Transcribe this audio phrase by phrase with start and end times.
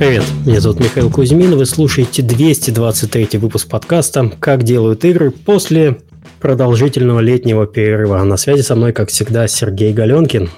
[0.00, 5.98] Привет, меня зовут Михаил Кузьмин, вы слушаете 223 выпуск подкаста «Как делают игры» после
[6.40, 8.24] продолжительного летнего перерыва.
[8.24, 10.48] На связи со мной, как всегда, Сергей Галенкин.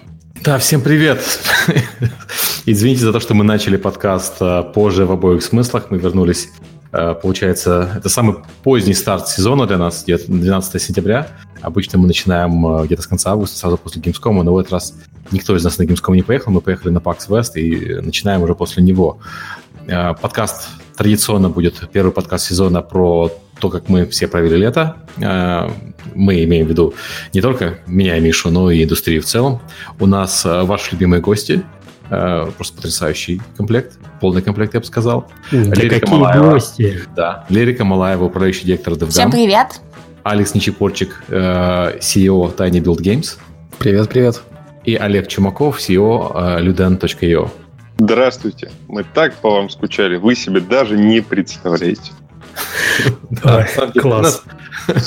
[0.44, 1.18] Да, всем привет.
[2.66, 5.86] Извините за то, что мы начали подкаст э, позже в обоих смыслах.
[5.90, 6.48] Мы вернулись,
[6.92, 11.28] получается, это самый поздний старт сезона для нас, где-то 12 сентября.
[11.62, 14.94] Обычно мы начинаем э, где-то с конца августа, сразу после Gamescom, но в этот раз
[15.30, 18.54] никто из нас на Gamescom не поехал, мы поехали на PAX West и начинаем уже
[18.54, 19.18] после него.
[19.86, 24.96] Подкаст традиционно будет первый подкаст сезона про то, как мы все провели лето.
[25.16, 26.94] Мы имеем в виду
[27.32, 29.60] не только меня и Мишу, но и индустрию в целом.
[29.98, 31.81] У нас ваши любимые гости, Э,
[32.56, 35.30] просто потрясающий комплект, полный комплект, я бы сказал.
[35.50, 37.02] Да Лерика какие Малаева, гости!
[37.16, 39.10] Да, Лерика Малаева, управляющий директор DevGam.
[39.10, 39.80] Всем привет!
[40.22, 43.38] Алекс Нечипорчик, э, CEO Tiny Build Games.
[43.78, 44.42] Привет, привет.
[44.84, 47.50] И Олег Чумаков, CEO э, Luden.io.
[47.98, 48.70] Здравствуйте.
[48.88, 52.12] Мы так по вам скучали, вы себе даже не представляете.
[54.00, 54.44] Класс.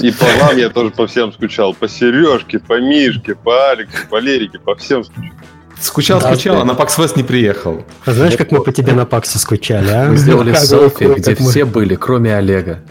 [0.02, 1.74] И по вам я тоже по всем скучал.
[1.74, 5.32] По Сережке, по Мишке, по Алексу, по Лерике, по всем скучал.
[5.80, 7.86] Скучал, да, скучал, а на PAX Fest не приехал.
[8.06, 10.10] А знаешь, как мы по тебе на Паксе скучали, а?
[10.10, 12.82] Мы сделали селфи, где все были, кроме Олега.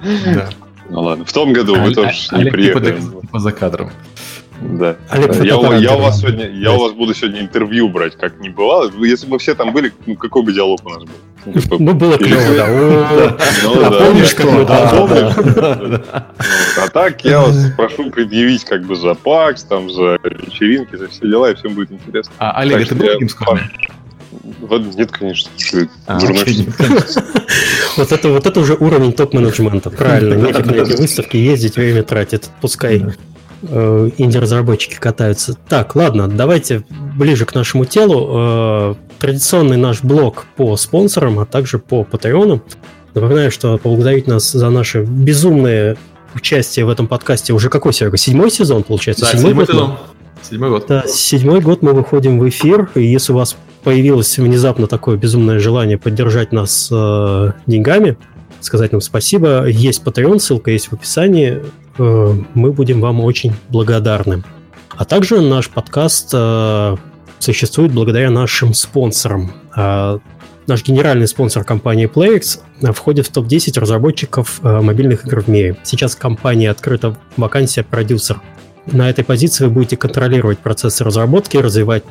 [0.00, 0.48] Да.
[0.90, 3.00] Ну ладно, в том году вы тоже не приехали.
[3.30, 3.90] Поза кадром.
[4.64, 4.96] Да.
[5.10, 8.48] Олег, я, я, у вас сегодня, я у вас буду сегодня интервью брать, как не
[8.48, 8.90] бывало.
[9.04, 11.12] Если бы мы все там были, ну какой бы диалог у нас был?
[11.78, 13.36] Ну, было клево, да.
[13.62, 16.00] Ну, а помнишь, там
[16.82, 21.28] А так я вас прошу предъявить как бы за ПАКС, там, за вечеринки, за все
[21.28, 22.32] дела, и всем будет интересно.
[22.38, 23.60] А, Олег, ты был в Gamescom?
[24.96, 25.50] Нет, конечно.
[26.06, 26.18] А,
[27.96, 30.34] вот это вот это уже уровень топ-менеджмента, правильно.
[30.46, 32.48] Нефиг на эти выставки ездить, время тратит.
[32.62, 33.04] Пускай
[33.68, 35.56] э, инди-разработчики катаются.
[35.68, 36.84] Так, ладно, давайте
[37.16, 38.30] ближе к нашему телу.
[38.32, 42.62] Э, традиционный наш блог по спонсорам, а также по Патреону.
[43.14, 45.96] Напоминаю, что поблагодарить нас за наше безумное
[46.34, 48.16] участие в этом подкасте уже какой, Серега?
[48.16, 49.24] Седьмой сезон, получается?
[49.24, 49.98] Да, седьмой, седьмой год сезон.
[50.42, 50.84] Седьмой год.
[50.88, 55.58] Да, седьмой год мы выходим в эфир, и если у вас появилось внезапно такое безумное
[55.58, 58.16] желание поддержать нас э, деньгами,
[58.60, 61.62] сказать нам спасибо, есть Patreon, ссылка есть в описании,
[61.98, 64.42] мы будем вам очень благодарны.
[64.96, 66.96] А также наш подкаст э,
[67.38, 69.52] существует благодаря нашим спонсорам.
[69.76, 70.18] Э,
[70.66, 72.60] наш генеральный спонсор компании PlayX
[72.92, 75.76] входит в топ-10 разработчиков э, мобильных игр в мире.
[75.82, 78.40] Сейчас компания открыта вакансия продюсер.
[78.86, 82.04] На этой позиции вы будете контролировать процесс разработки, развивать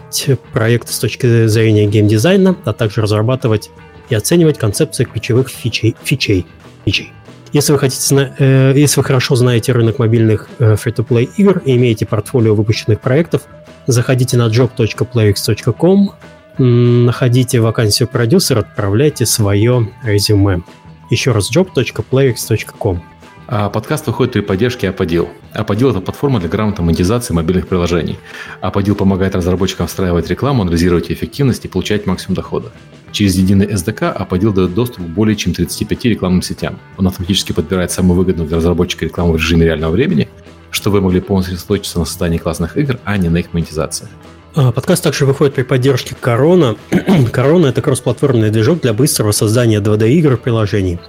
[0.51, 3.69] проекты с точки зрения геймдизайна, а также разрабатывать
[4.09, 5.95] и оценивать концепции ключевых фичей.
[6.03, 6.45] фичей,
[6.83, 7.13] фичей.
[7.53, 12.05] Если вы, хотите, э, если вы хорошо знаете рынок мобильных э, free-to-play игр и имеете
[12.07, 13.43] портфолио выпущенных проектов,
[13.85, 16.11] заходите на job.playx.com,
[16.57, 20.63] находите вакансию продюсера, отправляйте свое резюме.
[21.11, 23.12] Еще раз job.playx.com.
[23.45, 25.27] А подкаст выходит при поддержке Apodil.
[25.53, 28.17] Apodil– это платформа для грамотной монетизации мобильных приложений.
[28.61, 32.71] Apodil помогает разработчикам встраивать рекламу, анализировать эффективность и получать максимум дохода.
[33.11, 36.79] Через единый SDK Apodil дает доступ к более чем 35 рекламным сетям.
[36.97, 40.29] Он автоматически подбирает самую выгодную для разработчика рекламу в режиме реального времени,
[40.71, 44.07] чтобы вы могли полностью сосредоточиться на создании классных игр, а не на их монетизации.
[44.55, 46.77] А, подкаст также выходит при поддержке Корона.
[47.31, 50.99] Корона– это кроссплатформенный движок для быстрого создания 2D-игр и приложений.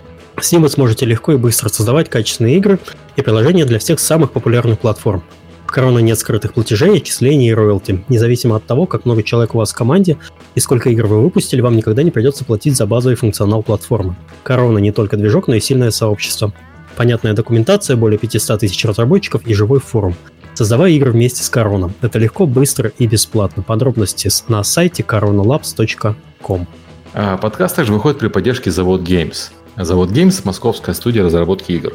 [0.40, 2.78] С ним вы сможете легко и быстро создавать качественные игры
[3.16, 5.22] и приложения для всех самых популярных платформ.
[5.66, 8.04] В Корона нет скрытых платежей, отчислений и роялти.
[8.08, 10.18] Независимо от того, как много человек у вас в команде
[10.54, 14.16] и сколько игр вы выпустили, вам никогда не придется платить за базовый функционал платформы.
[14.42, 16.52] Корона не только движок, но и сильное сообщество.
[16.96, 20.14] Понятная документация, более 500 тысяч разработчиков и живой форум.
[20.54, 21.94] Создавай игры вместе с Короном.
[22.00, 23.64] Это легко, быстро и бесплатно.
[23.64, 26.68] Подробности на сайте coronalabs.com.
[27.14, 29.50] А подкаст также выходит при поддержке Завод Games.
[29.76, 31.94] Завод Games– московская студия разработки игр.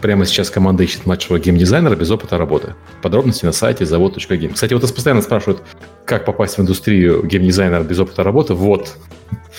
[0.00, 2.74] Прямо сейчас команда ищет младшего геймдизайнера без опыта работы.
[3.02, 4.54] Подробности на сайте завод.гейм.
[4.54, 5.62] Кстати, вот нас постоянно спрашивают,
[6.04, 8.54] как попасть в индустрию геймдизайнера без опыта работы.
[8.54, 8.96] Вот.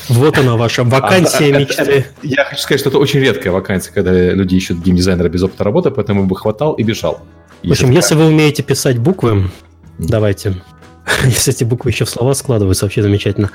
[0.10, 2.06] Вот она ваша вакансия а, мечты.
[2.22, 5.92] Я хочу сказать, что это очень редкая вакансия, когда люди ищут геймдизайнера без опыта работы,
[5.92, 7.22] поэтому бы хватал и бежал.
[7.64, 9.50] В общем, если вы умеете писать буквы,
[9.98, 10.56] давайте.
[11.26, 13.52] Если эти буквы еще в слова складываются, вообще замечательно.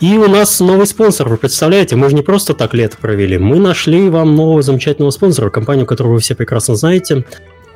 [0.00, 3.58] И у нас новый спонсор, вы представляете, мы же не просто так лето провели, мы
[3.58, 7.26] нашли вам нового замечательного спонсора, компанию, которую вы все прекрасно знаете.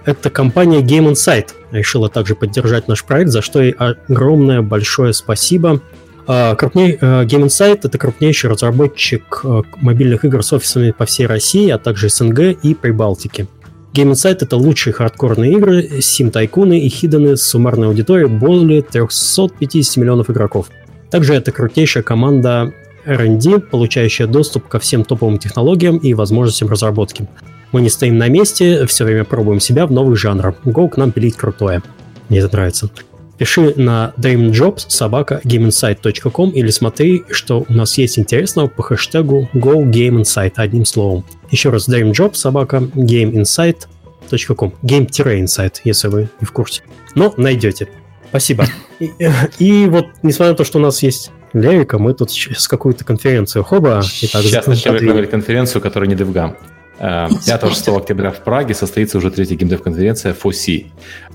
[0.07, 1.49] Это компания Game Insight.
[1.71, 5.83] Решила также поддержать наш проект, за что ей огромное большое спасибо.
[6.27, 11.27] А, крупней, а, Game Insight— это крупнейший разработчик а, мобильных игр с офисами по всей
[11.27, 13.49] России, а также СНГ и Прибалтике.
[13.93, 20.31] Game Insight— это лучшие хардкорные игры, сим-тайкуны и хиданы с суммарной аудиторией более 350 миллионов
[20.31, 20.71] игроков—
[21.15, 22.75] также это крутейшая команда
[23.05, 27.29] R&D, получающая доступ ко всем топовым технологиям и возможностям разработки.
[27.71, 30.57] Мы не стоим на месте, все время пробуем себя в новых жанрах.
[30.65, 31.85] Go к нам пилить крутое.
[32.29, 32.91] Мне это нравится.
[33.39, 40.55] Пиши на dreamjobs собака gameinsight.com или смотри, что у нас есть интересного по хэштегу GoGameInsight
[40.57, 41.25] одним словом.
[41.53, 46.83] Еще раз dreamjobs собака gameinsight.com game-insight, если вы не в курсе.
[47.15, 47.89] Но найдете.
[48.35, 48.67] Спасибо.
[48.99, 49.13] И,
[49.61, 53.63] и вот, несмотря на то, что у нас есть Лерика, мы тут с какую-то конференцию.
[53.63, 54.03] Хоба.
[54.23, 56.57] Итак, Сейчас начнем рекламировать конференцию, которая не DevGam.
[56.99, 60.87] 5-6 э, октября в Праге состоится уже третья геймдев-конференция FOSI.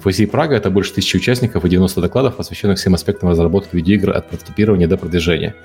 [0.03, 4.29] FOSI Прага— это больше тысячи участников и 90 докладов, посвященных всем аспектам разработки видеоигр от
[4.29, 5.55] прототипирования до продвижения.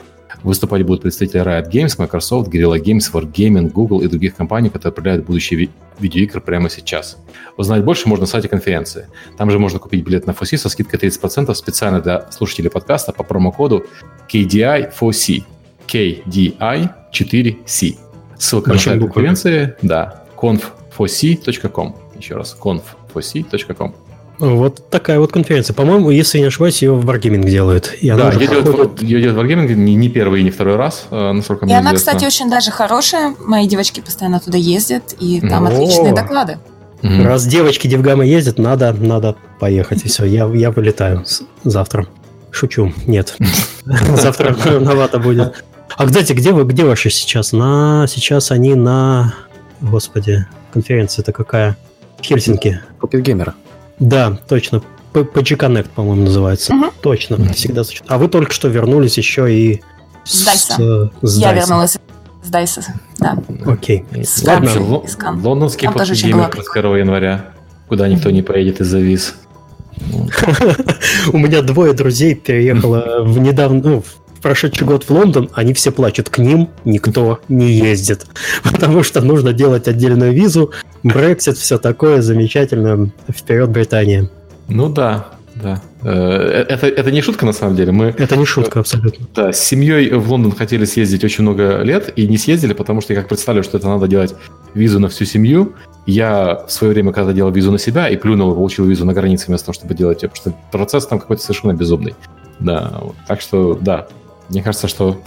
[0.43, 5.25] Выступать будут представители Riot Games, Microsoft, Guerrilla Games, Wargaming, Google и других компаний, которые управляют
[5.25, 7.19] будущие ви- видеоигры прямо сейчас.
[7.57, 9.07] Узнать больше можно на сайте конференции.
[9.39, 13.23] Там же можно купить билет на FOSI со скидкой 30% специально для слушателей подкаста по
[13.23, 13.87] промокоду
[14.29, 15.45] KDI4C.
[15.87, 17.97] KDI 4C.
[18.39, 21.97] Ссылка на сайт конференции, да, conf4c.com.
[22.19, 23.95] Еще раз, conf4c.com.
[24.39, 25.75] Вот такая вот конференция.
[25.75, 27.95] По-моему, если не ошибаюсь, ее в Wargaming делают.
[28.01, 31.33] И да, ее делают, ее делают Wargaming не, не первый и не второй раз, э,
[31.33, 33.35] насколько мне И она, кстати, очень даже хорошая.
[33.39, 35.71] Мои девочки постоянно туда ездят, и там О!
[35.71, 36.59] отличные доклады.
[37.03, 40.25] Раз девочки Девгамы ездят, надо, надо поехать, и все.
[40.25, 41.25] Я, я вылетаю
[41.63, 42.07] завтра.
[42.51, 42.93] Шучу.
[43.07, 43.37] Нет.
[43.85, 45.65] Завтра рановато будет.
[45.97, 47.53] А, кстати, где вы, где ваши сейчас?
[47.53, 49.35] На, сейчас они на,
[49.81, 51.77] господи, конференция это какая?
[52.19, 52.81] В Хельсинки.
[53.01, 53.53] Pocket Gamer.
[53.99, 54.83] Да, точно.
[55.13, 56.75] PG Connect, по-моему, называется.
[56.75, 56.93] Угу.
[57.01, 57.83] Точно, всегда.
[58.09, 59.81] А вы только что вернулись еще и
[60.25, 61.11] с Дайса.
[61.23, 61.97] С Я вернулась
[62.43, 62.83] с Дайса,
[63.19, 63.39] да.
[63.65, 64.05] Окей.
[64.43, 65.03] Ладно,
[65.43, 67.53] лондонский Pocket Gamer 21 января,
[67.89, 69.37] куда никто не поедет из-за виз.
[71.33, 74.05] У меня двое друзей переехало в недавно, ну,
[74.45, 76.29] прошедший год в Лондон, они все плачут.
[76.29, 78.27] К ним никто не ездит.
[78.63, 80.71] Потому что нужно делать отдельную визу,
[81.03, 83.11] Брексит, все такое замечательно.
[83.35, 84.29] Вперед, Британия.
[84.69, 85.81] Ну да, да.
[86.03, 87.93] Э, это, это не шутка на самом деле.
[87.93, 89.27] Мы, это не шутка, абсолютно.
[89.35, 93.15] Да, с семьей в Лондон хотели съездить очень много лет и не съездили, потому что
[93.15, 94.35] я как представляю, что это надо делать
[94.75, 95.73] визу на всю семью.
[96.05, 99.15] Я в свое время когда делал визу на себя и плюнул и получил визу на
[99.15, 102.15] границе вместо того, чтобы делать ее, потому что процесс там какой-то совершенно безумный.
[102.61, 103.17] Да, вот.
[103.27, 104.07] так что да,
[104.49, 105.21] мне кажется, что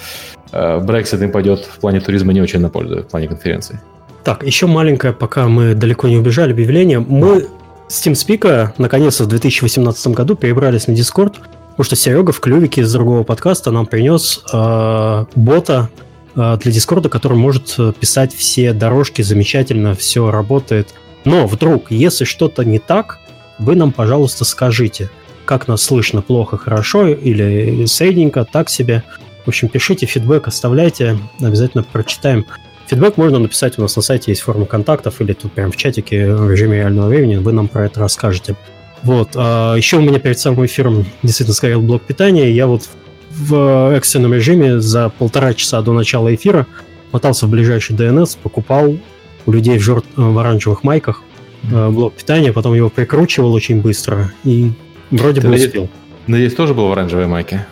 [0.51, 3.79] э, Brexit им пойдет в плане туризма не очень на пользу, в плане конференции.
[4.23, 6.99] Так, еще маленькое, пока мы далеко не убежали, объявление.
[6.99, 7.47] Мы
[7.87, 11.35] с TeamSpeak наконец-то в 2018 году перебрались на Discord,
[11.69, 15.89] потому что Серега в клювике из другого подкаста нам принес э, бота
[16.35, 20.93] э, для Discord, который может писать все дорожки замечательно, все работает.
[21.23, 23.19] Но вдруг, если что-то не так,
[23.59, 25.09] вы нам, пожалуйста, скажите
[25.47, 29.03] как нас слышно, плохо, хорошо или средненько, так себе.
[29.45, 32.45] В общем, пишите фидбэк, оставляйте, обязательно прочитаем.
[32.87, 36.33] Фидбэк можно написать у нас на сайте, есть форма контактов, или тут прям в чатике
[36.33, 38.55] в режиме реального времени, вы нам про это расскажете.
[39.03, 39.29] Вот.
[39.35, 42.51] А еще у меня перед самым эфиром действительно сгорел блок питания.
[42.51, 42.83] Я вот
[43.31, 46.67] в экстренном режиме за полтора часа до начала эфира
[47.11, 48.97] мотался в ближайший DNS, покупал
[49.45, 50.03] у людей в, жор...
[50.17, 51.23] в оранжевых майках
[51.71, 54.71] э, блок питания, потом его прикручивал очень быстро и
[55.11, 55.89] Вроде Ты бы успел.
[56.27, 57.65] Надеюсь, тоже был в оранжевой майке?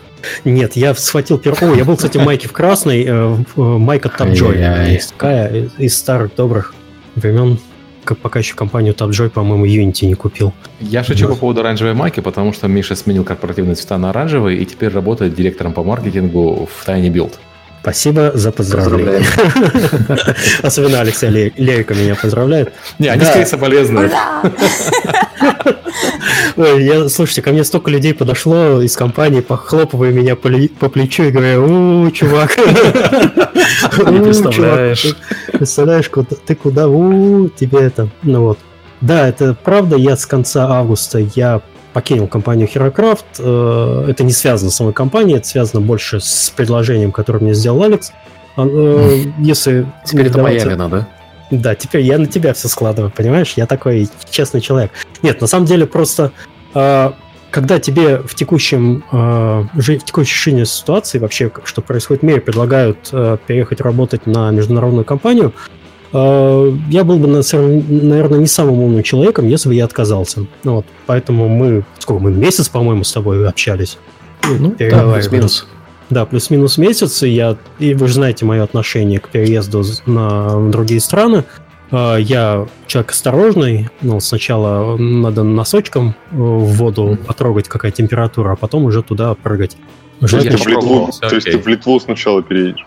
[0.43, 1.73] Нет, я схватил первую.
[1.73, 3.03] О, я был, кстати, в майке в красной.
[3.03, 4.09] Э, э, майка.
[4.87, 6.73] Есть такая из старых добрых
[7.15, 7.59] времен
[8.05, 10.53] как пока еще компанию Tapjoy, по-моему, Unity не купил.
[10.79, 14.65] Я шучу по поводу оранжевой майки, потому что Миша сменил корпоративные цвета на оранжевый и
[14.65, 17.33] теперь работает директором по маркетингу в Tiny Build.
[17.85, 19.23] Спасибо за поздравление.
[20.63, 22.73] Особенно Алексей Лерика меня поздравляет.
[22.97, 24.11] Не, они скорее соболезнуют.
[26.57, 30.49] Я, слушайте, ко мне столько людей подошло из компании, похлопывая меня по,
[30.79, 32.57] по плечу и говоря, у, чувак.
[32.57, 35.15] Не представляешь.
[35.51, 36.09] Представляешь,
[36.47, 38.57] ты куда, у, тебе это, ну вот.
[39.01, 41.61] Да, это правда, я с конца августа я
[41.95, 43.23] покинул компанию HeroCraft.
[43.39, 47.83] Э, это не связано с самой компанией, это связано больше с предложением, которое мне сделал
[47.83, 48.11] Алекс.
[48.57, 51.07] Э, если Теперь это моя вина, да?
[51.51, 53.53] Да, теперь я на тебя все складываю, понимаешь?
[53.55, 54.91] Я такой честный человек.
[55.21, 56.33] Нет, на самом деле просто
[56.73, 57.11] э,
[57.49, 63.09] когда тебе в текущем в текущей жизни ситуации вообще, что происходит в мире, предлагают
[63.47, 65.53] переехать работать на международную компанию,
[66.89, 70.45] я был бы, наверное, не самым умным человеком, если бы я отказался.
[70.63, 73.97] Ну вот, поэтому мы, сколько мы, месяц, по-моему, с тобой общались.
[74.43, 75.67] Ну, да, плюс-минус.
[76.09, 80.99] Да, плюс-минус месяц, и я, и вы же знаете мое отношение к переезду на другие
[80.99, 81.43] страны.
[81.91, 88.85] Э, я человек осторожный, ну, сначала надо носочком в воду потрогать, какая температура, а потом
[88.85, 89.77] уже туда прыгать.
[90.21, 92.85] Есть, ты в Литву, то есть ты в Литву сначала переедешь?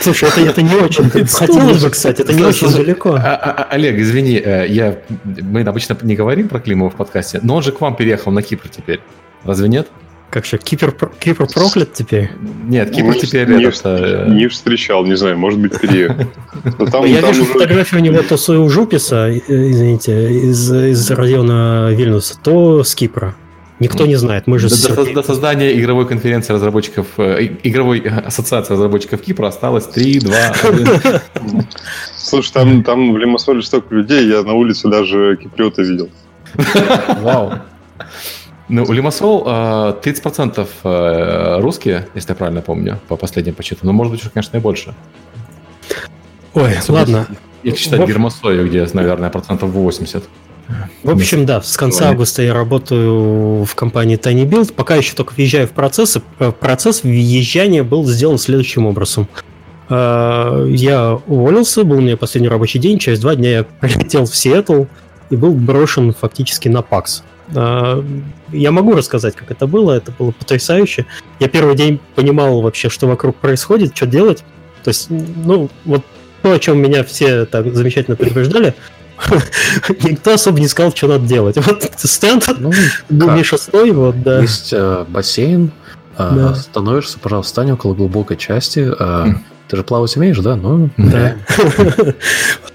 [0.00, 1.10] Слушай, это, это не очень.
[1.10, 3.14] Хотелось бы, кстати, это не очень далеко.
[3.14, 7.56] А, а, Олег, извини, э, я, мы обычно не говорим про Климова в подкасте, но
[7.56, 9.00] он же к вам переехал на Кипр теперь.
[9.44, 9.88] Разве нет?
[10.30, 12.30] Как же, Кипр, Кипр проклят теперь?
[12.64, 13.48] Нет, Кипр не, теперь...
[13.48, 14.26] Не, это...
[14.28, 16.26] не встречал, не знаю, может быть, переехал.
[17.06, 22.84] Я вижу фотографию у него то с Жуписа, э, извините, из, из района Вильнюса, то
[22.84, 23.34] с Кипра.
[23.80, 24.68] Никто не знает, мы же...
[24.68, 30.36] До, до, до создания игровой конференции разработчиков, э, игровой ассоциации разработчиков Кипра осталось 3, 2,
[30.64, 31.20] 1.
[32.16, 36.08] Слушай, там, там в Лимассоле столько людей, я на улице даже киприота видел.
[37.20, 37.54] Вау.
[38.68, 43.86] Ну, у Лимассол 30% э, русские, если я правильно помню, по последним подсчетам.
[43.86, 44.94] Но, может быть, конечно, и больше.
[46.54, 47.26] Ой, ладно.
[47.62, 50.24] Если считать Гермосою, где, наверное, процентов 80.
[51.02, 54.74] В общем, да, с конца августа я работаю в компании Tiny Build.
[54.74, 56.18] Пока еще только въезжаю в процесс.
[56.38, 59.28] Э, процесс въезжания был сделан следующим образом.
[59.88, 62.98] Э, я уволился, был у меня последний рабочий день.
[62.98, 64.84] Через два дня я прилетел в Сиэтл
[65.30, 67.22] и был брошен фактически на ПАКС.
[67.54, 68.02] Э,
[68.52, 69.92] я могу рассказать, как это было.
[69.92, 71.06] Это было потрясающе.
[71.40, 74.44] Я первый день понимал вообще, что вокруг происходит, что делать.
[74.84, 76.02] То есть, ну, вот
[76.42, 78.74] то, о чем меня все так замечательно предупреждали,
[80.02, 81.56] никто особо не сказал, что надо делать.
[81.56, 82.48] Вот стенд
[83.08, 84.40] ну, шестой, вот, да.
[84.40, 85.72] Есть э, бассейн,
[86.16, 86.54] э, да.
[86.54, 88.80] становишься, пожалуйста, стань около глубокой части.
[88.80, 89.44] Э, хм.
[89.68, 90.56] Ты же плавать умеешь, да?
[90.56, 91.36] Ну, да.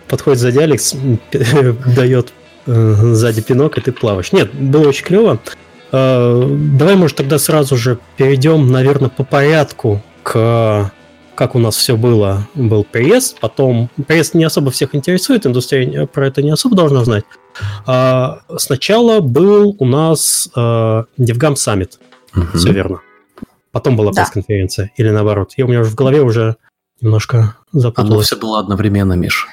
[0.08, 0.96] Подходит сзади Алекс,
[1.32, 2.32] дает
[2.68, 4.32] э, сзади пинок, и ты плаваешь.
[4.32, 5.40] Нет, было очень клево.
[5.92, 6.48] Э,
[6.78, 10.92] давай, может, тогда сразу же перейдем, наверное, по порядку к
[11.36, 16.28] как у нас все было, был приезд, потом приезд не особо всех интересует, индустрия про
[16.28, 17.26] это не особо должна знать.
[17.86, 21.94] А, сначала был у нас а, DevGam Summit,
[22.36, 22.58] угу.
[22.58, 23.02] все верно.
[23.72, 24.22] Потом была да.
[24.22, 25.54] пресс-конференция, или наоборот.
[25.58, 26.58] Я у меня уже в голове уже
[27.02, 28.12] немножко запуталось.
[28.12, 29.48] Оно все было одновременно, Миш.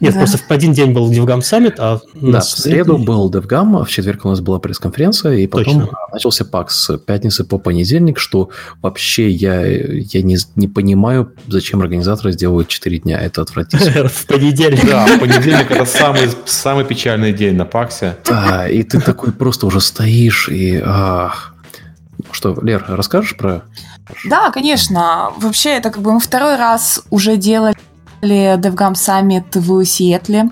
[0.00, 0.20] Нет, да.
[0.20, 2.00] просто в один день был DevGam Summit, а...
[2.14, 5.98] Да, в среду был DevGam, в четверг у нас была пресс-конференция, и потом Точно.
[6.12, 12.32] начался PAX с пятницы по понедельник, что вообще я, я не, не понимаю, зачем организаторы
[12.32, 13.20] сделают 4 дня.
[13.20, 14.08] Это отвратительно.
[14.12, 14.86] В понедельник.
[14.86, 18.16] Да, в понедельник это самый, самый печальный день на ПАКСе.
[18.24, 20.82] Да, и ты такой просто уже стоишь и...
[20.84, 21.54] Ах.
[22.30, 23.62] Что, Лер, расскажешь про...
[24.24, 25.30] Да, конечно.
[25.38, 27.76] Вообще, это как бы мы второй раз уже делали
[28.22, 30.50] DevGam Summit в Сиэтле.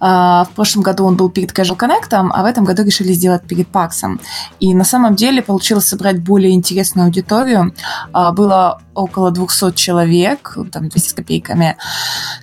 [0.00, 3.42] А, в прошлом году он был перед Casual Connect, а в этом году решили сделать
[3.46, 4.18] перед PAX.
[4.58, 7.74] И на самом деле получилось собрать более интересную аудиторию.
[8.12, 11.76] А, было около 200 человек, там 200 с копейками,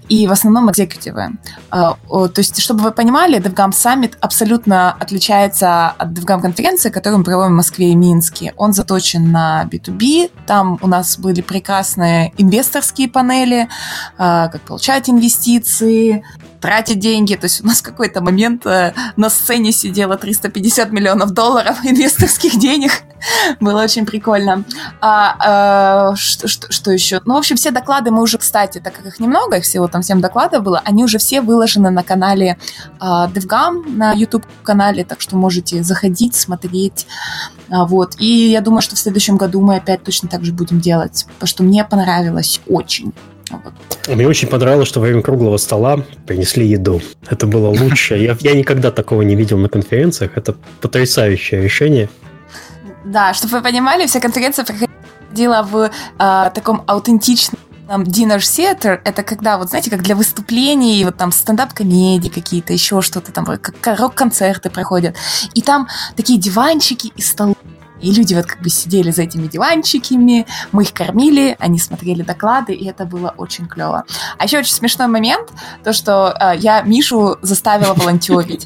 [0.08, 1.38] и в основном экзекутивы.
[1.70, 7.26] А, то есть, чтобы вы понимали, DevGam Summit абсолютно отличается от DevGam конференции, которую мы
[7.26, 8.54] проводим в Москве и Минске.
[8.56, 13.68] Он заточен на B2B, там у нас были прекрасные инвесторские панели,
[14.18, 16.24] как получать инвестиции,
[16.62, 17.34] тратить деньги.
[17.36, 22.92] То есть у нас какой-то момент э, на сцене сидело 350 миллионов долларов инвесторских денег.
[23.60, 24.64] Было очень прикольно.
[25.02, 27.20] А, а, что, что, что еще?
[27.26, 30.04] Ну, в общем, все доклады мы уже, кстати, так как их немного, их всего там
[30.04, 32.58] 7 докладов было, они уже все выложены на канале
[33.00, 37.08] а, DevGam, на YouTube-канале, так что можете заходить, смотреть.
[37.72, 38.16] А, вот.
[38.20, 41.48] И я думаю, что в следующем году мы опять точно так же будем делать, потому
[41.48, 43.14] что мне понравилось очень.
[44.08, 47.02] Мне очень понравилось, что во время круглого стола принесли еду.
[47.30, 48.16] Это было лучше.
[48.18, 50.32] Я, я никогда такого не видел на конференциях.
[50.36, 52.10] Это потрясающее решение.
[53.06, 55.90] Да, чтобы вы понимали, вся конференция проходила в
[56.20, 62.30] э, таком аутентичном dinner theater это когда, вот знаете, как для выступлений, вот там стендап-комедии
[62.30, 65.16] какие-то, еще что-то там, рок-концерты проходят.
[65.56, 67.56] И там такие диванчики и столы
[68.02, 72.74] и люди вот как бы сидели за этими диванчиками, мы их кормили, они смотрели доклады,
[72.74, 74.04] и это было очень клево.
[74.38, 75.50] А еще очень смешной момент,
[75.84, 78.66] то, что э, я Мишу заставила волонтерить.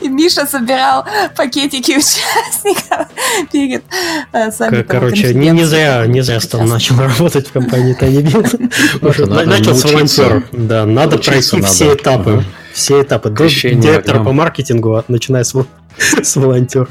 [0.00, 1.04] И Миша собирал
[1.36, 3.08] пакетики участников
[3.52, 3.84] перед
[4.32, 9.46] э, Короче, не, не зря, не зря стал начал работать в компании Build.
[9.46, 10.42] Начал с волонтера.
[10.52, 12.44] Да, надо пройти все этапы.
[12.72, 13.30] Все этапы.
[13.30, 15.54] До директора по маркетингу, начиная с
[16.36, 16.88] волонтера.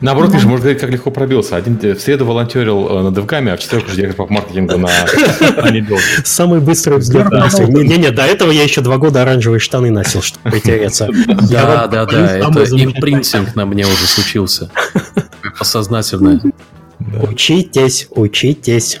[0.00, 1.56] Наоборот, Миша, можно говорить, как легко пробился.
[1.56, 4.88] Один в среду волонтерил э, на девкаме, а в четверг уже директор по маркетингу на
[6.24, 7.30] Самый быстрый взгляд.
[7.30, 11.08] Не-не, до этого я еще два года оранжевые штаны носил, чтобы притереться.
[11.50, 14.70] Да, да, да, это импринтинг на мне уже случился.
[15.58, 16.40] Подсознательно.
[17.22, 19.00] Учитесь, учитесь.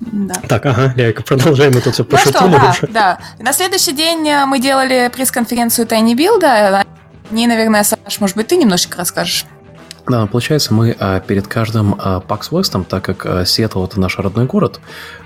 [0.00, 0.34] Да.
[0.48, 3.18] Так, ага, Лерика, продолжаем это все по ну что, да, да.
[3.38, 6.42] На следующий день э, мы делали пресс-конференцию Build.
[6.42, 6.84] О
[7.30, 9.44] ней, наверное, Саш, может быть, ты немножечко расскажешь?
[10.10, 14.18] Да, получается, мы а, перед каждым а, PAX West, так как а, Сиэтл это наш
[14.18, 14.80] родной город,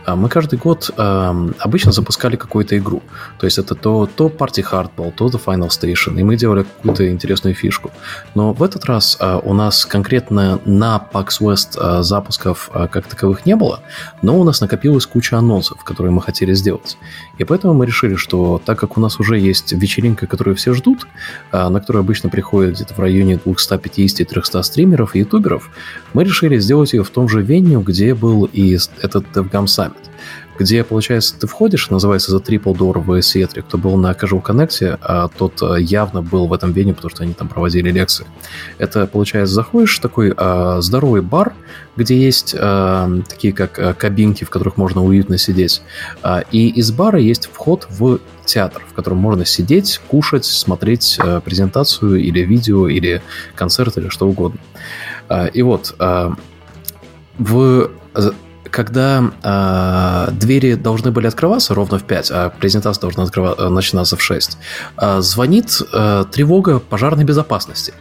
[0.06, 3.02] мы каждый год обычно запускали какую-то игру.
[3.38, 7.08] То есть это то, то Party Hardball, то The Final Station, и мы делали какую-то
[7.08, 7.90] интересную фишку.
[8.34, 13.80] Но в этот раз у нас конкретно на PAX West запусков как таковых не было,
[14.20, 16.98] но у нас накопилась куча анонсов, которые мы хотели сделать.
[17.38, 21.06] И поэтому мы решили, что так как у нас уже есть вечеринка, которую все ждут,
[21.50, 25.70] на которую обычно приходят где-то в районе 250-300 стримеров и ютуберов,
[26.14, 29.94] мы решили сделать ее в том же веню, где был и этот DevGam Summit
[30.58, 33.62] где, получается, ты входишь, называется The Triple Door в Сиэтле.
[33.62, 37.22] Кто был на Casual Connect, а тот а, явно был в этом вене, потому что
[37.22, 38.26] они там проводили лекции.
[38.78, 41.54] Это, получается, заходишь, такой а, здоровый бар,
[41.96, 45.82] где есть а, такие как а, кабинки, в которых можно уютно сидеть.
[46.22, 51.40] А, и из бара есть вход в театр, в котором можно сидеть, кушать, смотреть а,
[51.40, 53.22] презентацию или видео, или
[53.54, 54.60] концерт, или что угодно.
[55.28, 55.94] А, и вот...
[55.98, 56.34] А,
[57.36, 57.90] в
[58.74, 64.22] когда э, двери должны были открываться ровно в 5, а презентация должна открыва- начинаться в
[64.22, 64.58] 6,
[64.96, 67.94] э, звонит э, тревога пожарной безопасности.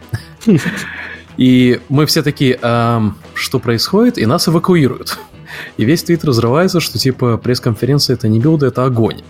[1.36, 2.58] И мы все такие,
[3.34, 5.18] что происходит, и нас эвакуируют.
[5.76, 9.22] И весь твит разрывается, что типа пресс-конференция это не билды, это огонь.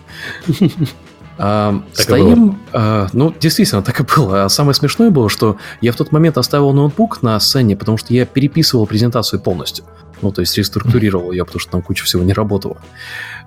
[1.36, 4.44] А, стоим, а, ну, действительно, так и было.
[4.44, 8.14] А самое смешное было, что я в тот момент оставил ноутбук на сцене, потому что
[8.14, 9.84] я переписывал презентацию полностью.
[10.24, 12.78] Ну, то есть реструктурировал ее, потому что там куча всего не работала.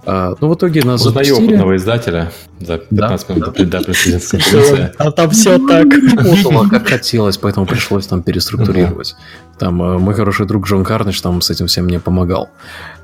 [0.09, 1.49] А, ну, в итоге нас Узнаю запустили.
[1.49, 4.93] опытного издателя за 15 минут до президентской конференции.
[4.97, 5.85] А там все так.
[6.15, 9.15] работало, как хотелось, поэтому пришлось там переструктурировать.
[9.59, 12.49] Там э, мой хороший друг Джон Карныч там с этим всем мне помогал.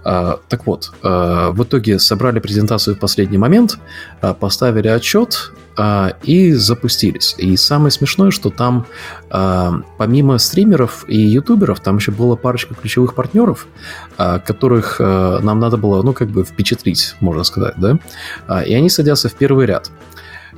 [0.06, 3.80] А, так вот, а, в итоге собрали презентацию в последний момент,
[4.22, 7.36] а, поставили отчет а, и запустились.
[7.38, 8.86] И самое смешное, что там
[9.30, 13.68] а, помимо стримеров и ютуберов, там еще была парочка ключевых партнеров,
[14.18, 17.98] а, которых а, нам надо было, ну, как бы впечатлить, можно сказать, да?
[18.48, 19.92] А, И они садятся в первый ряд.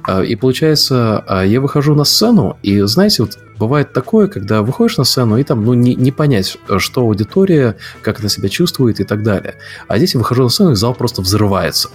[0.04, 4.98] А, И получается, а, я выхожу на сцену, и знаете, вот бывает такое, когда выходишь
[4.98, 9.04] на сцену, и там, ну, не, не понять, что аудитория, как она себя чувствует и
[9.04, 9.56] так далее.
[9.88, 11.90] А здесь я выхожу на сцену, и зал просто взрывается.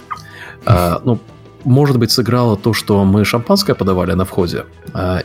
[0.66, 1.18] А, ну,
[1.64, 4.64] может быть, сыграло то, что мы шампанское подавали на входе,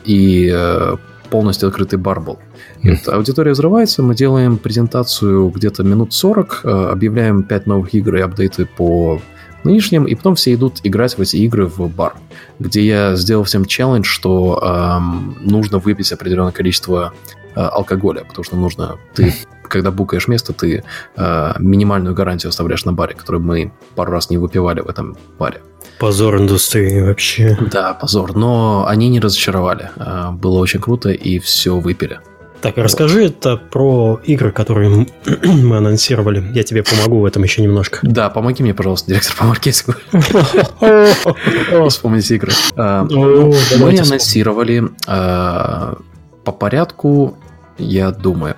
[0.04, 0.98] и э,
[1.36, 2.40] полностью открытый бар был.
[2.82, 8.22] Вот аудитория взрывается, мы делаем презентацию где-то минут 40, э, объявляем 5 новых игр и
[8.22, 9.20] апдейты по
[9.66, 12.16] нынешним, и потом все идут играть в эти игры в бар,
[12.60, 17.14] где я сделал всем челлендж, что эм, нужно выпить определенное количество
[17.54, 19.34] э, алкоголя, потому что нужно, ты,
[19.70, 20.84] когда букаешь место, ты
[21.16, 25.62] э, минимальную гарантию оставляешь на баре, которую мы пару раз не выпивали в этом баре.
[26.00, 27.58] Позор индустрии вообще.
[27.72, 29.90] Да, позор, но они не разочаровали.
[29.96, 32.20] Э, Было очень круто, и все выпили.
[32.62, 35.08] Так, расскажи это про игры, которые
[35.44, 36.44] мы анонсировали.
[36.54, 38.00] Я тебе помогу в этом еще немножко.
[38.02, 39.94] Да, помоги мне, пожалуйста, директор по маркетингу,
[41.90, 42.52] вспомнить игры.
[42.76, 45.96] Э, Мы анонсировали э,
[46.44, 47.38] по порядку,
[47.78, 48.56] я думаю.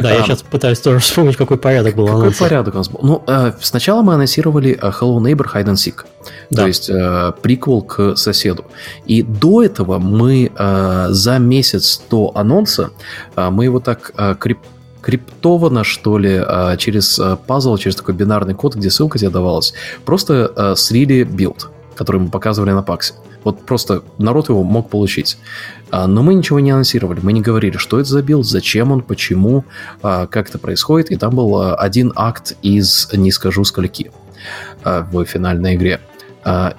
[0.00, 0.24] Да, я А.
[0.24, 3.00] сейчас пытаюсь тоже вспомнить, какой порядок был Какой порядок у нас был?
[3.02, 6.04] Ну, э, сначала мы анонсировали э, Hello Neighbor Hide and Seek.
[6.54, 8.64] То есть э, приквел к соседу.
[9.06, 10.50] И до этого мы
[11.10, 12.90] за месяц до анонса
[13.36, 14.58] мы его так крип-
[15.00, 16.44] криптованно, что ли,
[16.78, 19.72] через пазл, через такой бинарный код, где ссылка тебе давалась,
[20.04, 23.12] просто слили билд, который мы показывали на Паксе.
[23.44, 25.36] Вот просто народ его мог получить.
[25.90, 29.02] А, Но мы ничего не анонсировали, мы не говорили, что это за билд, зачем он,
[29.02, 29.66] почему,
[30.02, 31.10] а, как это происходит.
[31.10, 34.10] И там был а, один акт из не скажу скольки
[34.82, 36.00] в финальной игре.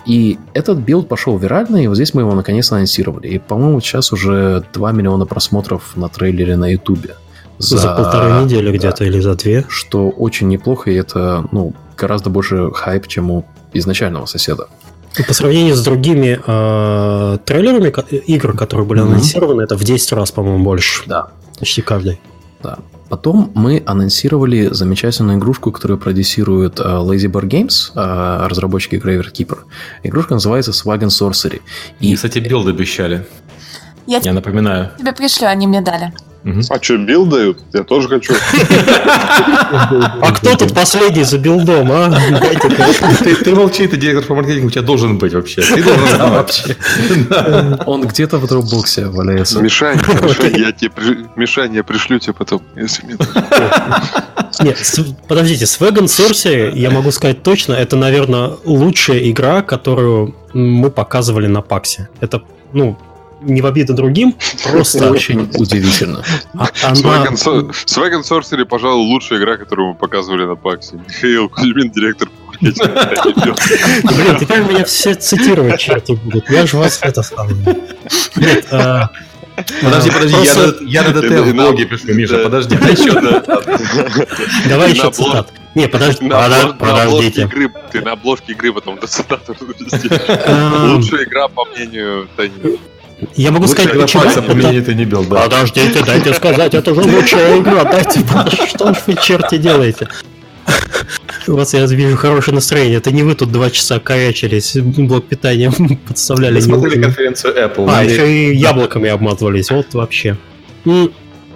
[0.07, 3.27] И этот билд пошел вирально, и вот здесь мы его наконец анонсировали.
[3.27, 7.13] И, по-моему, сейчас уже 2 миллиона просмотров на трейлере на Ютубе.
[7.59, 9.65] За, полторы недели да, где-то или за две.
[9.69, 14.67] Что очень неплохо, и это ну, гораздо больше хайп, чем у изначального соседа.
[15.27, 17.89] По сравнению с другими э, трейлерами
[18.27, 21.03] игр, которые были анонсированы, это в 10 раз, по-моему, больше.
[21.05, 21.27] Да.
[21.59, 22.19] Почти каждый.
[22.63, 22.79] Да.
[23.09, 29.57] Потом мы анонсировали замечательную игрушку, которую продюсирует э, Lazy Bear Games, э, разработчики Graveyard Keeper.
[30.03, 31.61] Игрушка называется Swag and Sorcery.
[31.99, 33.27] И, И кстати, билд обещали.
[34.07, 34.91] Я Я напоминаю.
[34.97, 36.13] тебе пришлю, они мне дали.
[36.43, 37.59] А что, билд дают?
[37.73, 38.33] Я тоже хочу.
[40.21, 42.09] А кто тут последний за билдом, а?
[43.43, 45.61] Ты, молчи, ты директор по маркетингу, у тебя должен быть вообще.
[45.61, 46.75] Ты должен вообще.
[47.85, 49.61] Он где-то в дропбоксе валяется.
[49.61, 49.99] Мишань,
[50.57, 50.91] я тебе
[51.35, 53.15] Мишань, я пришлю тебе потом, если мне
[54.61, 60.35] Нет, с- подождите, Swag and Sorcery, я могу сказать точно, это, наверное, лучшая игра, которую
[60.53, 62.09] мы показывали на Паксе.
[62.19, 62.41] Это,
[62.73, 62.97] ну,
[63.41, 65.11] не в обиду другим, просто...
[65.11, 66.23] Очень удивительно.
[66.53, 70.95] А, Swag and Sorcery, пожалуй, лучшая игра, которую мы показывали на Паксе.
[71.07, 72.29] Михаил Кузьмин, директор
[72.61, 72.75] Блин,
[74.39, 76.49] теперь меня все цитировать черти будут.
[76.49, 77.55] Я же вас это самое.
[78.35, 79.09] Нет, а,
[79.81, 85.51] Подожди, а, подожди, я на ДТ в блоге пишу, Миша, подожди, а Давай еще цитат.
[85.75, 87.49] Не, подожди, подождите.
[87.91, 89.55] Ты на обложке игры потом до цитаты
[90.45, 92.79] а, Лучшая игра, по мнению Тайни.
[93.35, 94.23] Я могу сказать, почему...
[94.23, 95.43] по мнению ты не бил, да.
[95.43, 98.19] Подождите, дайте сказать, это же лучшая игра, дайте,
[98.67, 100.07] что ж вы черти делаете?
[101.47, 102.97] У вас, я вижу, хорошее настроение.
[102.97, 105.71] Это не вы тут два часа корячились, блок питания
[106.07, 106.55] подставляли.
[106.55, 107.87] Мы смотрели конференцию Apple.
[107.89, 109.71] А, еще и яблоками обматывались.
[109.71, 110.37] Вот вообще.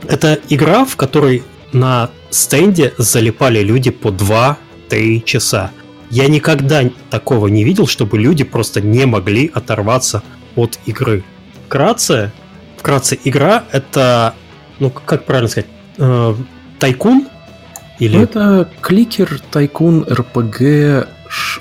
[0.07, 5.71] Это игра, в которой на стенде залипали люди по 2-3 часа.
[6.09, 10.23] Я никогда такого не видел, чтобы люди просто не могли оторваться
[10.55, 11.23] от игры.
[11.65, 12.31] Вкратце,
[12.77, 14.33] вкратце игра это,
[14.79, 16.35] ну как правильно сказать, э,
[16.79, 17.27] тайкун,
[17.99, 18.17] или...
[18.17, 21.07] Ну, это кликер, тайкун, РПГ,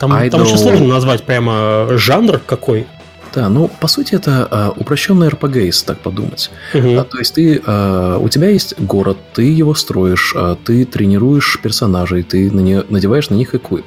[0.00, 0.30] там, Idol.
[0.30, 2.86] там очень сложно назвать прямо жанр какой.
[3.34, 6.52] Да, ну, по сути, это э, упрощенный РПГ, если так подумать.
[6.72, 6.98] Угу.
[6.98, 11.58] А, то есть ты, э, у тебя есть город, ты его строишь, э, ты тренируешь
[11.60, 13.84] персонажей, ты на не, надеваешь на них эквип.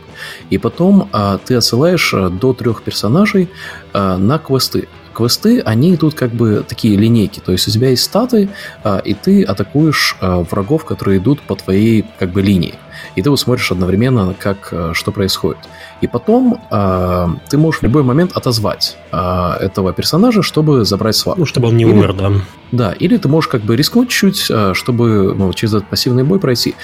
[0.50, 3.50] И потом э, ты отсылаешь э, до трех персонажей
[3.94, 8.04] э, на квесты квесты, они идут как бы такие линейки, то есть у тебя есть
[8.04, 8.50] статы,
[8.84, 12.76] а, и ты атакуешь а, врагов, которые идут по твоей как бы линии.
[13.16, 15.58] И ты вот смотришь одновременно, как, а, что происходит.
[16.02, 21.38] И потом э, ты можешь в любой момент отозвать э, этого персонажа, чтобы забрать свап.
[21.38, 22.32] Ну, чтобы он не или, умер, да.
[22.72, 26.40] Да, или ты можешь как бы рискнуть чуть, э, чтобы ну, через этот пассивный бой
[26.40, 26.76] пройти.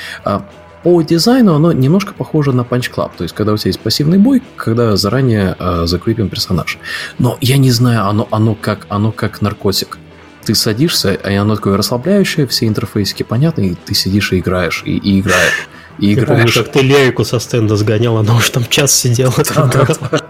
[0.84, 4.17] По дизайну оно немножко похоже на Punch Club, то есть когда у тебя есть пассивный
[4.17, 6.78] бой, когда заранее э, закрепен персонаж.
[7.19, 9.98] Но я не знаю, оно, оно, как, оно как наркотик.
[10.43, 14.98] Ты садишься, и оно такое расслабляющее, все интерфейсики понятны, и ты сидишь и играешь, и,
[14.98, 15.69] и играешь.
[16.00, 16.28] И я играешь.
[16.28, 19.34] помню, как ты Лейку со стенда сгонял, она уже там час сидела.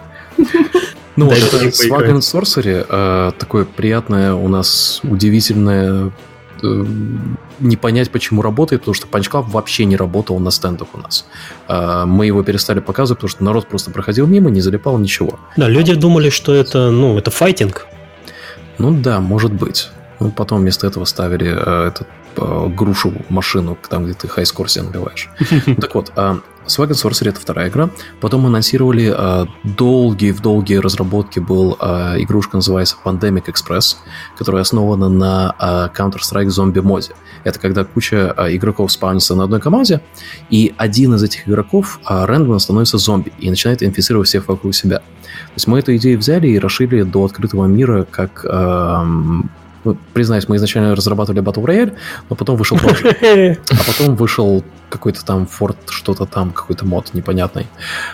[1.15, 6.11] Ну, вот это Swag and Sorcery, э, такое приятное у нас удивительное
[6.63, 6.85] Э,
[7.59, 11.25] не понять, почему работает, потому что Punch Club вообще не работал на стендах у нас.
[11.67, 15.39] А, мы его перестали показывать, потому что народ просто проходил мимо, не залипал ничего.
[15.57, 17.85] Да, люди думали, что это, ну, это файтинг.
[18.79, 19.89] Ну да, может быть.
[20.19, 24.85] Ну, потом вместо этого ставили э, этот э, грушу машину, там, где ты хайскор себе
[24.85, 25.29] набиваешь.
[25.81, 26.35] Так вот, э,
[26.67, 27.89] Swag and Sorcery это вторая игра.
[28.21, 33.97] Потом анонсировали э, долгие в долгие разработки был э, игрушка называется Pandemic Express,
[34.37, 37.13] которая основана на э, Counter-Strike Zombie моде.
[37.43, 40.01] Это когда куча э, игроков спавнится на одной команде,
[40.49, 44.99] и один из этих игроков э, рандомно становится зомби и начинает инфицировать всех вокруг себя.
[44.99, 49.03] То есть мы эту идею взяли и расширили до открытого мира как э,
[49.83, 51.93] ну, признаюсь, мы изначально разрабатывали Battle Royale,
[52.29, 53.59] но потом вышел Project.
[53.71, 57.67] А потом вышел какой-то там Ford, что-то там, какой-то мод непонятный.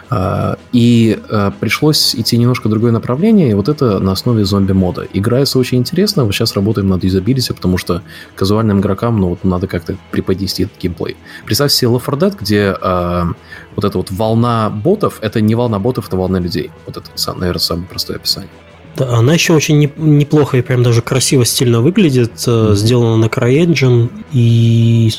[0.09, 5.07] А, и а, пришлось идти немножко в другое направление, и вот это на основе зомби-мода.
[5.13, 8.01] Играется очень интересно, вот сейчас работаем над юзабилити, потому что
[8.35, 11.17] казуальным игрокам, ну, вот надо как-то преподнести этот геймплей.
[11.45, 13.27] Представь себе Left 4 Dead, где а,
[13.75, 16.71] вот эта вот волна ботов, это не волна ботов, это волна людей.
[16.85, 18.49] Вот это, наверное, самое простое описание.
[18.95, 22.33] Да, она еще очень не, неплохо и прям даже красиво, стильно выглядит.
[22.33, 22.75] Mm-hmm.
[22.75, 25.11] Сделана на CryEngine и...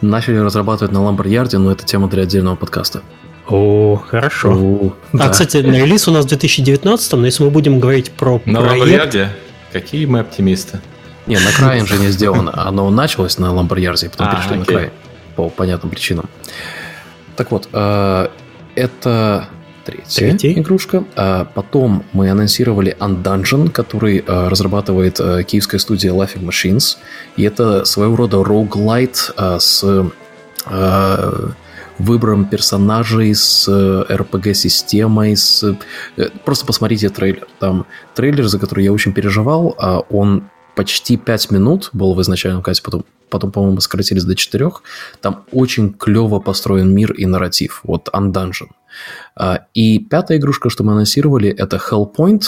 [0.00, 3.02] Начали разрабатывать на Lamborghini, но это тема для отдельного подкаста.
[3.48, 4.52] О, хорошо.
[4.52, 5.28] О, а, да.
[5.28, 9.14] кстати, на релиз у нас в 2019, но если мы будем говорить про на проект...
[9.14, 9.28] Lamborghini?
[9.72, 10.80] Какие мы оптимисты.
[11.26, 12.52] Не, на CryEngine сделано.
[12.66, 14.74] Оно началось на Lamborghini, потом а, перешли окей.
[14.74, 14.90] на Cry.
[15.36, 16.28] По понятным причинам.
[17.36, 18.28] Так вот, э,
[18.76, 19.48] это
[19.84, 20.52] третья Третий.
[20.58, 21.04] игрушка.
[21.16, 26.96] А потом мы анонсировали Undungeon, который а, разрабатывает а, киевская студия Laughing Machines.
[27.36, 29.84] И это своего рода роуглайт а, с
[30.66, 31.52] а,
[31.98, 35.76] выбором персонажей, с RPG-системой, с...
[36.16, 37.46] Э, просто посмотрите трейлер.
[37.60, 42.62] Там трейлер, за который я очень переживал, а он почти 5 минут был в изначальном
[42.62, 44.70] кассе, потом, потом по-моему, сократились до 4.
[45.20, 47.80] Там очень клево построен мир и нарратив.
[47.84, 48.70] Вот Undungeon.
[49.36, 52.42] А, и пятая игрушка, что мы анонсировали, это Hellpoint,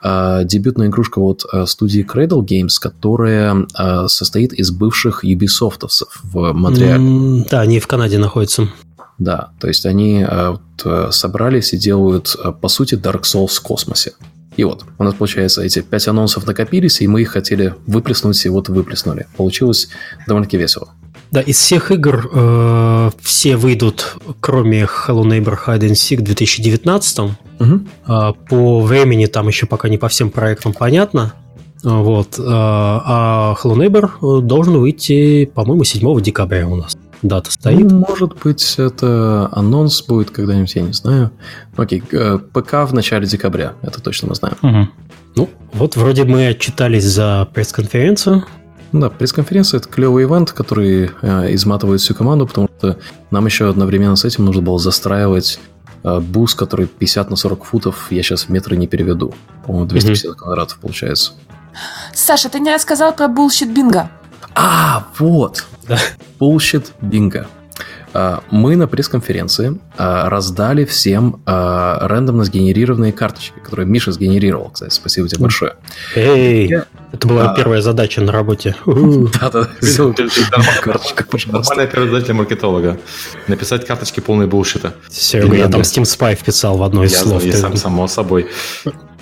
[0.00, 3.66] а, дебютная игрушка от а, студии Cradle Games, которая
[4.08, 7.04] состоит из бывших Ubisoftовцев в Монреале.
[7.04, 8.68] Mm, да, они в Канаде находятся.
[9.18, 14.12] Да, то есть они вот, собрались и делают, по сути, Dark Souls в космосе.
[14.56, 18.48] И вот, у нас, получается, эти пять анонсов накопились, и мы их хотели выплеснуть, и
[18.48, 19.26] вот выплеснули.
[19.36, 19.88] Получилось
[20.26, 20.88] довольно-таки весело.
[21.30, 27.18] Да, из всех игр э, все выйдут, кроме Hello Neighbor Hide and Seek в 2019.
[27.18, 27.34] Угу.
[28.06, 31.34] Э, по времени там еще пока не по всем проектам понятно.
[31.82, 32.38] Вот.
[32.38, 36.96] А Hello Neighbor должен выйти, по-моему, 7 декабря у нас.
[37.22, 37.90] Дата стоит.
[37.90, 41.30] Ну, может быть, это анонс будет когда-нибудь, я не знаю.
[41.76, 44.56] Окей, ПК в начале декабря, это точно мы знаем.
[44.62, 44.88] Угу.
[45.36, 48.44] Ну, вот вроде мы отчитались за пресс-конференцию.
[48.92, 52.98] Да, пресс-конференция– это клевый ивент, который э, изматывает всю команду, потому что
[53.30, 55.60] нам еще одновременно с этим нужно было застраивать
[56.04, 59.34] э, booth, который 50 на 40 футов, я сейчас в метры не переведу.
[59.66, 60.34] По-моему, 250 mm-hmm.
[60.36, 61.32] квадратов получается.
[62.14, 64.10] Саша, ты не рассказал про bullshit bingo.
[64.54, 65.66] А, вот.
[65.86, 65.98] Да.
[66.38, 67.46] Bullshit bingo.
[68.14, 74.92] А, мы на пресс-конференции а, раздали всем а, рандомно сгенерированные карточки, которые Миша сгенерировал, кстати.
[74.94, 75.74] Спасибо тебе большое.
[76.14, 76.72] Эй,
[77.12, 78.74] это была первая задача на работе.
[78.86, 79.68] Да-да,
[80.82, 82.98] карточка, Нормальная первая задача для маркетолога.
[83.46, 84.94] Написать карточки полные булшита.
[85.10, 87.44] Серега, я там Steam Spy вписал в одно из слов.
[87.44, 88.46] Я сам, само собой.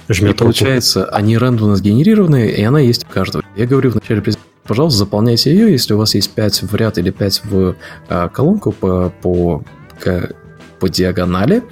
[0.09, 3.45] И получается, они рандомно сгенерированные, и она есть у каждого.
[3.57, 6.99] Я говорю в начале презентации, пожалуйста, заполняйте ее, если у вас есть 5 в ряд
[6.99, 7.77] или 5 в
[8.09, 9.63] а, колонку по, по,
[10.79, 11.63] по диагонали,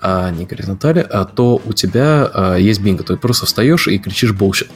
[0.00, 3.04] а не горизонтали, а, то у тебя а, есть бинго.
[3.08, 4.70] Есть просто встаешь и кричишь bullshit.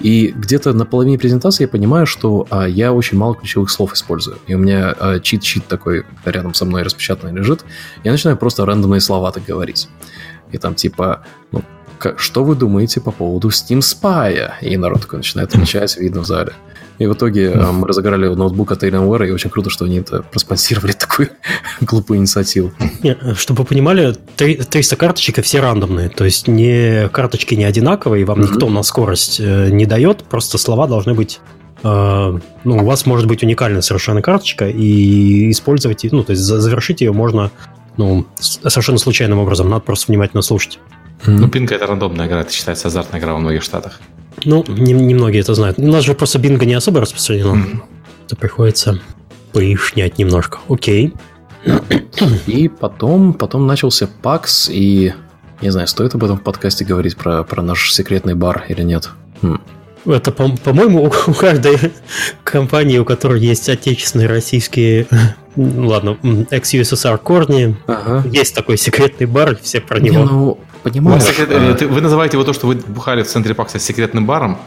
[0.00, 4.38] И где-то на половине презентации я понимаю, что а, я очень мало ключевых слов использую.
[4.46, 7.64] И у меня а, чит-чит такой рядом со мной распечатанный лежит.
[8.04, 9.88] Я начинаю просто рандомные слова так говорить.
[10.52, 11.62] И там типа, ну,
[12.16, 14.52] что вы думаете по поводу Steam Spy?
[14.62, 16.52] И народ такой начинает отвечать, видно в зале.
[17.00, 20.22] И в итоге э, мы разыграли ноутбук от Alienware, и очень круто, что они это
[20.22, 21.30] проспонсировали такую
[21.80, 22.72] глупую инициативу.
[23.34, 26.10] Чтобы вы понимали, 300 карточек и все рандомные.
[26.10, 30.86] То есть не карточки не одинаковые, вам никто на скорость э, не дает, просто слова
[30.86, 31.40] должны быть
[31.82, 37.00] Uh, ну, у вас может быть уникальная совершенно карточка, и использовать, ну, то есть завершить
[37.00, 37.50] ее можно,
[37.96, 40.78] ну, совершенно случайным образом, надо просто внимательно слушать.
[41.24, 43.98] Ну, пинка это рандомная игра, это считается азартная игра во многих штатах.
[44.44, 45.78] Ну, немногие не это знают.
[45.78, 47.54] У нас же просто бинго не особо распространено.
[47.54, 47.78] Mm-hmm.
[48.28, 49.00] То приходится
[49.52, 50.58] поишнять немножко.
[50.68, 51.12] Окей.
[52.46, 55.12] И потом, потом начался PAX, и
[55.60, 59.10] не знаю, стоит об этом в подкасте говорить про, про наш секретный бар или нет.
[59.42, 59.60] Хм.
[60.06, 61.92] Это, по- по-моему, у каждой
[62.44, 65.06] компании, у которой есть отечественные российские,
[65.56, 68.24] ладно, ex-USSR корни, ага.
[68.28, 70.18] есть такой секретный бар, все про него.
[70.18, 71.20] Не, ну, Понимаю.
[71.20, 71.48] Секрет...
[71.50, 71.86] А...
[71.86, 74.58] Вы называете его то, что вы бухали в центре Пакса секретным баром?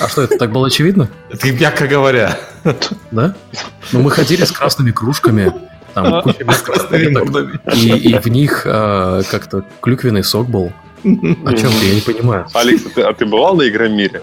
[0.00, 1.08] А что, это так было очевидно?
[1.30, 2.38] Это мягко говоря.
[3.10, 3.34] Да?
[3.92, 5.52] Ну, мы ходили с красными кружками,
[5.94, 10.72] там, кучами красными и, и в них а, как-то клюквенный сок был.
[11.02, 11.86] О чем ты?
[11.86, 12.46] Я не понимаю.
[12.54, 14.20] Алекс, а ты, а ты бывал на Игромире?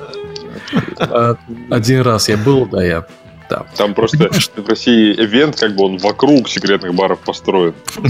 [1.00, 1.36] А,
[1.70, 3.06] один раз я был, да, я
[3.50, 3.66] да.
[3.78, 7.74] Там просто в России ивент, как бы он вокруг секретных баров построен.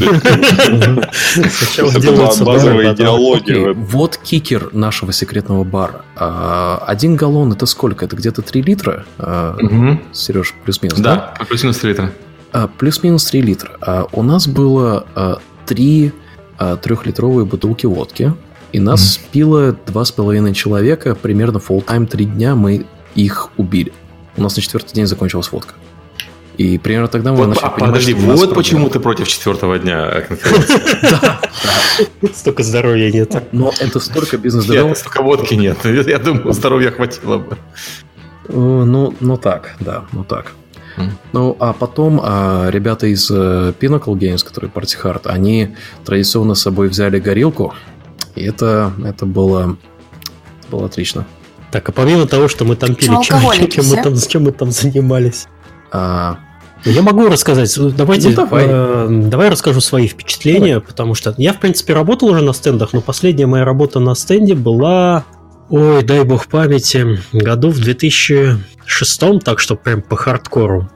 [1.78, 3.74] Это базовая идеология.
[3.74, 6.06] Вот кикер нашего секретного бара.
[6.16, 8.06] А, один галлон это сколько?
[8.06, 9.06] Это где-то 3 литра?
[9.18, 9.58] А,
[10.14, 11.34] Сереж, плюс-минус, да?
[11.48, 12.12] плюс-минус 3 литра.
[12.52, 14.08] А, плюс-минус 3 литра.
[14.12, 16.12] У нас было 3
[16.82, 18.34] трехлитровые бутылки водки.
[18.72, 23.94] И нас пило два с половиной человека, примерно full time три дня мы их убили.
[24.38, 25.76] У нас на четвертый день закончилась водка.
[26.58, 30.26] И примерно тогда мы вот, начали а, понимать, Подожди, вот почему ты против четвертого дня
[31.02, 31.42] Да,
[32.34, 33.44] Столько здоровья нет.
[33.52, 35.78] Но это столько бизнес Нет, столько водки нет.
[35.84, 37.58] Я думаю, здоровья хватило бы.
[38.48, 40.54] Э, ну, ну так, да, ну так.
[41.34, 46.62] Ну, а потом а, ребята из uh, Pinnacle Games, которые Party Hard, они традиционно с
[46.62, 47.74] собой взяли горилку,
[48.36, 49.78] и это, это было,
[50.62, 51.26] это было отлично.
[51.76, 54.72] Так, а помимо того, что мы там пили, чем, чем, мы там, чем мы там
[54.72, 55.48] занимались?
[55.92, 56.38] А,
[56.86, 57.78] я могу рассказать.
[57.98, 58.66] Давайте, ну, давай.
[58.66, 60.88] Э, давай расскажу свои впечатления, давай.
[60.88, 64.56] потому что я, в принципе, работал уже на стендах, но последняя моя работа на стенде
[64.56, 65.26] была,
[65.68, 70.90] ой, дай бог памяти, году в 2006, так что прям по хардкору.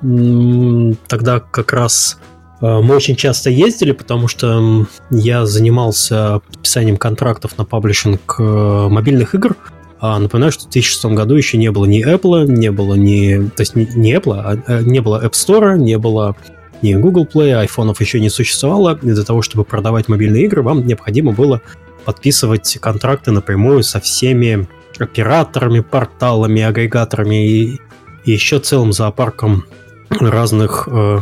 [1.09, 2.19] Тогда как раз
[2.61, 9.35] э, мы очень часто ездили, потому что я занимался подписанием контрактов на паблишинг э, мобильных
[9.35, 9.57] игр.
[10.01, 13.49] А, напоминаю, что в 2006 году еще не было ни Apple, не было ни...
[13.49, 16.35] То есть не, не Apple, а, а не было App Store, не было
[16.81, 18.97] ни Google Play, айфонов еще не существовало.
[19.01, 21.61] И для того, чтобы продавать мобильные игры, вам необходимо было
[22.05, 27.79] подписывать контракты напрямую со всеми операторами, порталами, агрегаторами и,
[28.23, 29.65] и еще целым зоопарком
[30.09, 31.19] разных э,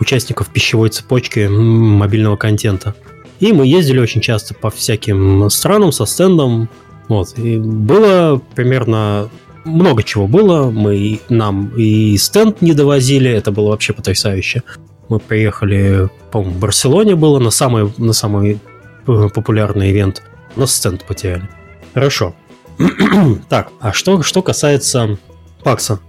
[0.00, 2.94] участников пищевой цепочки мобильного контента.
[3.40, 6.68] И мы ездили очень часто по всяким странам со стендом,
[7.08, 7.38] вот.
[7.38, 9.30] И было примерно
[9.64, 10.70] много чего было.
[10.70, 14.62] Мы нам и стенд не довозили, это было вообще потрясающе.
[15.08, 18.60] Мы приехали, по-моему, в Барселоне было на самый, на самый
[19.06, 20.22] э, популярный ивент.
[20.56, 21.48] Но стенд потеряли.
[21.94, 22.34] Хорошо.
[23.48, 25.18] так, а что, что касается
[25.62, 26.00] Пакса?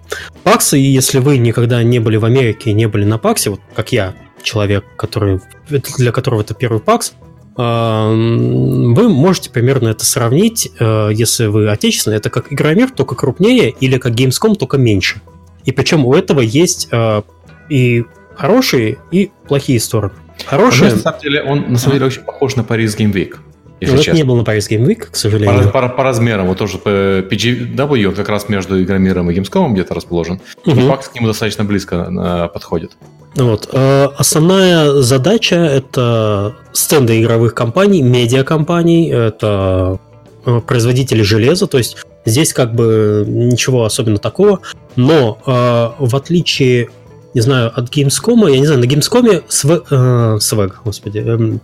[0.44, 3.92] Пакса, если вы никогда не были в Америке и не были на Паксе, вот как
[3.92, 7.14] я, человек, который, для которого это первый Пакс,
[7.62, 13.98] вы можете примерно это сравнить, э, если вы отечественный, это как Игромир, только крупнее, или
[13.98, 15.22] как Gamescom, только меньше.
[15.66, 17.22] И причем у этого есть э,
[17.70, 20.14] и хорошие, и плохие стороны.
[20.46, 20.92] Хорошие...
[20.92, 23.36] на самом деле, он на самом деле очень похож на Paris Game Week.
[23.80, 25.72] Если ну, это не был на Paris Game Week, к сожалению.
[25.72, 26.48] По, по, по размерам.
[26.48, 30.42] Вот тоже PGW, он как раз между Игромиром и Gamescom где-то расположен.
[30.66, 30.80] Угу.
[30.80, 32.92] И факт к нему достаточно близко подходит.
[33.36, 33.70] Вот.
[33.72, 40.00] Э, основная задача– это стенды игровых компаний, медиакомпаний, это
[40.46, 44.62] э, производители железа, то есть здесь как бы ничего особенно такого,
[44.96, 46.90] но э, в отличие,
[47.34, 51.60] не знаю, от Gamescom, я не знаю, на Gamescom э, свэг господи, эм, э,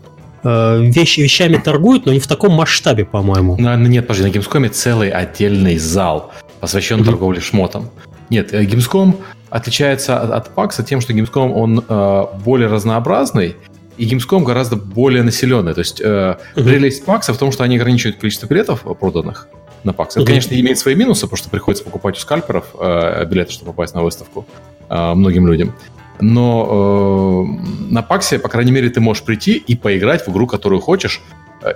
[0.45, 3.57] вещи, вещами торгуют, но не в таком масштабе, по-моему.
[3.57, 7.05] Ну, нет, подожди, на Gamescom целый отдельный зал, посвящен mm-hmm.
[7.05, 7.89] торговле шмотом.
[8.29, 9.15] Нет, Gamescom
[9.49, 13.55] отличается от, от PAX тем, что Gamescom он э, более разнообразный,
[13.97, 15.73] и Gamescom гораздо более населенный.
[15.73, 16.63] То есть э, uh-huh.
[16.63, 19.47] прелесть PAX в том, что они ограничивают количество билетов проданных
[19.83, 20.09] на PAX.
[20.11, 20.25] Это, uh-huh.
[20.25, 24.03] конечно, имеет свои минусы, потому что приходится покупать у скальперов э, билеты, чтобы попасть на
[24.03, 24.45] выставку
[24.89, 25.73] э, многим людям.
[26.19, 30.81] Но э, на PAX, по крайней мере, ты можешь прийти и поиграть в игру, которую
[30.81, 31.21] хочешь,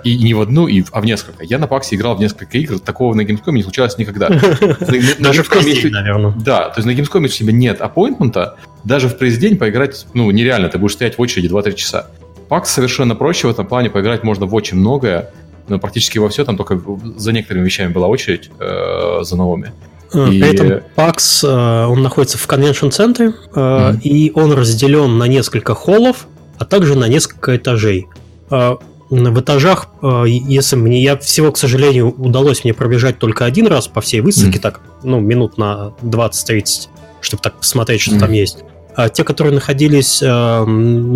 [0.04, 1.44] и не в одну, и, а в несколько.
[1.44, 4.28] Я на Паксе играл в несколько игр, такого на Gamescom не случалось никогда.
[5.18, 5.48] Даже в
[5.90, 6.32] наверное.
[6.32, 10.30] Да, то есть на Gamescom, если у тебя нет аппоинтмента, даже в пресс-день поиграть, ну,
[10.30, 12.06] нереально, ты будешь стоять в очереди 2-3 часа.
[12.48, 15.30] Пакс совершенно проще в этом плане, поиграть можно в очень многое,
[15.68, 16.80] но практически во все, там только
[17.16, 19.72] за некоторыми вещами была очередь э, за новыми.
[20.12, 20.40] А, и...
[20.40, 24.00] При этом PAX, э, он находится в конвеншн-центре, э, mm-hmm.
[24.02, 26.26] и он разделен на несколько холлов,
[26.58, 28.08] а также на несколько этажей.
[28.50, 28.76] Э,
[29.10, 33.88] в этажах, э, если мне, я всего, к сожалению, удалось мне пробежать только один раз
[33.88, 34.62] по всей выставке, mm.
[34.62, 36.88] так, ну, минут на 20-30,
[37.20, 38.20] чтобы так посмотреть, что mm.
[38.20, 38.58] там есть.
[38.94, 40.64] А те, которые находились э,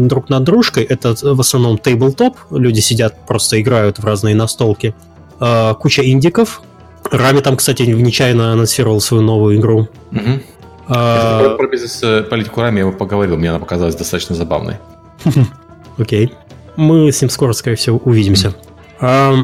[0.08, 4.94] друг над дружкой, это в основном тейблтоп, люди сидят, просто играют в разные настолки.
[5.40, 6.62] Э, куча индиков.
[7.10, 9.88] Рами там, кстати, нечаянно анонсировал свою новую игру.
[10.10, 10.42] Mm-hmm.
[10.88, 11.40] А...
[11.40, 14.76] Про, про бизнес-политику Рами я поговорил, мне она показалась достаточно забавной.
[15.98, 16.32] Окей.
[16.76, 18.54] Мы с ним скоро, скорее всего, увидимся.
[19.00, 19.34] А,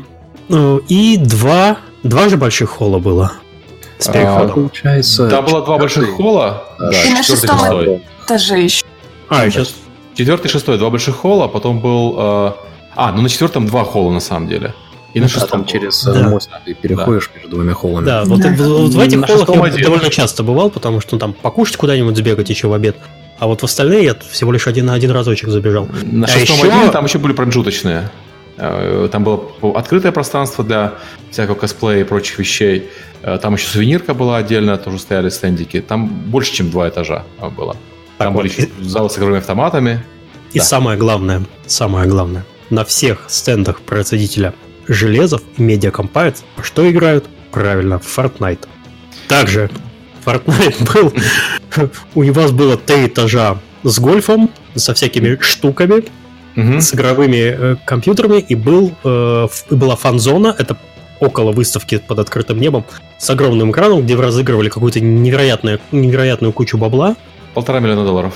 [0.48, 3.32] ну, и два, два же больших холла было.
[3.98, 4.50] С переходом.
[4.50, 5.28] А, получается...
[5.28, 6.64] Да, было два больших холла.
[6.78, 7.58] Да, и на шестом
[8.24, 8.84] этаже еще.
[9.28, 9.74] А, сейчас.
[10.14, 12.16] Четвертый и шестой, два больших холла, потом был...
[12.18, 12.52] Э...
[12.96, 14.74] А, ну на четвертом два холла на самом деле.
[15.12, 16.28] И на шестом через э, да.
[16.28, 17.40] мост ты переходишь да.
[17.40, 18.04] между двумя холлами.
[18.04, 18.50] Да, вот, да.
[18.50, 22.68] вот в этих холлах я довольно часто бывал, потому что там покушать куда-нибудь сбегать еще
[22.68, 22.96] в обед.
[23.38, 25.88] А вот в остальные я всего лишь один, один разочек забежал.
[26.02, 26.68] На а шестом еще...
[26.68, 28.10] отделе там еще были промежуточные.
[28.56, 30.94] Э, там было открытое пространство для
[31.30, 32.90] всякого косплея и прочих вещей.
[33.22, 35.80] Э, там еще сувенирка была отдельно, тоже стояли стендики.
[35.80, 37.24] Там больше, чем два этажа
[37.56, 37.76] было.
[38.18, 38.86] Там так были вот.
[38.86, 40.04] залы с игровыми автоматами.
[40.52, 40.64] И да.
[40.64, 44.52] самое главное, самое главное, на всех стендах производителя
[44.88, 47.26] железов и медиакомпарец что играют?
[47.50, 48.66] Правильно, Fortnite.
[49.28, 49.70] Также
[50.24, 51.12] Fortnite был...
[52.14, 56.04] У вас было три этажа с гольфом, со всякими штуками,
[56.56, 56.80] угу.
[56.80, 60.76] с игровыми э, компьютерами, и был, э, была фан-зона, это
[61.20, 62.84] около выставки под открытым небом,
[63.18, 67.16] с огромным экраном, где вы разыгрывали какую-то невероятную, невероятную кучу бабла.
[67.54, 68.34] Полтора миллиона долларов.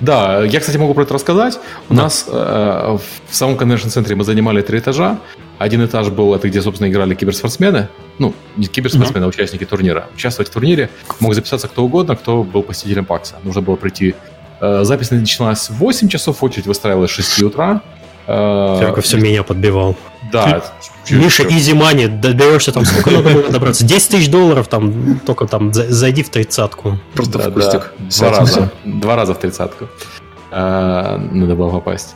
[0.00, 1.58] Да, я, кстати, могу про это рассказать.
[1.88, 2.02] У да.
[2.02, 5.18] нас э, в самом конвеншн-центре мы занимали три этажа.
[5.58, 7.88] Один этаж был, это где, собственно, играли киберспортсмены.
[8.18, 9.26] Ну, не киберспортсмены, mm-hmm.
[9.26, 10.08] а участники турнира.
[10.14, 13.36] Участвовать в турнире мог записаться кто угодно, кто был посетителем ПАКСа.
[13.44, 14.14] Нужно было прийти.
[14.60, 17.82] Э, запись начиналась в 8 часов, очередь выстраивалась с 6 утра.
[18.26, 19.96] Только все меня подбивал.
[20.32, 20.64] Да.
[21.10, 23.84] Миша, изи мани, доберешься там, сколько надо было добраться?
[23.84, 26.98] 10 тысяч долларов там, только там, зайди в тридцатку.
[27.14, 27.92] Просто да, в кустик.
[27.98, 28.28] Да.
[28.28, 28.72] Два раза.
[28.84, 29.88] Два раза в тридцатку.
[30.50, 32.14] А, надо было попасть.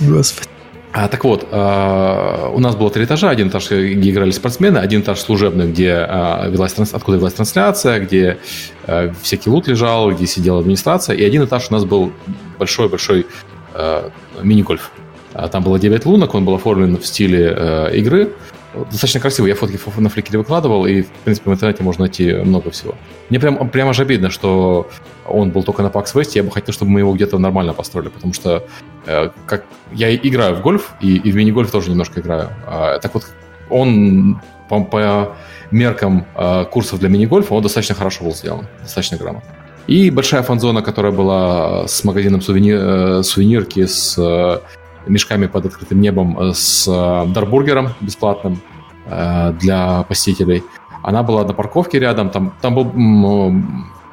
[0.00, 0.48] Господи.
[0.96, 3.28] А, так вот, а, у нас было три этажа.
[3.28, 8.38] Один этаж, где играли спортсмены, один этаж служебный, где а, велась, откуда велась трансляция, где
[8.86, 11.16] а, всякий лут лежал, где сидела администрация.
[11.16, 12.12] И один этаж у нас был
[12.58, 13.26] большой-большой
[13.72, 14.10] а,
[14.40, 14.92] мини-гольф.
[15.34, 18.32] А, там было 9 лунок, он был оформлен в стиле э, игры.
[18.74, 19.46] Достаточно красиво.
[19.46, 22.94] Я фотки на фликере выкладывал, и, в принципе, в интернете можно найти много всего.
[23.30, 24.88] Мне прям, прям аж обидно, что
[25.26, 26.30] он был только на PAX West.
[26.34, 28.64] Я бы хотел, чтобы мы его где-то нормально построили, потому что
[29.06, 32.50] э, как я играю в гольф, и, и в мини-гольф тоже немножко играю.
[32.66, 33.24] А, так вот,
[33.70, 35.36] он по, по
[35.70, 39.50] меркам э, курсов для мини-гольфа, он достаточно хорошо был сделан, достаточно грамотно.
[39.86, 44.60] И большая фан-зона, которая была с магазином сувенир, э, сувенирки, с э,
[45.06, 48.60] мешками под открытым небом, э, с э, дарбургером бесплатным.
[49.06, 50.62] э, для посетителей.
[51.02, 52.84] Она была на парковке рядом, там, там, был,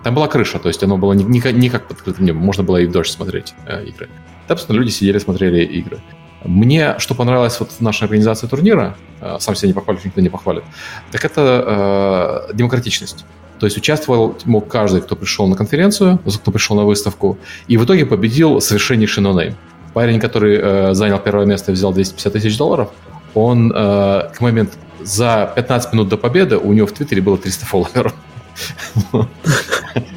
[0.03, 1.23] там была крыша, то есть оно было не,
[1.53, 3.53] не, как под открытым небом, можно было и в дождь смотреть
[3.87, 4.09] игры.
[4.47, 5.99] Там, собственно, люди сидели, смотрели игры.
[6.43, 8.97] Мне, что понравилось вот в нашей организации турнира,
[9.39, 10.63] сам себя не похвалит, никто не похвалит,
[11.11, 13.25] так это э, демократичность.
[13.59, 17.37] То есть участвовал мог каждый, кто пришел на конференцию, кто пришел на выставку,
[17.67, 19.55] и в итоге победил совершеннейший нонейм.
[19.93, 22.89] Парень, который э, занял первое место и взял 250 тысяч долларов,
[23.33, 27.65] он э, к моменту за 15 минут до победы у него в Твиттере было 300
[27.65, 28.13] фолловеров.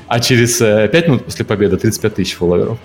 [0.09, 2.79] А через 5 э, минут после победы 35 тысяч фолловеров.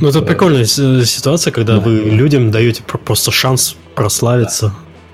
[0.00, 4.72] Ну, это прикольная ситуация, когда вы людям даете просто шанс прославиться.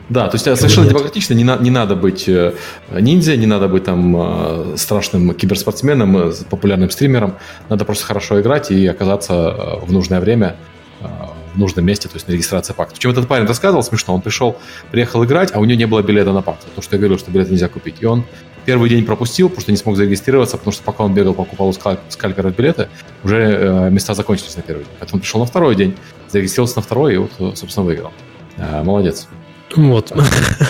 [0.08, 2.54] Да, то есть совершенно демократично, не, на, не надо быть э,
[2.90, 7.34] ниндзя, не надо быть там э, страшным киберспортсменом, популярным стримером.
[7.68, 10.56] Надо просто хорошо играть и оказаться в нужное время
[11.00, 12.94] в нужном месте, то есть на регистрации пакта.
[12.94, 14.56] Причем этот парень рассказывал смешно, он пришел,
[14.90, 16.66] приехал играть, а у него не было билета на пакт.
[16.74, 17.96] То, что я говорил, что билет нельзя купить.
[18.00, 18.24] И он
[18.64, 21.72] первый день пропустил, потому что не смог зарегистрироваться, потому что пока он бегал, покупал у
[21.72, 22.88] скальпера билеты,
[23.24, 24.92] уже э, места закончились на первый день.
[24.98, 25.96] Поэтому он пришел на второй день,
[26.28, 28.12] зарегистрировался на второй и вот, собственно, выиграл.
[28.58, 29.28] Э, молодец.
[29.74, 30.12] Вот.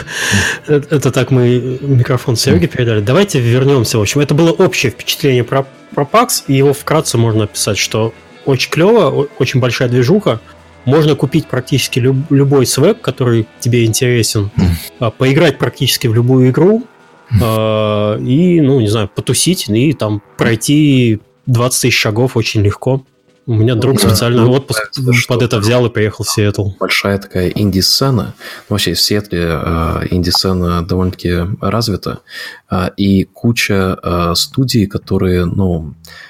[0.69, 3.01] Это так мы микрофон Сереге передали.
[3.01, 3.99] Давайте вернемся.
[3.99, 8.13] В общем, это было общее впечатление про, про PAX, и его вкратце можно описать, что
[8.49, 10.41] очень клево, очень большая движуха,
[10.85, 14.51] можно купить практически люб, любой свек, который тебе интересен,
[15.01, 16.85] а, поиграть практически в любую игру
[17.43, 23.05] а, и, ну, не знаю, потусить и там пройти 20 тысяч шагов очень легко.
[23.47, 24.93] У меня друг да, специально ну, отпуск
[25.27, 26.71] под это взял и приехал в Сиэтл.
[26.79, 28.35] Большая такая инди-сцена.
[28.69, 32.21] Ну, вообще в Сиэтле э, инди-сцена довольно-таки развита.
[32.71, 36.28] Э, и куча э, студий, которые, ну, а,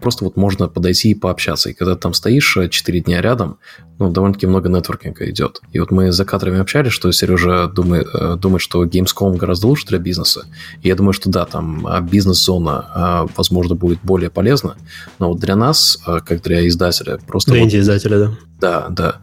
[0.00, 1.70] просто вот можно подойти и пообщаться.
[1.70, 3.58] И когда ты там стоишь 4 дня рядом,
[3.98, 5.60] ну, довольно-таки много нетворкинга идет.
[5.72, 9.86] И вот мы с кадрами общались, что Сережа думает, э, думает, что Gamescom гораздо лучше
[9.86, 10.46] для бизнеса.
[10.82, 14.76] И я думаю, что да, там а, бизнес-зона, а, возможно, будет более полезна.
[15.18, 17.52] Но вот для нас, как для издателя, просто...
[17.52, 18.32] Для вот, инди-издателя, да.
[18.60, 19.16] Да, да.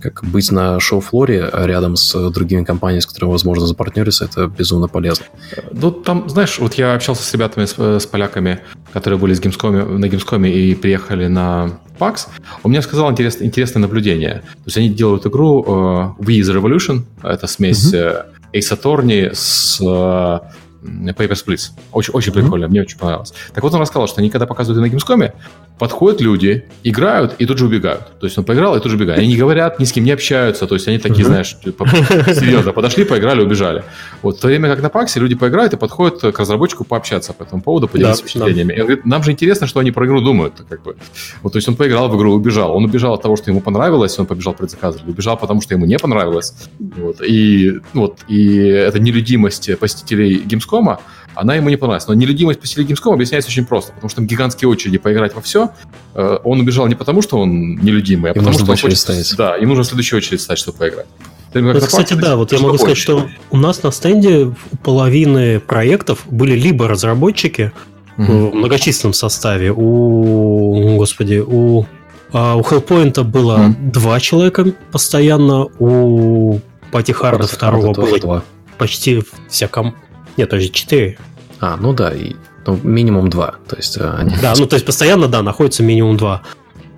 [0.00, 5.26] Как быть на шоу-флоре рядом с другими компаниями, с которыми возможно запартнериться, это безумно полезно.
[5.72, 8.60] Ну, там, знаешь, вот я общался с ребятами, с, с поляками,
[8.92, 12.28] которые были с Gamescom, на Gamescom и приехали на PAX.
[12.62, 14.42] Он мне сказал интерес, интересное наблюдение.
[14.42, 17.02] То есть они делают игру uh, We is Revolution.
[17.22, 18.24] Это смесь mm-hmm.
[18.52, 20.40] Ace Attorney с uh,
[20.82, 21.70] Papers, Please.
[21.92, 22.40] Очень, очень mm-hmm.
[22.40, 23.32] прикольно, мне очень понравилось.
[23.54, 25.32] Так вот он рассказал, что они когда показывают на Gamescom,
[25.78, 28.18] подходят люди, играют и тут же убегают.
[28.18, 29.18] То есть он поиграл и тут же убегает.
[29.18, 30.66] Они не говорят, ни с кем не общаются.
[30.66, 33.84] То есть они такие, знаешь, типа, серьезно, подошли, поиграли, убежали.
[34.22, 37.42] Вот в то время как на Паксе люди поиграют и подходят к разработчику пообщаться по
[37.42, 38.68] этому поводу, поделиться да, впечатлениями.
[38.68, 38.74] Да.
[38.74, 40.54] И он говорит, нам же интересно, что они про игру думают.
[40.68, 40.96] Как бы.
[41.42, 42.74] Вот, то есть он поиграл в игру, убежал.
[42.74, 45.06] Он убежал от того, что ему понравилось, он побежал предзаказывать.
[45.06, 46.54] Убежал, потому что ему не понравилось.
[46.78, 47.20] Вот.
[47.20, 50.98] И, вот, и эта нелюдимость посетителей Gamescom,
[51.34, 52.08] она ему не понравилась.
[52.08, 55.65] Но нелюдимость посетителей Gamescom объясняется очень просто, потому что там гигантские очереди поиграть во все.
[56.14, 58.98] Э, он убежал не потому, что он нелюдимый, а им потому, что он хочет...
[58.98, 59.34] Стоять.
[59.36, 61.06] Да, ему нужно в следующую очередь стать, чтобы поиграть.
[61.52, 66.54] Это, кстати, да, вот я могу сказать, что у нас на стенде половины проектов были
[66.54, 67.72] либо разработчики
[68.18, 68.50] угу.
[68.50, 71.86] в многочисленном составе, у, господи, у,
[72.32, 73.76] а у Hellpoint было угу.
[73.78, 76.60] два человека постоянно, у
[76.90, 78.44] Патихарда второго было два.
[78.78, 79.94] почти вся ком...
[80.36, 81.18] Нет, подожди, четыре.
[81.60, 82.34] А, ну да, и
[82.66, 83.56] ну, минимум два.
[83.68, 84.34] То есть, э, они...
[84.40, 86.42] Да, ну то есть постоянно, да, находится минимум два.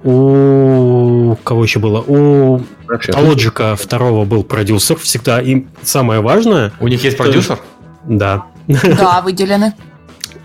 [0.04, 2.00] У кого еще было?
[2.06, 5.40] У Logic второго был продюсер всегда.
[5.40, 6.72] И самое важное...
[6.80, 7.58] У них есть продюсер?
[8.04, 8.46] Да.
[8.66, 9.74] Да, выделены.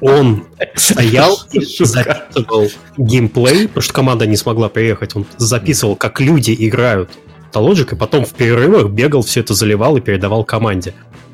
[0.02, 0.44] Он
[0.76, 2.68] стоял и записывал
[2.98, 5.16] геймплей, потому что команда не смогла приехать.
[5.16, 7.12] Он записывал, как люди играют
[7.54, 10.94] Logic, и потом в перерывах бегал, все это заливал и передавал команде.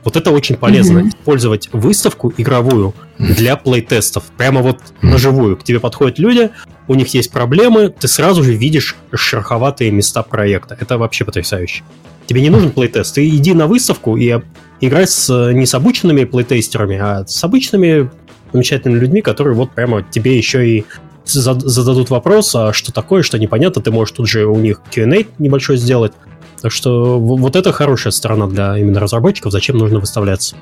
[0.10, 1.00] Вот это очень полезно.
[1.02, 1.10] Mm-hmm.
[1.10, 4.24] Использовать выставку игровую для плей-тестов.
[4.38, 5.08] Прямо вот mm-hmm.
[5.08, 5.56] наживую.
[5.56, 6.50] К тебе подходят люди,
[6.88, 10.76] у них есть проблемы, ты сразу же видишь шероховатые места проекта.
[10.80, 11.84] Это вообще потрясающе.
[12.26, 13.14] Тебе не нужен плейтест.
[13.14, 14.42] Ты иди на выставку и
[14.82, 18.10] играй с, не с обученными плейтестерами, а с обычными
[18.52, 20.86] замечательными людьми, которые вот прямо тебе еще и
[21.24, 25.78] зададут вопрос, а что такое, что непонятно, ты можешь тут же у них Q&A небольшой
[25.78, 26.14] сделать,
[26.62, 30.56] так что вот это хорошая сторона для именно разработчиков, зачем нужно выставляться.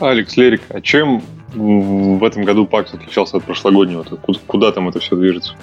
[0.00, 1.22] Алекс, Лерик, а чем
[1.54, 4.02] в этом году пакт отличался от прошлогоднего?
[4.02, 5.54] Куда, куда там это все движется?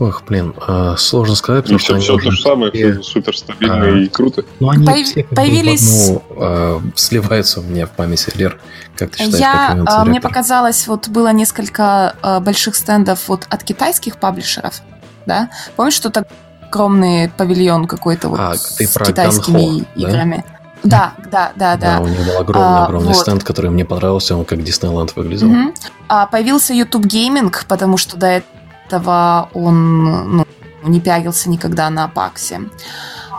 [0.00, 3.82] Ох, блин, а, сложно сказать, потому все, что все то же самое, все супер стабильно
[3.82, 4.44] а, и круто.
[4.60, 5.06] Ну, они Появ...
[5.08, 6.10] все появились...
[6.10, 8.60] одну, а, сливаются у меня в памяти, Лер.
[8.96, 13.46] Как ты считаешь, Я, как а, Мне показалось, вот было несколько а, больших стендов вот
[13.48, 14.82] от китайских паблишеров,
[15.26, 15.50] да?
[15.74, 16.28] Помнишь, что так
[16.68, 20.44] огромный павильон какой-то вот а, с китайскими Ганхо, играми.
[20.84, 21.98] Да, да, да, да.
[21.98, 23.22] Да, у них был огромный, огромный а, вот.
[23.22, 25.50] стенд, который мне понравился, он как Диснейленд выглядел.
[25.50, 25.74] Угу.
[26.08, 28.42] А, появился YouTube Gaming, потому что до
[28.86, 30.46] этого он ну,
[30.84, 32.62] не пиарился никогда на Апаксе.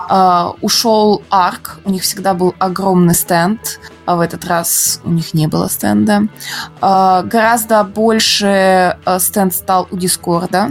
[0.09, 5.35] Uh, ушел Арк, у них всегда был огромный стенд, а в этот раз у них
[5.35, 6.23] не было стенда.
[6.81, 10.69] Uh, гораздо больше uh, стенд стал у Дискорда.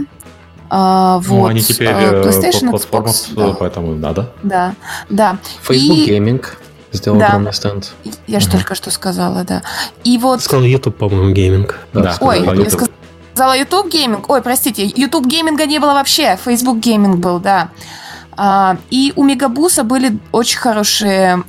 [0.69, 3.55] Uh, вот, ну, они теперь uh, PlayStation платформа, Xbox, да.
[3.59, 4.31] поэтому надо.
[4.43, 4.75] Да,
[5.09, 5.37] да.
[5.63, 6.11] Facebook И...
[6.11, 6.45] Gaming
[6.91, 7.27] сделал да.
[7.27, 7.91] огромный стенд.
[8.27, 9.63] Я же только что сказала, да.
[10.03, 10.41] И вот...
[10.41, 11.79] Сказал YouTube, по-моему, Gaming.
[11.93, 14.29] Да, Ой, я сказала YouTube Gaming.
[14.29, 17.69] Ой, простите, YouTube гейминга не было вообще, Facebook Gaming был, да.
[18.41, 21.43] А, и у Мегабуса были очень хорошие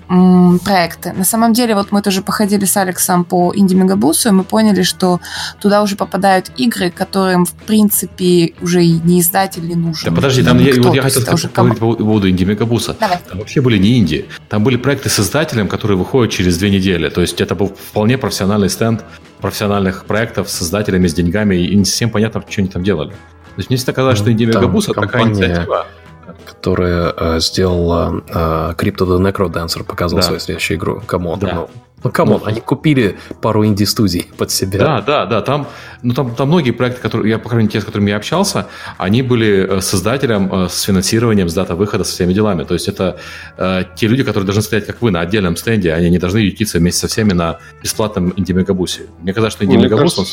[0.64, 1.12] проекты.
[1.12, 4.82] На самом деле, вот мы тоже походили с Алексом по Инди Мегабусу, и мы поняли,
[4.82, 5.20] что
[5.60, 10.10] туда уже попадают игры, которым, в принципе, уже и не издатель не нужен.
[10.10, 12.96] Да подожди, там я, вот я хотел сказать по поводу Инди Мегабуса.
[12.98, 13.20] Давай.
[13.28, 14.26] Там вообще были не инди.
[14.48, 17.08] Там были проекты с издателем, которые выходят через две недели.
[17.08, 19.04] То есть это был вполне профессиональный стенд
[19.40, 23.10] профессиональных проектов с издателями, с деньгами, и не совсем понятно, что они там делали.
[23.10, 25.86] То есть мне всегда казалось, что Инди Мегабус это такая инициатива
[26.46, 30.26] которая э, сделала э, Crypt of the NecroDancer, показывала да.
[30.26, 31.02] свою следующую игру.
[31.06, 31.38] Come on.
[31.38, 31.54] Да.
[31.54, 31.68] Ну,
[32.02, 34.78] ну, come on, ну, они купили пару инди-студий под себя.
[34.78, 35.40] Да, да, да.
[35.42, 35.68] Там,
[36.02, 38.66] ну, там, там многие проекты, которые, я, по крайней мере, те, с которыми я общался,
[38.96, 42.64] они были э, с издателем, э, с финансированием, с датой выхода, со всеми делами.
[42.64, 43.18] То есть это
[43.58, 46.78] э, те люди, которые должны стоять, как вы, на отдельном стенде, они не должны ютиться
[46.78, 49.02] вместе со всеми на бесплатном инди-мегабусе.
[49.20, 50.26] Мне кажется, что инди-мегабус, он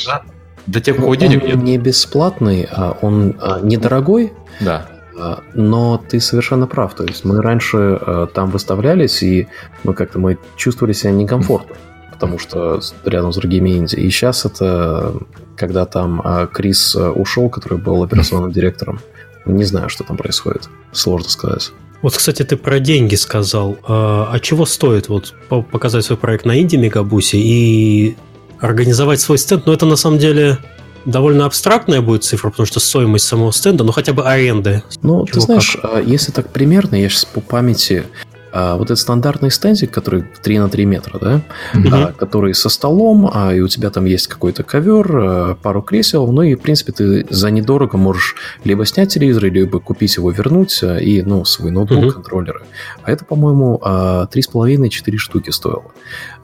[0.68, 1.56] для тех, у кого денег нет.
[1.56, 4.34] Он не бесплатный, а он а, недорогой.
[4.60, 4.86] Да.
[5.18, 6.94] А, но ты совершенно прав.
[6.96, 9.48] То есть мы раньше э, там выставлялись, и
[9.84, 11.76] мы как-то мы чувствовали себя некомфортно,
[12.12, 13.96] потому что рядом с другими инди.
[13.96, 15.14] И сейчас это,
[15.56, 19.00] когда там э, Крис ушел, который был операционным директором,
[19.46, 20.70] не знаю, что там происходит.
[20.92, 21.72] Сложно сказать.
[22.02, 23.78] Вот, кстати, ты про деньги сказал.
[23.88, 25.34] А, а чего стоит вот
[25.72, 28.16] показать свой проект на Инди Мегабусе и
[28.60, 29.66] организовать свой стенд?
[29.66, 30.60] Ну, это на самом деле
[31.06, 34.84] довольно абстрактная будет цифра, потому что стоимость самого стенда, ну хотя бы аренды.
[35.02, 35.92] Ну, ты знаешь, как.
[35.94, 38.04] А, если так примерно, я сейчас по памяти
[38.52, 41.42] а вот этот стандартный стендик, который 3 на 3 метра, да,
[41.74, 41.90] угу.
[41.92, 46.32] а, который со столом, а, и у тебя там есть какой-то ковер, а, пару кресел,
[46.32, 50.80] ну и, в принципе, ты за недорого можешь либо снять телевизор, либо купить его, вернуть,
[50.84, 52.12] а, и, ну, свой ноутбук, угу.
[52.12, 52.62] контроллеры.
[53.04, 55.92] А это, по-моему, а, 3,5-4 штуки стоило.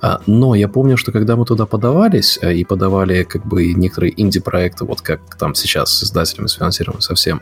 [0.01, 4.14] А, но я помню, что когда мы туда подавались, а, и подавали как бы некоторые
[4.22, 7.41] инди-проекты, вот как там сейчас с издателями сфинансированы совсем,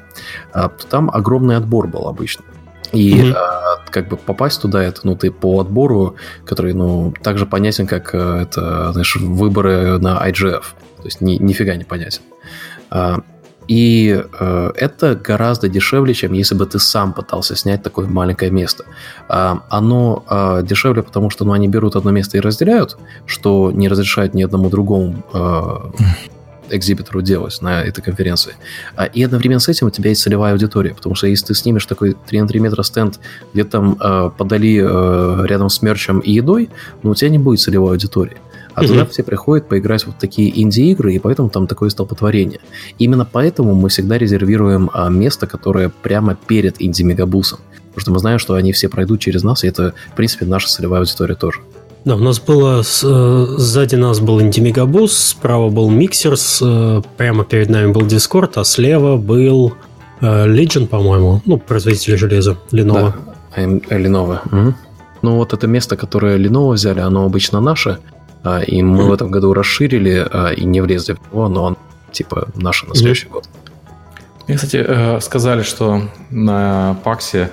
[0.53, 2.45] а, то там огромный отбор был обычно.
[2.93, 3.33] И mm-hmm.
[3.33, 6.15] а, как бы попасть туда, это, ну, ты по отбору,
[6.45, 10.63] который, ну, так же понятен, как э, это, знаешь, выборы на IGF.
[10.97, 12.21] То есть ни, нифига не понятен.
[12.89, 13.21] А,
[13.67, 18.83] и э, это гораздо дешевле, чем если бы ты сам пытался снять такое маленькое место.
[19.29, 23.87] Э, оно э, дешевле, потому что ну, они берут одно место и разделяют, что не
[23.87, 26.03] разрешает ни одному другому э,
[26.71, 28.55] экзибитору делать на этой конференции.
[28.95, 31.85] А, и одновременно с этим у тебя есть целевая аудитория, потому что если ты снимешь
[31.85, 33.19] такой 3 на 3 метра стенд,
[33.53, 36.69] где там э, подали э, рядом с мерчем и едой,
[37.03, 38.37] ну, у тебя не будет целевой аудитории.
[38.73, 42.59] А туда все приходят поиграть вот такие инди-игры, и поэтому там такое столпотворение.
[42.99, 47.59] Именно поэтому мы всегда резервируем а, место, которое прямо перед инди-мегабусом.
[47.89, 50.69] Потому что мы знаем, что они все пройдут через нас, и это, в принципе, наша
[50.69, 51.59] целевая аудитория тоже.
[52.03, 57.69] Да, у нас было э, сзади нас был инди-мегабус, справа был миксер, э, прямо перед
[57.69, 59.73] нами был Discord, а слева был
[60.19, 63.13] э, Legion, по-моему, ну, производитель железа, Lenovo.
[63.55, 64.39] Да, Lenovo.
[64.45, 64.73] Угу.
[65.21, 67.99] Ну, вот это место, которое Lenovo взяли, оно обычно наше,
[68.43, 71.77] а, и мы в этом году расширили а, и не влезли в него, но он
[72.11, 73.47] типа наше на следующий год.
[74.47, 77.51] Мне, кстати, сказали, что на Паксе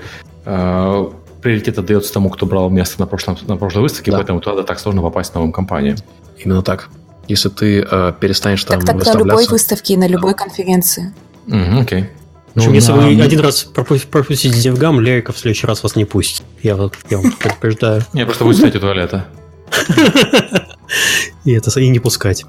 [1.43, 4.19] приоритет отдается тому, кто брал место на, прошлом, на прошлой выставке, да.
[4.19, 5.97] поэтому туда так сложно попасть новым компаниям.
[6.39, 6.89] Именно так.
[7.29, 11.13] Если ты э, перестанешь там так, так на любой выставке и на любой конференции.
[11.47, 12.01] Mm, окей.
[12.01, 12.07] Okay.
[12.55, 16.43] Ну, общем, если вы один раз пропустите DevGam, Лерика в следующий раз вас не пустит.
[16.63, 18.03] Я, вот, я вам предупреждаю.
[18.13, 19.27] Не, просто будет стоять у туалета.
[21.45, 22.45] И это и не пускать.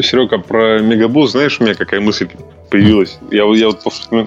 [0.00, 2.28] Серега, про Мегабус, знаешь, у меня какая мысль
[2.70, 3.18] появилась?
[3.30, 3.82] Я, я вот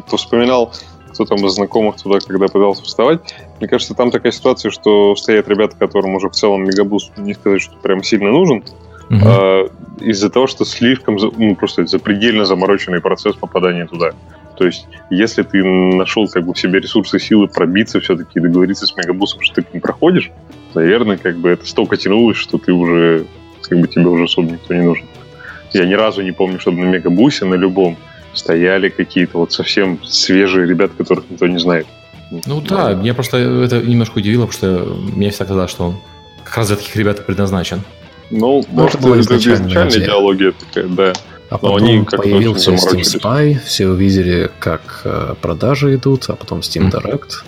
[0.08, 0.74] вспоминал
[1.20, 3.20] кто там из знакомых туда, когда пытался вставать.
[3.60, 7.62] Мне кажется, там такая ситуация, что стоят ребята, которым уже в целом мегабус не сказать,
[7.62, 8.64] что прям сильно нужен,
[9.10, 9.20] угу.
[9.26, 14.12] а, из-за того, что слишком, ну, просто запредельно замороченный процесс попадания туда.
[14.58, 18.88] То есть, если ты нашел как бы в себе ресурсы, силы пробиться все-таки и договориться
[18.88, 20.32] с мегабусом, что ты к ним проходишь,
[20.74, 23.26] наверное, как бы это столько тянулось, что ты уже,
[23.64, 25.06] как бы тебе уже особо никто не нужен.
[25.74, 27.98] Я ни разу не помню, чтобы на мегабусе, на любом,
[28.34, 31.88] стояли какие-то вот совсем свежие ребята, которых никто не знает.
[32.46, 35.98] Ну да, меня просто это немножко удивило, потому что мне всегда казалось, что он
[36.44, 37.82] как раз для таких ребят предназначен.
[38.30, 40.04] Ну, Ну, может, это была изначальная идея.
[40.06, 41.14] идеология такая, да.
[41.50, 43.02] А Но потом они как-то появился Steam.
[43.02, 47.44] Spy, все увидели, как э, продажи идут, а потом Steam Direct.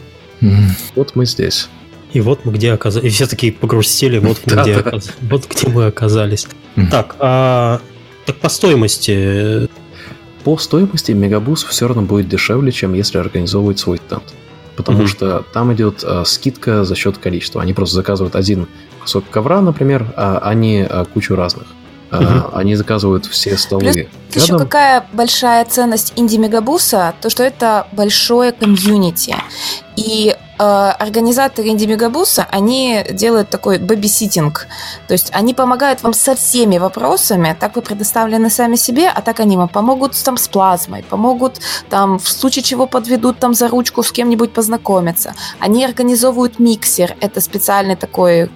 [0.96, 1.70] Вот мы здесь.
[2.14, 3.06] И вот мы где оказались.
[3.06, 4.90] И все такие погрустили, вот мы Да, где, да.
[4.90, 6.48] оказ- вот где мы оказались.
[6.76, 6.88] Мгм.
[6.90, 7.80] Так, а
[8.26, 9.70] так по стоимости.
[10.44, 14.24] По стоимости Мегабус все равно будет дешевле, чем если организовывать свой стенд.
[14.76, 15.08] Потому Мгм.
[15.08, 17.62] что там идет э, скидка за счет количества.
[17.62, 18.68] Они просто заказывают один
[19.02, 21.68] кусок ковра, например, а они э, кучу разных.
[22.10, 22.44] А, Мгм.
[22.54, 24.08] Они заказывают все столы Еще
[24.48, 24.60] рядом.
[24.60, 29.36] какая большая ценность инди-мегабуса, то что это большое комьюнити.
[29.96, 34.68] И э, организаторы инди-мегабуса, они делают такой бэби-ситинг.
[35.08, 39.40] То есть они помогают вам со всеми вопросами, так вы предоставлены сами себе, а так
[39.40, 41.60] они вам помогут там с плазмой, помогут
[41.90, 45.34] там в случае чего подведут там за ручку с кем-нибудь познакомиться.
[45.60, 48.52] Они организовывают миксер, это специальный такой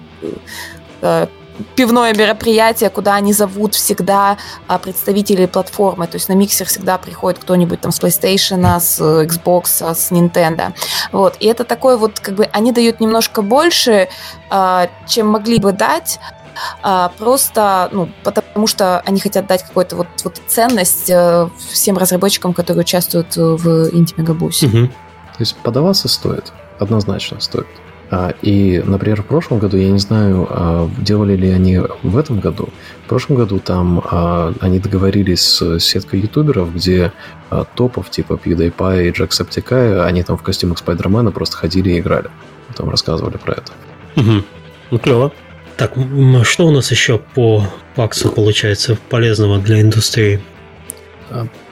[1.02, 1.26] э,
[1.74, 4.36] пивное мероприятие, куда они зовут всегда
[4.66, 6.06] а, представителей платформы.
[6.06, 10.10] То есть на миксер всегда приходит кто-нибудь там с PlayStation, с э, Xbox, а, с
[10.10, 10.72] Nintendo.
[11.12, 11.36] Вот.
[11.40, 14.08] И это такое вот, как бы, они дают немножко больше,
[14.50, 16.18] а, чем могли бы дать,
[17.18, 22.80] просто, ну, потому что они хотят дать какую-то вот, вот ценность э, всем разработчикам, которые
[22.80, 24.66] участвуют э, в Инди-мегабусе.
[24.66, 24.88] Мгм.
[24.88, 27.66] То есть подаваться стоит, однозначно стоит.
[28.10, 32.38] А, И, например, в прошлом году, я не знаю, а, делали ли они в этом
[32.38, 32.68] году.
[33.04, 37.12] В прошлом году там а, они договорились с сеткой ютуберов, где
[37.74, 42.28] топов типа PewDiePie и Jacksepticeye, они там в костюмах Спайдермена просто ходили и играли.
[42.76, 43.72] Там рассказывали про это.
[44.16, 44.44] Мгм.
[44.90, 45.32] Ну, клево.
[45.76, 45.92] Так,
[46.44, 50.40] что у нас еще по паксу получается полезного для индустрии?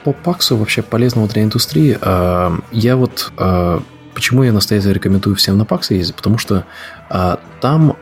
[0.03, 1.97] По паксу вообще полезного для индустрии.
[2.71, 3.31] Я вот
[4.15, 6.65] почему я настоятельно рекомендую всем на паксы ездить, потому что
[7.09, 7.97] а, там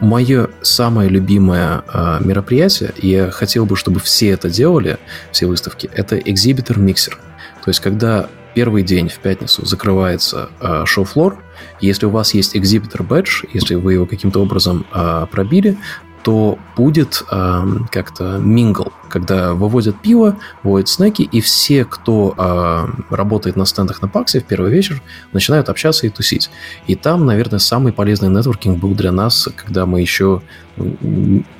[0.00, 4.98] мое самое любимое а, мероприятие, и я хотел бы, чтобы все это делали,
[5.32, 7.18] все выставки, это экзибитор миксер.
[7.64, 11.38] То есть, когда первый день в пятницу закрывается а, шоу-флор,
[11.80, 15.76] если у вас есть экзибитор бэдж, если вы его каким-то образом а, пробили,
[16.22, 23.56] то будет ам, как-то мингл, когда выводят пиво, выводят снеки, и все, кто а, работает
[23.56, 25.02] на стендах на Паксе в первый вечер,
[25.32, 26.50] начинают общаться и тусить.
[26.86, 30.42] И там, наверное, самый полезный нетворкинг был для нас, когда мы еще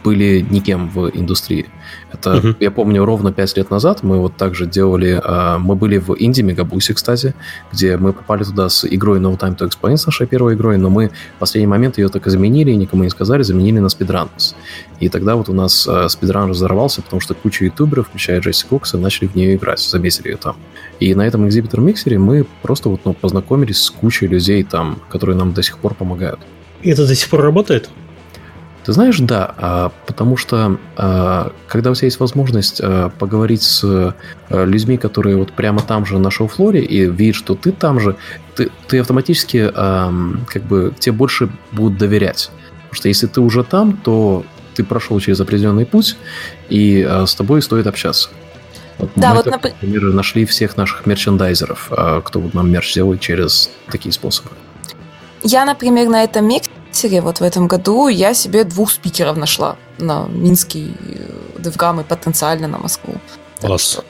[0.05, 1.67] были никем в индустрии.
[2.13, 2.57] Это, Мгм.
[2.61, 6.43] я помню, ровно пять лет назад мы вот также делали, а, мы были в Инди
[6.43, 7.35] Мегабусе, кстати,
[7.73, 10.91] где мы попали туда с игрой No Time to Explain, с нашей первой игрой, но
[10.91, 14.55] мы в последний момент ее так изменили, никому не сказали, заменили на Speedrunners.
[15.01, 18.99] И тогда вот у нас э, спидран разорвался, потому что куча ютуберов, включая Джесси Кокса,
[18.99, 20.57] начали в нее играть, заметили ее там.
[21.01, 25.37] И на этом экзибитор миксере мы просто вот ну, познакомились с кучей людей там, которые
[25.37, 26.41] нам до сих пор помогают.
[26.83, 27.91] И это до сих пор работает?
[28.89, 34.15] Ты знаешь, да, а, потому что а, когда у тебя есть возможность а, поговорить с
[34.49, 38.17] людьми, которые вот прямо там же на шоу-флоре и видят, что ты там же,
[38.57, 42.51] ты, ты автоматически как бы тебе больше будут доверять.
[42.85, 46.17] Потому что если ты уже там, то ты прошел через определенный путь,
[46.71, 48.31] и с тобой стоит общаться.
[48.97, 51.93] Вот Да, мы вот, напр- например, нашли всех наших мерчендайзеров,
[52.25, 54.49] кто нам мерч делает через такие способы.
[55.43, 56.49] Я, например, на этом
[57.03, 62.05] миксере вот в этом году я себе двух спикеров нашла на Минский э, Девгам и
[62.05, 63.15] потенциально на Москву.
[63.61, 63.83] Так Класс.
[63.93, 64.05] что-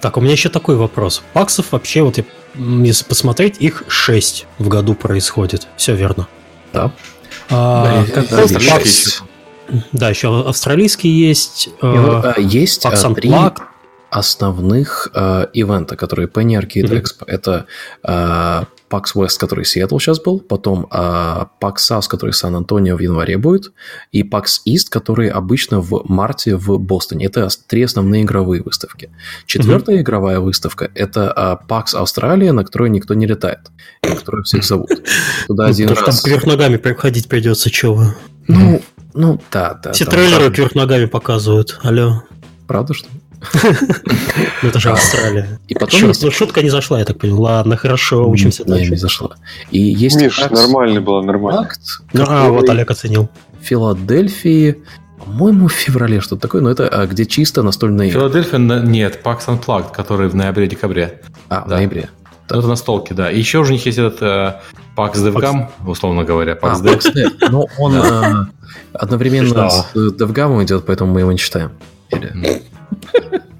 [0.00, 1.22] Так, у меня еще такой вопрос.
[1.32, 2.18] Паксов вообще, вот
[2.54, 5.66] если посмотреть, их 6 в году происходит.
[5.76, 6.26] Все верно.
[6.72, 6.90] Да.
[7.50, 8.54] А, Да, как- да, есть.
[8.70, 9.22] Пакс-
[9.92, 11.68] Да, еще австралийский есть.
[11.82, 13.58] Э, а, есть а, три Unplugged.
[14.10, 16.96] основных э, ивента, которые Penny Arcade Мгм.
[16.98, 17.24] Expo.
[17.26, 17.66] Это
[18.02, 23.38] э, PAX West, который Сиэтл сейчас был, потом э, PAX South, который Сан-Антонио в январе
[23.38, 23.72] будет,
[24.12, 27.26] и PAX East, который обычно в марте в Бостоне.
[27.26, 29.10] Это три основные игровые выставки.
[29.46, 33.60] Четвертая игровая выставка– это э, PAX Австралия, на которую никто не летает,
[34.02, 34.88] и на которую всех зовут.
[35.46, 36.04] Туда ну, один раз...
[36.04, 38.14] Там кверх ногами приходить придется, чего.
[38.46, 38.82] Ну,
[39.14, 39.92] ну, да, да.
[39.92, 41.78] Все трейлеры кверх ногами показывают.
[41.82, 42.22] Алло.
[42.66, 43.20] Правда, что ли?
[44.62, 45.58] Ну, это же А, Австралия.
[45.68, 47.40] И потом ну шутка не зашла, я так понял.
[47.40, 48.90] Ладно, хорошо, учимся дальше.
[48.90, 49.36] не зашла.
[49.70, 51.60] И есть Миш, PAX нормально было, нормально.
[51.62, 51.80] Акт,
[52.12, 53.28] Ну, а, вот Олег оценил.
[53.60, 54.82] в Филадельфии,
[55.18, 58.20] по-моему, в феврале что-то такое, но это а, где чисто настольные игры.
[58.20, 61.20] Филадельфия, нет, PAX Unplugged, который в ноябре-декабре.
[61.48, 61.76] А, в Да.
[61.76, 62.08] ноябре.
[62.50, 63.30] Ну, Это настолки, да.
[63.30, 64.60] И еще у них есть этот э,
[64.96, 66.98] PAX DevGam, условно говоря, А, PAX Dev.
[66.98, 67.48] PAX Dev.
[67.50, 68.48] Но он а,
[68.92, 71.72] одновременно с DevGam идет, поэтому мы его не читаем.
[72.10, 72.62] Или-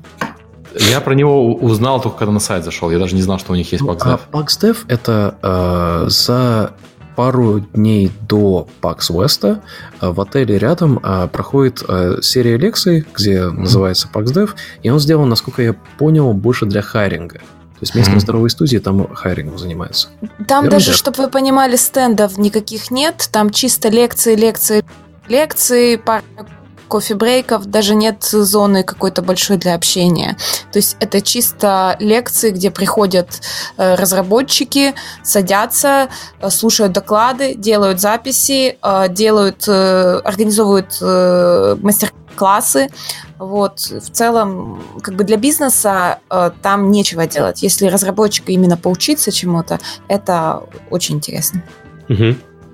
[0.75, 2.91] Я про него узнал только когда на сайт зашел.
[2.91, 4.21] Я даже не знал, что у них есть PaxDev.
[4.33, 6.75] А PaxDev это э, за
[7.15, 9.61] пару дней до PAX West э,
[10.01, 13.51] в отеле рядом э, проходит э, серия лекций, где mm-hmm.
[13.53, 14.51] называется PaxDev,
[14.83, 17.39] и он сделан, насколько я понял, больше для хайринга.
[17.39, 18.21] То есть местные mm-hmm.
[18.21, 20.09] здоровые студии там хайрингом занимаются.
[20.49, 23.29] Там даже, чтобы вы понимали, стендов никаких нет.
[23.31, 24.85] Там чисто лекции, лекции,
[25.29, 26.23] лекции, пара
[26.89, 30.37] кофе-брейков, даже нет зоны какой-то большой для общения.
[30.73, 33.41] То есть это чисто лекции, где приходят
[33.77, 36.09] э, разработчики, садятся,
[36.41, 41.01] э, слушают доклады, делают записи, э, делают, организовывают
[41.83, 42.89] мастер-классы.
[43.39, 43.79] Вот.
[43.79, 46.19] В целом, как бы для бизнеса
[46.63, 47.63] там нечего делать.
[47.63, 49.79] Если разработчику именно поучиться чему-то,
[50.09, 51.63] это очень интересно.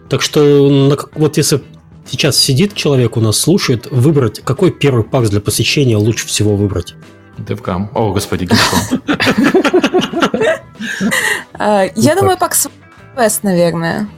[0.09, 1.63] Так что вот если
[2.07, 6.95] сейчас сидит человек у нас, слушает, выбрать, какой первый пакс для посещения лучше всего выбрать?
[7.39, 7.89] DevCam.
[7.95, 8.49] О, господи.
[11.63, 12.69] А, я думаю, пакс
[13.15, 14.09] West, наверное.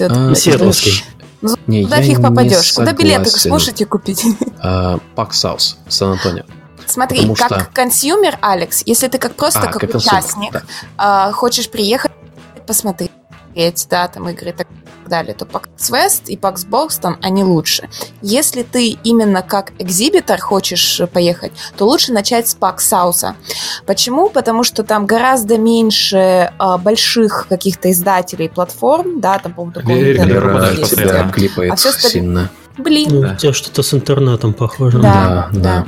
[0.00, 1.04] А, Сиэтловский.
[1.40, 2.72] Ну, куда фиг попадешь?
[2.72, 4.24] Куда билеты сможете купить?
[5.16, 6.44] Пакс Саус, Сан-Антонио.
[6.86, 7.70] Смотри, Потому как что...
[7.72, 10.62] consumer, Алекс, если ты как просто а, как, как участник да.
[10.96, 12.12] а, хочешь приехать
[13.52, 14.66] посмотреть, да, там игры так
[15.06, 17.88] далее, то PAX West и PAX Boston, они лучше.
[18.22, 23.34] Если ты именно как exhibitor хочешь поехать, то лучше начать с PAX South.
[23.86, 24.30] Почему?
[24.30, 29.94] Потому что там гораздо меньше а, больших каких-то издателей платформ, да, там, по-моему, такого
[31.32, 32.50] клипает а все сильно.
[32.78, 33.08] Блин.
[33.10, 33.32] Ну, да.
[33.32, 34.98] У тебя что-то с интернетом похоже.
[34.98, 35.60] Да, да.
[35.60, 35.86] да.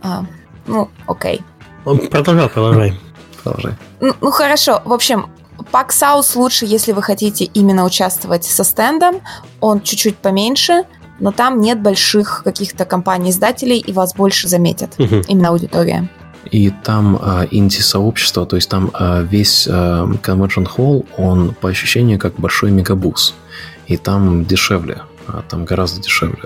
[0.00, 0.24] А,
[0.66, 1.40] ну, окей.
[1.82, 3.00] Продолжай, продолжай.
[3.42, 3.74] Продолжай.
[4.00, 4.80] Ну, ну хорошо.
[4.84, 5.28] В общем,
[5.70, 9.20] Пак Саус лучше, если вы хотите именно участвовать со стендом.
[9.60, 10.84] Он чуть-чуть поменьше,
[11.20, 14.94] но там нет больших каких-то компаний-издателей, и вас больше заметят.
[14.98, 15.22] Угу.
[15.28, 16.08] Именно аудитория.
[16.50, 22.18] И там э, инди-сообщество, то есть там э, весь э, Convention Hall, он по ощущению
[22.18, 23.34] как большой мегабус.
[23.86, 26.44] И там дешевле, а там гораздо дешевле.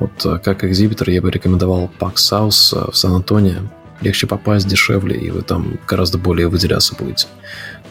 [0.00, 3.60] Вот э, как экзибитор я бы рекомендовал Pax South в Сан-Антонио.
[4.00, 7.28] Легче попасть, дешевле, и вы там гораздо более выделяться будете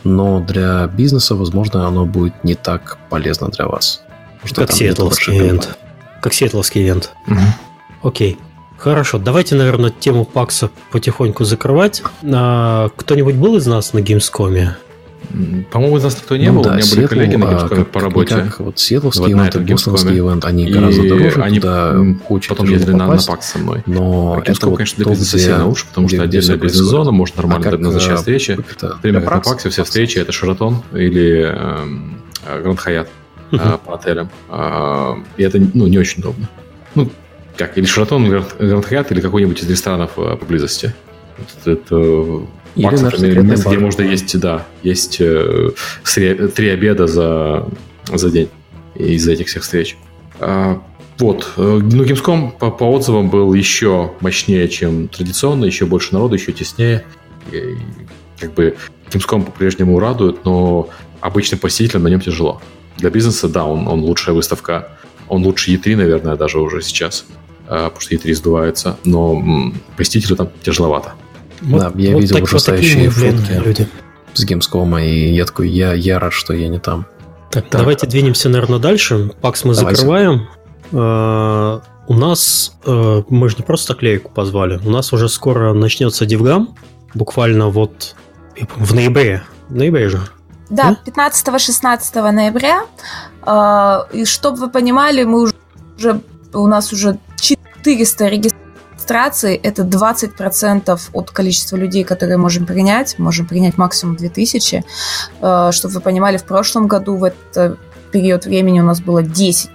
[0.04, 4.04] но для бизнеса, возможно, оно будет не так полезно для вас.
[4.56, 5.78] Как сиэтловский ивент.
[6.22, 7.12] Как сиэтловский ивент.
[7.28, 8.10] Угу.
[8.10, 8.38] Окей.
[8.78, 12.04] Хорошо, давайте, наверное, тему Пакса потихоньку закрывать.
[12.24, 14.72] А, кто-нибудь был из нас на Gamescom?
[15.72, 16.64] По-моему, из нас никто не ну, был.
[16.64, 18.36] Да, У меня были коллеги на Gamescom а, по работе.
[18.36, 21.42] Как, вот Сиэтловский ивент и Бостонский ивент, они гораздо дороже.
[21.42, 21.96] Они туда
[22.30, 23.84] очень потом ездили на, на Пакс со мной.
[23.86, 27.70] Но а это вот конечно, для бизнеса сильно лучше, потому что отдельная бизнес-зона, может нормально
[27.70, 28.58] а назначать встречи.
[29.02, 31.54] Время на Паксе все встречи это Шератон или
[32.46, 33.10] Гранд Хаят
[33.86, 34.30] по отелям.
[34.50, 36.50] А, и это ну, не очень удобно.
[36.96, 37.10] Ну,
[37.58, 40.94] как, или Шератон, Гранд Хаят, или какой-нибудь из ресторанов а, поблизости.
[41.66, 42.42] Это
[42.76, 45.72] или Макс, например, место, где можно есть, да, есть э,
[46.56, 47.68] три обеда за,
[48.12, 48.50] за день
[48.96, 49.98] из этих всех встреч.
[50.40, 50.82] А,
[51.20, 51.52] вот.
[51.58, 56.52] Э, ну, Gamescom по, по отзывам был еще мощнее, чем традиционно, еще больше народу, еще
[56.52, 57.04] теснее.
[57.52, 57.76] И,
[58.40, 58.76] как бы
[59.12, 60.90] Gamescom по-прежнему радует, но
[61.22, 62.62] обычным посетителям на нем тяжело.
[62.98, 64.98] Для бизнеса, да, он, он лучшая выставка.
[65.30, 67.26] Он лучше E3, наверное, даже уже сейчас,
[67.68, 71.14] э, потому что E3 сдувается, но посетителю там тяжеловато.
[71.64, 73.88] Вот, да, я вот видел так, ужасающие вот фотки люди.
[74.34, 77.06] с Gamescom, и я такой, я, я рад, что я не там.
[77.52, 77.82] Так, так.
[77.82, 79.32] давайте двинемся, наверное, дальше.
[79.42, 80.02] Пакс мы давайте.
[80.02, 80.48] закрываем.
[80.92, 86.26] Uh, у нас, uh, мы же не просто клейку позвали, у нас уже скоро начнется
[86.26, 86.68] DevGam,
[87.14, 88.16] буквально вот
[88.76, 89.44] в ноябре.
[89.70, 90.22] В ноябре же.
[90.70, 91.30] Да, да?
[91.40, 92.86] 15-16 ноября.
[93.42, 96.22] Uh, и чтобы вы понимали, мы уже,
[96.54, 98.63] у нас уже 400 регистраций
[99.04, 103.20] регистрации это 20% от количества людей, которые можем принять.
[103.20, 104.84] Можем принять максимум 2000.
[105.42, 107.80] Э, чтобы вы понимали, в прошлом году в этот
[108.12, 109.70] период времени у нас было 10%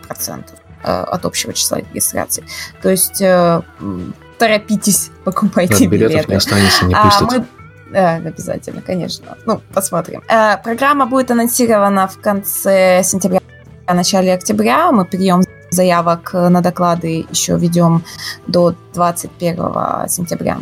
[0.82, 2.44] э, от общего числа регистраций.
[2.82, 3.60] То есть э,
[4.38, 6.30] торопитесь, покупайте да, билетов билеты.
[6.30, 7.22] не останется, не пустят.
[7.22, 7.46] А мы
[7.90, 9.38] да, обязательно, конечно.
[9.46, 10.22] Ну, посмотрим.
[10.62, 13.40] Программа будет анонсирована в конце сентября,
[13.86, 14.92] начале октября.
[14.92, 18.04] Мы прием заявок на доклады еще ведем
[18.46, 20.58] до 21 сентября.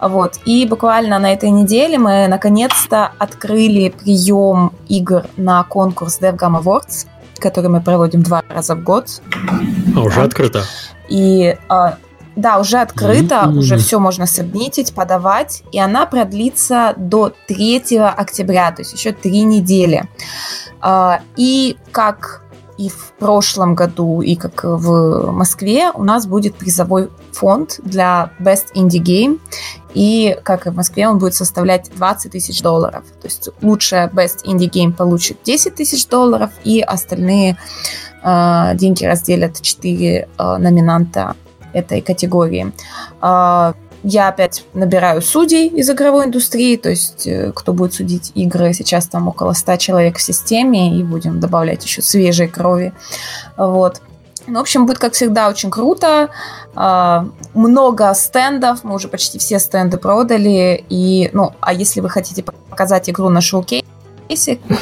[0.00, 0.38] Вот.
[0.44, 7.06] И буквально на этой неделе мы наконец-то открыли прием игр на конкурс DevGam Awards,
[7.38, 9.22] который мы проводим два раза в год.
[9.96, 10.22] А, уже да.
[10.24, 10.62] открыто?
[11.08, 11.96] И а,
[12.36, 13.58] да, уже открыто, mm-hmm.
[13.58, 19.42] уже все можно сабмитить, подавать, и она продлится до 3 октября, то есть еще три
[19.42, 20.08] недели.
[20.80, 22.42] А, и как
[22.80, 28.72] и в прошлом году, и как в Москве, у нас будет призовой фонд для Best
[28.74, 29.38] Indie Game.
[29.92, 33.04] И, как и в Москве, он будет составлять 20 тысяч долларов.
[33.20, 37.58] То есть лучшая Best Indie Game получит 10 тысяч долларов, и остальные
[38.22, 41.36] э, деньги разделят 4 э, номинанта
[41.74, 42.72] этой категории.
[43.20, 48.72] Э, я опять набираю судей из игровой индустрии, то есть э, кто будет судить игры.
[48.72, 52.92] Сейчас там около 100 человек в системе, и будем добавлять еще свежей крови.
[53.56, 54.00] Вот.
[54.46, 56.30] Ну, в общем, будет, как всегда, очень круто.
[56.74, 60.84] А, много стендов, мы уже почти все стенды продали.
[60.88, 63.84] И, ну, а если вы хотите показать игру на шоу-кейсе,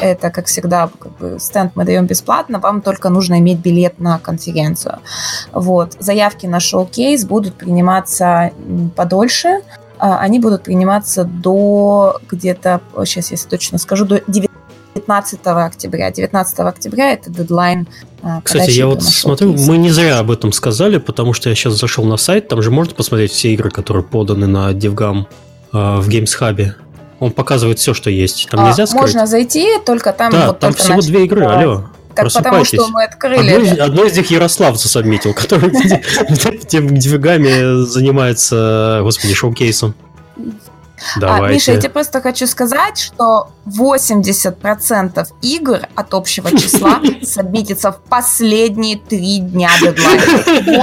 [0.01, 4.19] это, как всегда, как бы стенд мы даем бесплатно, вам только нужно иметь билет на
[4.19, 4.99] конференцию.
[5.53, 5.97] Вот.
[5.99, 8.53] Заявки на шоу-кейс будут приниматься
[8.97, 9.61] подольше,
[9.99, 16.11] а, они будут приниматься до где-то, сейчас я точно скажу, до 19 октября.
[16.11, 17.89] 19 октября это дедлайн
[18.23, 21.75] а, Кстати, я вот смотрю, мы не зря об этом сказали, потому что я сейчас
[21.75, 25.27] зашел на сайт, там же можно посмотреть все игры, которые поданы на DevGam
[25.73, 26.73] а, в Games Hub.
[27.21, 28.49] Он показывает все, что есть.
[28.51, 29.03] Там а, нельзя скрыть?
[29.03, 30.31] Можно зайти, только там...
[30.31, 31.11] Да, вот там всего начали...
[31.11, 31.85] две игры, алло.
[32.15, 33.51] Так потому что мы открыли...
[33.51, 35.71] Одно, из, одно из них Ярослав засобмитил, который
[36.67, 39.95] тем двигами занимается, господи, шоу-кейсом.
[41.17, 41.45] Давайте.
[41.45, 48.01] А, Миша, я тебе просто хочу сказать, что 80% игр от общего числа сабмитится в
[48.09, 50.23] последние три дня дедлайна.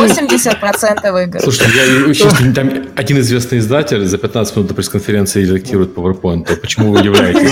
[0.05, 1.39] 80% игр.
[1.41, 6.45] Слушайте, я там один известный издатель за 15 минут до пресс-конференции редактирует PowerPoint.
[6.45, 7.51] То почему вы удивляетесь?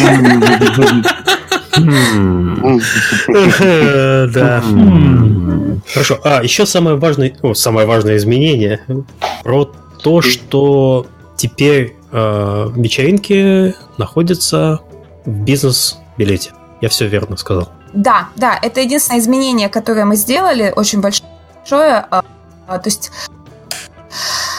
[4.34, 4.64] Да.
[5.92, 6.20] Хорошо.
[6.24, 8.80] А, еще самое важное, самое важное изменение
[9.44, 14.80] про то, что теперь э, вечеринки находятся
[15.26, 16.52] в бизнес-билете.
[16.82, 17.70] Я все верно сказал.
[17.94, 22.06] Да, да, это единственное изменение, которое мы сделали, очень большое.
[22.10, 22.24] А,
[22.68, 23.12] а, то есть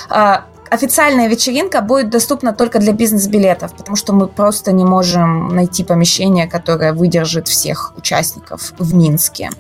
[0.09, 5.85] а, официальная вечеринка будет доступна только для бизнес-билетов, потому что мы просто не можем найти
[5.85, 9.51] помещение, которое выдержит всех участников в Минске.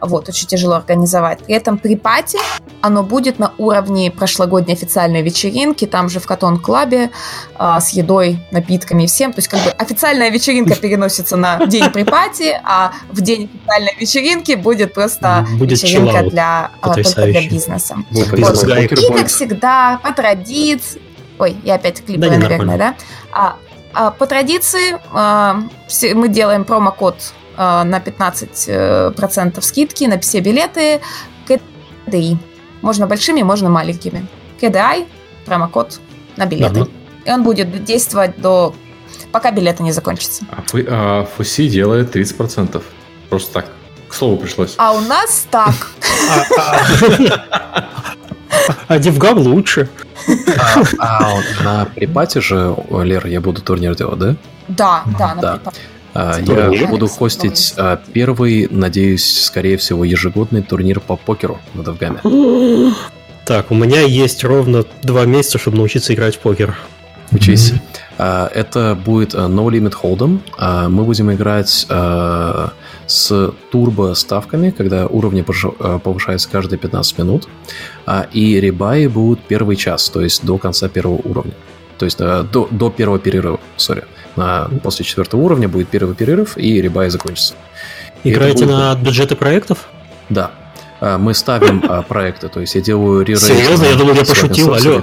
[0.00, 1.44] Вот, очень тяжело организовать.
[1.44, 2.38] При этом при пати
[2.80, 7.10] оно будет на уровне прошлогодней официальной вечеринки, там же в Катон-клабе,
[7.58, 9.32] э, с едой, напитками и всем.
[9.32, 13.96] То есть как бы официальная вечеринка переносится на день при пати, а в день официальной
[13.98, 17.96] вечеринки будет просто будет вечеринка для, а, только для бизнеса.
[18.10, 18.32] Вот.
[18.38, 18.42] И
[19.08, 21.00] как всегда, по традиции...
[21.38, 22.94] Ой, я опять клипаю, да, наверное, да?
[23.32, 23.56] А,
[23.92, 25.62] а, по традиции а,
[26.14, 27.16] мы делаем промокод
[27.60, 31.00] на 15% э, скидки на все билеты
[31.46, 32.38] КДИ.
[32.80, 34.26] Можно большими, можно маленькими.
[34.60, 35.06] KDI,
[35.44, 36.00] промокод
[36.36, 36.80] на билеты.
[36.80, 36.90] Ага.
[37.26, 38.74] И он будет действовать до
[39.30, 40.44] пока билеты не закончатся.
[40.50, 42.82] А, а Фуси делает 30%.
[43.28, 43.66] Просто так.
[44.08, 44.74] К слову пришлось.
[44.78, 45.74] А у нас так.
[48.88, 49.88] А Девгам лучше.
[50.98, 54.36] А на припате же, Лер, я буду турнир делать, да?
[54.68, 55.80] Да, да, на припате.
[56.14, 62.20] А, я буду хостить а, первый, надеюсь, скорее всего, ежегодный турнир по покеру на Довгаме.
[63.46, 66.76] Так, у меня есть ровно два месяца, чтобы научиться играть в покер.
[67.32, 67.72] Учись.
[68.18, 68.48] Mm-hmm.
[68.54, 70.88] Это будет No Limit Hold'em.
[70.88, 71.68] Мы будем играть
[73.06, 77.48] с турбо-ставками, когда уровни повышаются каждые 15 минут.
[78.32, 81.54] И ребаи будут первый час, то есть до конца первого уровня.
[81.98, 84.04] То есть до, до первого перерыва, сори
[84.36, 87.54] на, после четвертого уровня будет первый перерыв, и ребай закончится.
[88.24, 88.76] Играете будет...
[88.76, 89.88] на бюджеты проектов?
[90.28, 90.52] Да.
[91.00, 93.42] А, мы ставим а, проекты, то есть я делаю ререйт.
[93.42, 93.84] Серьезно?
[93.84, 95.02] Я думал, я пошутил, алло.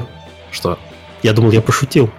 [0.51, 0.79] Что?
[1.23, 2.09] Я думал, я пошутил.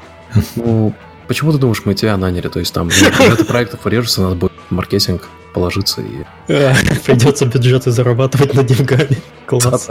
[0.57, 0.95] Ну,
[1.27, 2.49] почему ты думаешь, мы тебя наняли?
[2.49, 6.25] То есть там бюджеты проектов режутся, надо будет маркетинг положиться и...
[7.07, 9.19] Придется бюджеты зарабатывать на деньгами.
[9.47, 9.89] Класс.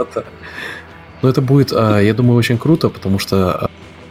[1.20, 3.67] Ну, это будет, а, я думаю, очень круто, потому что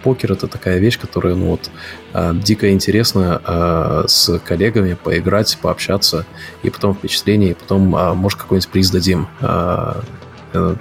[0.07, 1.69] покер это такая вещь, которая, ну вот,
[2.13, 6.25] э, дико интересно э, с коллегами поиграть, пообщаться,
[6.63, 9.27] и потом впечатление, и потом, э, может, какой-нибудь приз дадим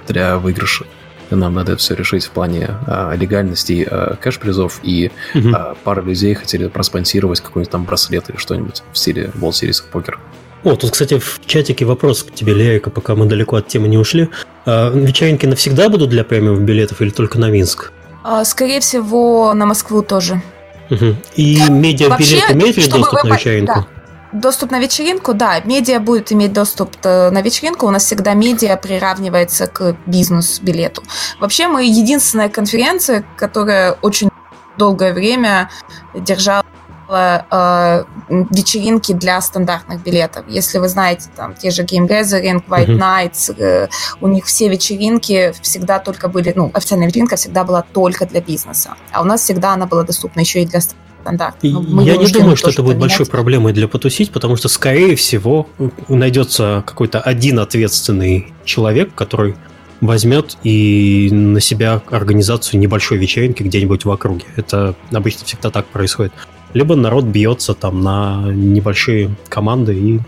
[0.07, 0.85] для выигрыша.
[1.29, 5.49] Нам надо это все решить в плане а, легальности а, кэш-призов, и угу.
[5.53, 9.91] а, пара людей хотели проспонсировать какой-нибудь там браслет или что-нибудь в стиле World Series of
[9.91, 10.15] Poker.
[10.63, 13.97] О, тут, кстати, в чатике вопрос к тебе, Лерика, пока мы далеко от темы не
[13.97, 14.29] ушли.
[14.65, 17.91] А, вечеринки навсегда будут для премиум билетов или только на Минск?
[18.29, 20.41] А, скорее всего, на Москву тоже.
[20.89, 21.15] Угу.
[21.35, 23.29] И медиа-билет имеет ли доступ вы...
[23.29, 23.73] на вечеринку?
[23.73, 23.87] Да.
[24.33, 27.87] Доступ на вечеринку, да, медиа будет иметь доступ э, на вечеринку.
[27.87, 31.03] У нас всегда медиа приравнивается к бизнес-билету.
[31.39, 34.29] Вообще мы единственная конференция, которая очень
[34.77, 35.69] долгое время
[36.13, 36.65] держала
[37.09, 40.45] э, вечеринки для стандартных билетов.
[40.47, 42.97] Если вы знаете, там, те же Game Gathering, White uh-huh.
[42.97, 43.87] Nights, э,
[44.21, 48.95] у них все вечеринки всегда только были, ну, официальная вечеринка всегда была только для бизнеса.
[49.11, 51.57] А у нас всегда она была доступна еще и для стандарта.
[51.63, 53.17] Ну, Я не думаю, что это будет поменять.
[53.17, 55.67] большой проблемой для потусить, потому что, скорее всего,
[56.07, 59.55] найдется какой-то один ответственный человек, который
[60.01, 64.45] возьмет и на себя организацию небольшой вечеринки где-нибудь в округе.
[64.55, 66.33] Это обычно всегда так происходит.
[66.73, 70.19] Либо народ бьется там на небольшие команды и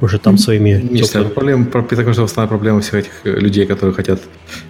[0.00, 0.86] уже там своими...
[0.90, 4.20] Если проблема, такая же основная проблема всех этих э, людей, которые хотят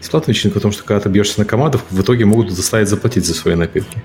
[0.00, 3.34] бесплатную вечеринку, потому что когда ты бьешься на команду, в итоге могут заставить заплатить за
[3.34, 4.02] свои напитки.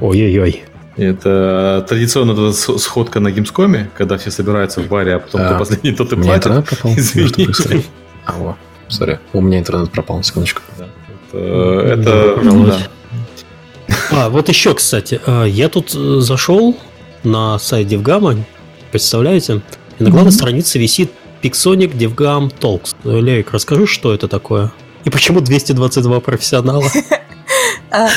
[0.00, 0.62] Ой-ой-ой.
[0.96, 5.92] Это традиционно сходка на гимскоме, когда все собираются в баре, а потом а, кто последний,
[5.92, 6.52] тот и платит.
[6.84, 7.84] Извини.
[8.24, 8.56] Алло.
[8.88, 10.62] Сори, у меня интернет пропал, на секундочку.
[10.78, 10.86] Да.
[11.32, 12.78] Это, это да.
[14.10, 16.76] А, вот еще, кстати, а, я тут э, зашел
[17.22, 18.42] на сайт DevGam,
[18.90, 19.62] представляете?
[19.98, 20.34] И на главной mm-hmm.
[20.34, 21.12] странице висит
[21.42, 22.94] Pixonic DevGam Talks.
[23.04, 24.72] Лерик, расскажи, что это такое?
[25.04, 26.84] И почему 222 профессионала?
[27.90, 28.08] А,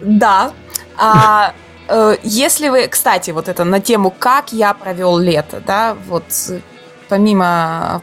[0.00, 0.52] да.
[0.96, 1.52] А,
[1.88, 6.24] э, если вы, кстати, вот это на тему, как я провел лето, да, вот
[7.08, 8.02] помимо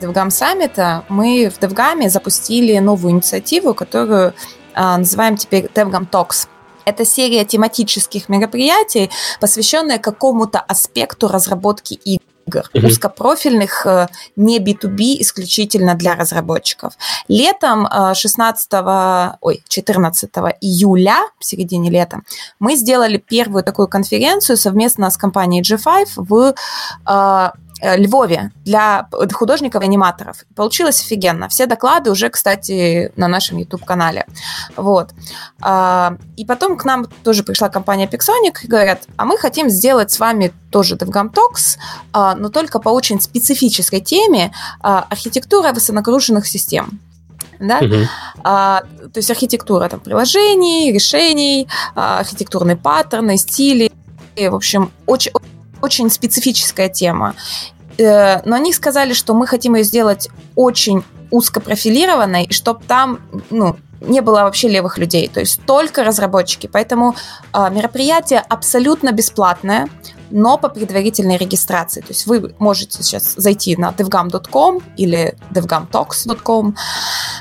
[0.00, 4.34] DevGam саммита мы в DevGam запустили новую инициативу, которую
[4.78, 6.48] называем теперь DevGam Talks.
[6.84, 9.10] Это серия тематических мероприятий,
[9.40, 12.86] посвященная какому-то аспекту разработки игр игр, mm-hmm.
[12.86, 16.94] узкопрофильных, э, не B2B, исключительно для разработчиков.
[17.28, 22.22] Летом 16, э, ой, 14 июля, в середине лета,
[22.58, 26.54] мы сделали первую такую конференцию совместно с компанией G5 в
[27.06, 27.50] Э,
[27.82, 30.44] Львове для художников и аниматоров.
[30.56, 31.48] Получилось офигенно.
[31.48, 34.26] Все доклады уже, кстати, на нашем YouTube-канале.
[34.76, 35.10] Вот.
[35.60, 40.10] А, и потом к нам тоже пришла компания Pixonic и говорят, а мы хотим сделать
[40.10, 41.78] с вами тоже DevGam Talks,
[42.12, 47.00] а, но только по очень специфической теме а, архитектура высоконагруженных систем.
[47.60, 47.78] Да?
[47.78, 47.94] Угу.
[48.44, 53.90] А, то есть архитектура там, приложений, решений, архитектурные паттерны, стили.
[54.36, 55.57] В общем, очень очень
[56.10, 57.34] специфическая тема.
[57.98, 63.20] Э, но они сказали, что мы хотим ее сделать очень узкопрофилированной, и чтобы там
[63.50, 66.68] ну, не было вообще левых людей, то есть только разработчики.
[66.72, 67.16] Поэтому
[67.52, 69.88] э, мероприятие абсолютно бесплатное,
[70.30, 72.00] но по предварительной регистрации.
[72.00, 76.76] То есть вы можете сейчас зайти на devgam.com или devgamtalks.com,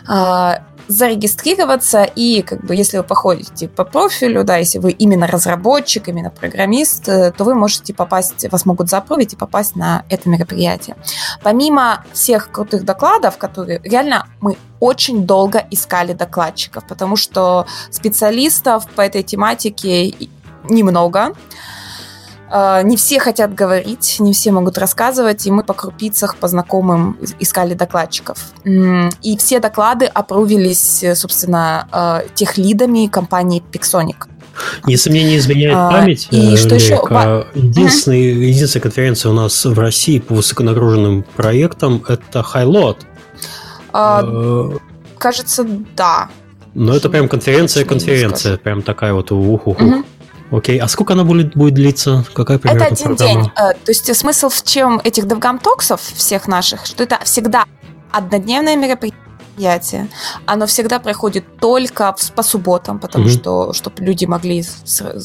[0.10, 0.54] э,
[0.88, 6.30] зарегистрироваться, и как бы если вы походите по профилю, да, если вы именно разработчик, именно
[6.30, 10.96] программист, э, то вы можете попасть, вас могут запровить и попасть на это мероприятие.
[11.44, 19.02] Помимо всех крутых докладов, которые реально мы очень долго искали докладчиков, потому что специалистов по
[19.02, 20.14] этой тематике
[20.70, 21.34] немного.
[22.50, 27.18] А, не все хотят говорить, не все могут рассказывать, и мы по крупицах, по знакомым
[27.40, 28.38] искали докладчиков.
[28.64, 34.28] И все доклады опрувились, собственно, а, тех лидами компании Pixonic.
[34.88, 36.96] Если мне не изменяет а, память, и э, что еще?
[37.54, 42.98] Единственная, единственная конференция у нас в России по высоконагруженным проектам это Highload.
[43.94, 44.78] А, э,
[45.18, 46.30] кажется, да.
[46.74, 49.84] Но это прям конференция-конференция, прям такая вот уху-ху.
[49.84, 50.04] Угу.
[50.52, 52.26] Окей, а сколько она будет, будет длиться?
[52.34, 53.42] Какая примерно Это один программа?
[53.44, 53.52] день.
[53.56, 57.66] Э, то есть смысл в чем этих DevGam токсов всех наших, что это всегда
[58.12, 59.20] однодневное мероприятие,
[59.58, 60.08] мероприятие.
[60.46, 63.34] Оно всегда проходит только по субботам, потому угу.
[63.34, 64.64] что, чтобы люди могли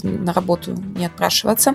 [0.03, 1.75] на работу не отпрашиваться.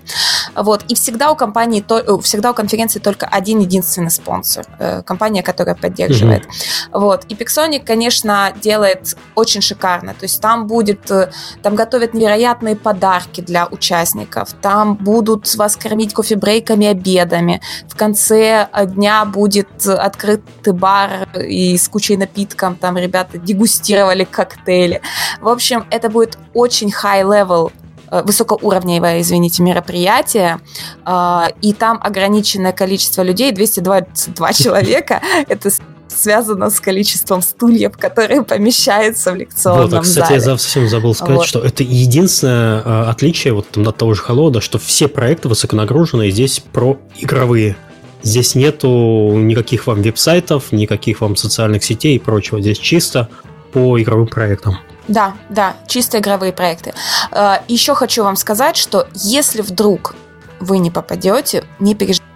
[0.55, 0.83] Вот.
[0.89, 5.75] И всегда у компании, то, всегда у конференции только один единственный спонсор, э, компания, которая
[5.75, 6.45] поддерживает.
[6.45, 6.99] Угу.
[6.99, 7.25] Вот.
[7.29, 10.13] И Pixonic, конечно, делает очень шикарно.
[10.13, 11.31] То есть там будет, э,
[11.61, 17.61] там готовят невероятные подарки для участников, там будут вас кормить кофе-брейками, обедами.
[17.87, 25.01] В конце дня будет открытый бар и с кучей напитков напиткам, там ребята дегустировали коктейли.
[25.41, 27.71] В общем, это будет очень high-level
[28.11, 30.59] э, высокоуровневое, извините, мероприятие,
[31.05, 35.69] э, и там ограниченное количество людей, 222 человека, это
[36.07, 40.35] связано с количеством стульев, которые помещаются в лекционном вот, а, кстати, зале.
[40.35, 41.45] я совсем забыл сказать, вот.
[41.45, 46.59] что это единственное э, отличие вот от того же холода, что все проекты высоконагруженные здесь
[46.59, 47.75] про игровые.
[48.23, 48.89] Здесь нету
[49.35, 52.61] никаких вам веб-сайтов, никаких вам социальных сетей и прочего.
[52.61, 53.29] Здесь чисто
[53.71, 54.77] по игровым проектам.
[55.07, 56.93] Да, да, чисто игровые проекты.
[57.31, 60.15] А, Еще хочу вам сказать, что если вдруг
[60.59, 62.27] вы не попадете, не переживайте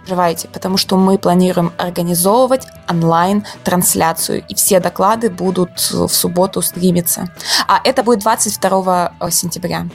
[0.52, 7.28] потому что мы планируем организовывать онлайн-трансляцию, и все доклады будут в субботу стримиться.
[7.68, 9.86] А это будет 22 э, сентября.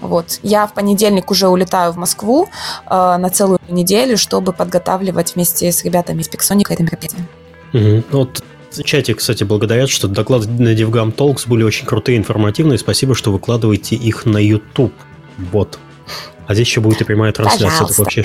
[0.00, 0.40] Вот.
[0.42, 2.48] Я в понедельник уже улетаю в Москву
[2.86, 7.26] э, на целую неделю, чтобы подготавливать вместе с ребятами из Пиксоника это мероприятие.
[7.72, 8.04] Угу.
[8.10, 8.42] Вот
[8.84, 12.78] чате, кстати, благодарят, что доклады на DevGAMM Talks были очень крутые, информативные.
[12.78, 14.94] Спасибо, что выкладываете их на YouTube.
[15.52, 15.78] Вот.
[16.46, 17.70] А здесь еще будет и прямая трансляция.
[17.70, 17.92] Пожалуйста.
[17.92, 18.24] Это вообще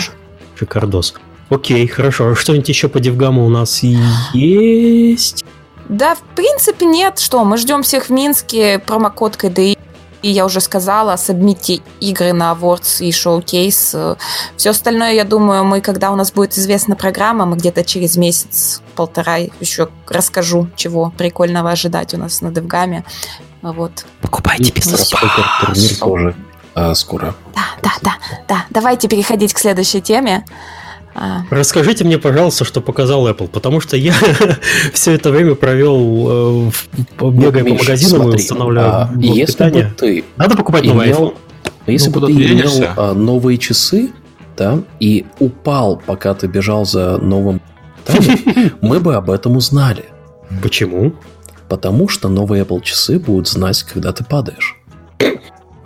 [0.55, 1.13] шикардос.
[1.49, 2.29] Окей, хорошо.
[2.29, 5.45] А что-нибудь еще по DevGAMM у у нас есть?
[5.87, 7.19] Да, в принципе, нет.
[7.19, 8.79] Что, мы ждем всех в Минске.
[8.79, 9.77] Промокод КДИ.
[10.23, 13.95] И я уже сказала, submit ьте игры на Awards и showcase.
[14.57, 19.37] Все остальное, я думаю, мы, когда у нас будет известна программа, мы где-то через месяц-полтора
[19.59, 23.05] еще расскажу, чего прикольного ожидать у нас на Девгаме.
[23.61, 24.05] Вот.
[24.21, 26.35] Покупайте бизнес Турнир тоже
[26.77, 27.33] а, скоро.
[27.55, 28.17] Да, да, да,
[28.47, 28.65] да.
[28.69, 30.45] Давайте переходить к следующей теме.
[31.15, 31.41] А.
[31.49, 34.13] Расскажите мне, пожалуйста, что показал Apple, потому что я
[34.93, 36.71] все это время провел э,
[37.31, 39.83] бегая по магазинам смотри, и устанавливая а, если питание.
[39.85, 41.33] бы ты Надо покупать имел, новый iPhone.
[41.87, 44.11] Если ну, бы ты имел а, новые часы,
[44.55, 47.61] да, и упал, пока ты бежал за новым
[48.81, 50.05] мы бы об этом узнали.
[50.61, 51.13] Почему?
[51.67, 54.77] Потому что новые Apple часы будут знать, когда ты падаешь.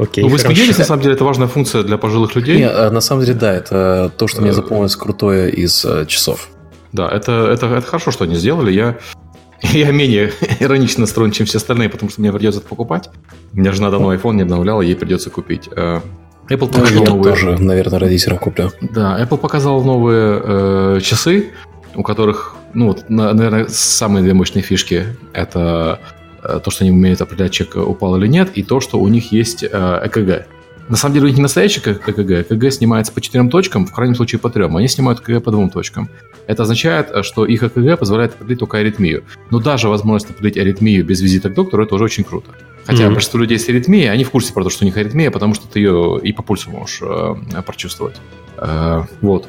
[0.01, 2.57] Окей, ну, вы смеялись, на самом деле, это важная функция для пожилых людей?
[2.57, 6.07] Не, э, на самом деле, да, это то, что мне э, запомнилось крутое из э,
[6.07, 6.49] часов.
[6.91, 8.71] Да, это, это, это хорошо, что они сделали.
[8.71, 8.97] Я,
[9.61, 13.11] я менее иронично настроен, чем все остальные, потому что мне придется это покупать.
[13.53, 15.67] У меня жена давно iPhone не обновляла, ей придется купить.
[15.67, 16.01] Apple
[16.49, 17.35] ну, показал я новые...
[17.35, 18.71] тоже, наверное, родителям куплю.
[18.81, 21.51] Да, Apple показал новые э, часы,
[21.93, 27.21] у которых, ну, вот, наверное, самые две мощные фишки– это Э, то, что они умеют
[27.21, 30.47] определять, человек упал или нет, и то, что у них есть э, ЭКГ.
[30.89, 32.51] На самом деле у них не настоящий ЭКГ.
[32.51, 34.75] ЭКГ снимается по четырем точкам, в крайнем случае по трем.
[34.75, 36.09] Они снимают ЭКГ по двум точкам.
[36.47, 39.23] Это означает, э, что их ЭКГ позволяет определить только аритмию.
[39.51, 42.51] Но даже возможность определить аритмию без визита к доктору, это уже очень круто.
[42.85, 43.13] Хотя mm-hmm.
[43.13, 45.67] большинство людей с аритмией, они в курсе про то, что у них аритмия, потому что
[45.67, 48.15] ты ее и по пульсу можешь э, прочувствовать.
[48.57, 49.47] Э, вот.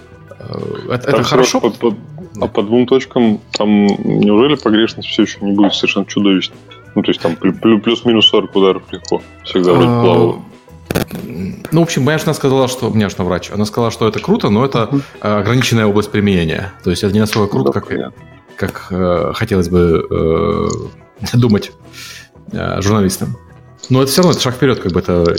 [0.91, 1.61] Это, это хорошо.
[1.61, 1.97] По, по,
[2.41, 6.57] а по двум точкам там неужели погрешность все еще не будет совершенно чудовищной?
[6.95, 9.23] Ну, то есть там плюс-минус 40 ударов легко.
[9.45, 10.43] Всегда вроде а, плавало.
[11.73, 12.91] Ну, в общем, моя жена сказала, что...
[12.91, 13.51] У меня жена врач.
[13.51, 14.91] Она сказала, что это круто, но это
[15.21, 16.73] э, ограниченная область применения.
[16.85, 17.89] То есть это не настолько круто, как,
[18.57, 21.73] как э, хотелось бы э, думать
[22.53, 23.37] журналистам.
[23.91, 25.37] Но это все равно это шаг вперед, как бы это,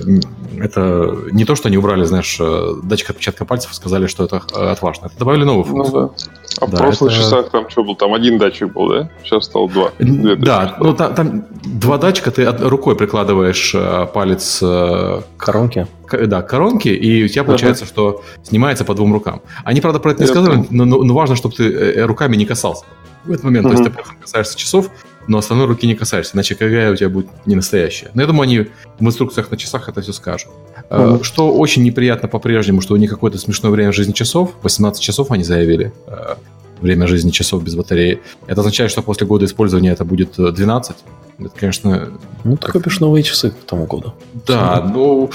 [0.58, 4.66] это не то, что они убрали, знаешь, э, датчик отпечатка пальцев, сказали, что это э,
[4.70, 5.08] отважно.
[5.08, 6.02] Это добавили новую ну функцию.
[6.02, 6.66] Ну, да.
[6.66, 7.22] А да, в прошлых это...
[7.22, 7.96] часах там что был?
[7.96, 9.10] Там один датчик был, да?
[9.24, 9.92] Сейчас стало два.
[10.00, 15.88] Да, ну там, там два датчика, ты рукой прикладываешь э, палец к коронке.
[16.06, 17.88] К, да, к коронке, и у тебя получается, uh-huh.
[17.88, 19.42] что снимается по двум рукам.
[19.64, 22.84] Они, правда, про это не сказали, но, но, но важно, чтобы ты руками не касался
[23.24, 23.66] в этот момент.
[23.66, 23.76] Uh-huh.
[23.76, 24.90] То есть ты касаешься часов,
[25.28, 28.12] но остальной руки не касаешься, иначе КГ у тебя будет не настоящее.
[28.14, 28.68] Но я думаю, они
[29.00, 30.52] в инструкциях на часах это все скажут.
[30.90, 31.24] Mm-hmm.
[31.24, 34.52] Что очень неприятно по-прежнему, что у них какое-то смешное время жизни часов.
[34.62, 35.94] 18 часов они заявили.
[36.08, 36.36] Э,
[36.82, 38.22] время жизни часов без батареи.
[38.48, 40.96] Это означает, что после года использования это будет 12.
[41.40, 42.10] Это, конечно...
[42.44, 44.14] Ну, ты купишь новые часы к тому году.
[44.46, 45.32] Да, ну,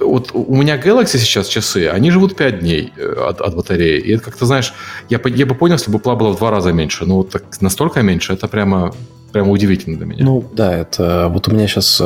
[0.00, 3.98] вот у меня Galaxy сейчас часы, они живут 5 дней э, от, от батареи.
[4.00, 4.72] И это как-то, знаешь,
[5.08, 7.06] я, я бы понял, если бы пла было в два раза меньше.
[7.06, 8.92] Но вот так, настолько меньше, это прямо
[9.32, 10.24] прямо удивительно для меня.
[10.24, 11.28] Ну, да, это...
[11.28, 12.04] Вот у меня сейчас э,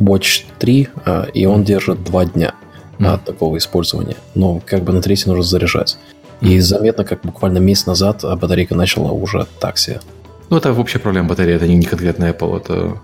[0.00, 2.54] Watch 3, э, и он держит 2 дня
[2.98, 3.06] mm.
[3.06, 4.16] от такого использования.
[4.34, 5.98] Но как бы на третий нужно заряжать.
[6.40, 10.00] И заметно, как буквально месяц назад батарейка начала уже так себе.
[10.50, 12.98] Ну, это вообще проблема батареи, это не конкретно Apple, это...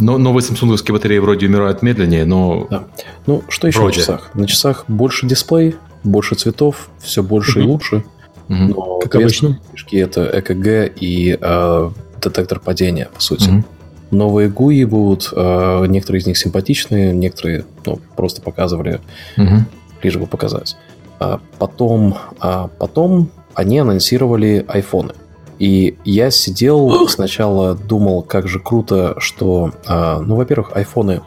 [0.00, 2.66] Но новые самсунговские батареи вроде умирают медленнее, но...
[2.70, 2.84] Да.
[3.26, 3.96] Ну, что еще вроде.
[3.96, 4.30] на часах?
[4.34, 7.62] На часах больше дисплей, больше цветов, все больше mm-hmm.
[7.62, 8.04] и лучше.
[8.48, 8.74] Mm-hmm.
[8.74, 9.58] Но как обычно.
[9.72, 11.90] Фишки это ЭКГ и э,
[12.20, 13.48] детектор падения, по сути.
[13.48, 13.64] Mm-hmm.
[14.10, 19.00] Новые GUI будут, э, некоторые из них симпатичные, некоторые ну, просто показывали,
[19.36, 19.60] mm-hmm.
[20.02, 20.76] лишь бы показать.
[21.20, 25.14] А потом, а потом они анонсировали айфоны.
[25.58, 31.22] И я сидел сначала думал, как же круто, что, а, ну, во-первых, айфоны.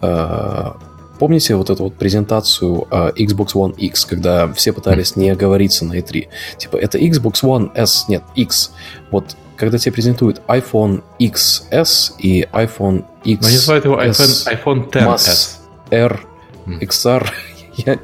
[0.00, 0.76] А,
[1.18, 5.94] помните вот эту вот презентацию а, Xbox One X, когда все пытались не оговориться на
[5.98, 6.28] E3?
[6.58, 8.72] Типа, это Xbox One S, нет, X.
[9.10, 13.46] Вот когда тебе презентуют iPhone XS и iPhone X.
[13.46, 15.58] Они называют его iPhone, iPhone XS.
[15.90, 16.20] R,
[16.66, 17.28] XR,
[17.76, 17.98] я,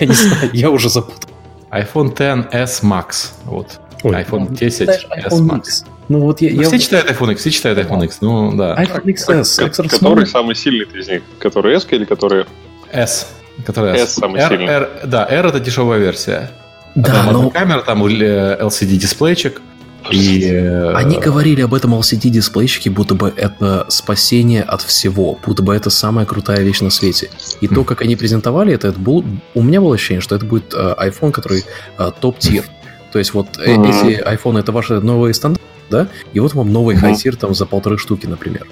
[0.00, 1.30] я не знаю, я уже запутал.
[1.70, 3.32] iPhone XS Max.
[3.44, 3.80] Вот.
[4.02, 5.84] Ой, iPhone 10 знаешь, S Max.
[6.08, 6.68] Ну вот я, ну, я...
[6.68, 8.76] Все читают iPhone X, все читают iPhone X, ну да.
[8.76, 9.68] iPhone XS.
[9.68, 11.22] К- который самый сильный из них?
[11.40, 12.46] Который S или который
[12.92, 13.28] S?
[13.64, 14.10] Который S.
[14.10, 14.66] S самый R, сильный.
[14.66, 16.50] R, да, R это дешевая версия.
[16.94, 17.50] Да, там но...
[17.50, 19.60] камера, там LCD-дисплейчик.
[20.10, 20.44] И...
[20.44, 25.90] Э, Они говорили об этом LCD-дисплейчике, будто бы это спасение от всего, будто бы это
[25.90, 27.30] самая крутая вещь на свете.
[27.60, 29.24] И то, как они презентовали это, это был...
[29.54, 31.64] у меня было ощущение, что это будет э, iPhone, который
[31.98, 32.64] э, top tier.
[33.12, 33.88] То есть вот mm-hmm.
[33.88, 37.00] эти iPhone это ваши новые стандарты, да, и вот вам новый mm-hmm.
[37.00, 38.66] high tier там за полторы штуки, например.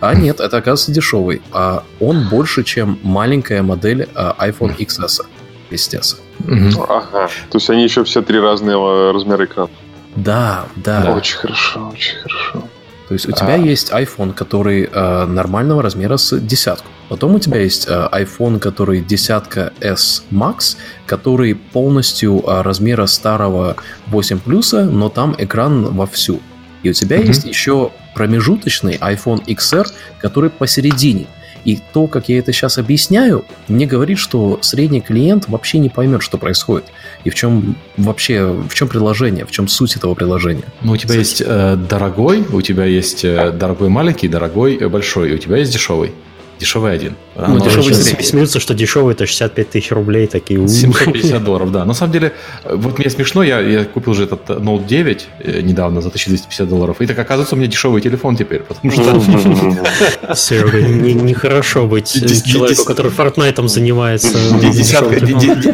[0.00, 5.26] А нет, это оказывается дешевый, а он больше, чем маленькая модель iPhone XS,
[5.70, 6.22] естественно.
[6.40, 6.86] Mm-hmm.
[6.88, 8.76] Ага, то есть они еще все три разные
[9.12, 9.70] размера экрана.
[10.16, 11.14] Да, да.
[11.14, 12.64] Очень хорошо, очень хорошо.
[13.08, 13.56] То есть у тебя а...
[13.56, 16.86] есть iPhone, который э, нормального размера с десятку.
[17.08, 20.76] Потом у тебя есть э, iPhone, который десятка S Max,
[21.06, 23.76] который полностью э, размера старого
[24.08, 26.40] 8 плюса, но там экран вовсю.
[26.82, 27.26] И у тебя mm-hmm.
[27.26, 29.86] есть еще промежуточный iPhone XR,
[30.20, 31.26] который посередине.
[31.68, 36.22] И то, как я это сейчас объясняю, мне говорит, что средний клиент вообще не поймет,
[36.22, 36.86] что происходит.
[37.24, 40.64] И в чем вообще, в чем приложение, в чем суть этого приложения.
[40.80, 41.18] Ну, у тебя Кстати.
[41.18, 45.58] есть э, дорогой, у тебя есть э, дорогой маленький, дорогой э, большой, и у тебя
[45.58, 46.12] есть дешевый.
[46.58, 47.16] Дешевый один.
[47.36, 47.94] Ну, дешевый.
[47.94, 50.66] Смеются, что дешевый это 65 тысяч рублей, такие.
[50.66, 51.84] 750 долларов, да.
[51.84, 52.32] На самом деле,
[52.64, 57.00] вот мне смешно, я, я купил же этот Note 9 э, недавно за 1250 долларов.
[57.00, 60.34] И так оказывается, у меня десевый телефон теперь, потому что...
[60.34, 62.12] Серега, нехорошо быть
[62.44, 64.36] человеку, который Fortnite занимается.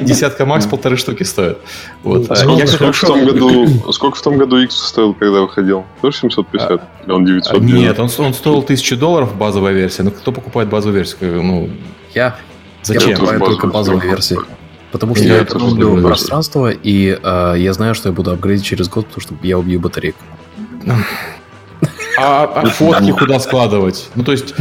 [0.03, 1.59] Десятка Макс полторы штуки стоит.
[2.03, 2.31] Вот.
[2.31, 5.85] А сколько в том году, сколько в том году X стоил, когда выходил?
[6.03, 6.83] Тоже 750?
[7.05, 7.61] Или он 900?
[7.61, 10.03] Нет, он стоил 1000 долларов базовая версия.
[10.03, 11.43] Но кто покупает базовую версию?
[11.43, 11.71] Ну,
[12.15, 12.37] я,
[12.83, 13.11] Зачем?
[13.11, 14.47] я покупаю только базовую версию.
[14.91, 18.89] Потому что я, я люблю пространство, и э, я знаю, что я буду апгрейдить через
[18.89, 20.19] год, потому что я убью батарейку.
[22.17, 24.09] А, а фотки куда складывать?
[24.15, 24.55] Ну, то есть...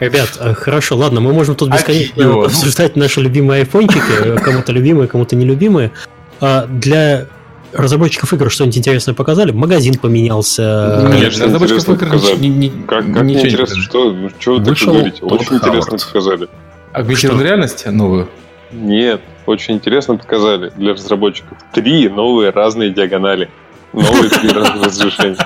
[0.00, 5.36] Ребят, э, хорошо, ладно, мы можем тут бесконечно обсуждать наши любимые айфончики, кому-то любимые, кому-то
[5.36, 5.92] нелюбимые.
[6.40, 7.28] А для
[7.72, 9.52] разработчиков игр что-нибудь интересное показали?
[9.52, 11.08] Магазин поменялся.
[11.12, 14.78] Нет, для разработчиков игр не, не, как, как ничего интересно, не что, что вы так
[14.78, 15.22] говорите?
[15.22, 16.48] Очень интересно показали.
[16.92, 18.28] Агментированную реальность новую?
[18.72, 21.58] Нет, очень интересно показали для разработчиков.
[21.72, 23.50] Три новые разные диагонали.
[23.92, 25.36] Новые три разных разрешения.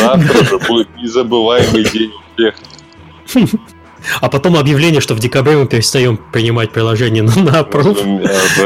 [0.00, 2.54] Завтра же будет незабываемый день у всех.
[4.20, 8.22] А потом объявление, что в декабре мы перестаем принимать приложения на, на approve,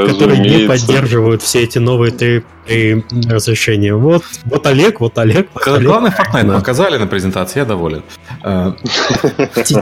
[0.06, 3.94] которые не поддерживают все эти новые три, три разрешения.
[3.94, 5.48] Вот, вот Олег, вот Олег.
[5.54, 5.82] Вот Олег.
[5.82, 6.54] Главное, Fortnite да.
[6.54, 8.02] показали на презентации, я доволен.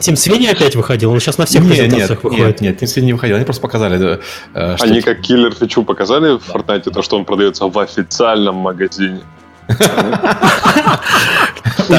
[0.00, 2.46] Тим Свини опять выходил, он сейчас на всех нет, презентациях нет, выходит.
[2.46, 4.20] Нет, нет, Тим Свини не выходил, они просто показали.
[4.54, 4.86] Э, что...
[4.86, 9.20] Они как киллер фичу показали в Fortnite, то, что он продается в официальном магазине.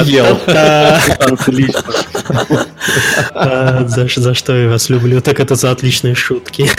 [0.04, 0.38] Ел.
[1.20, 1.82] Отлично.
[3.88, 6.70] За, что я вас люблю, так это за отличные шутки.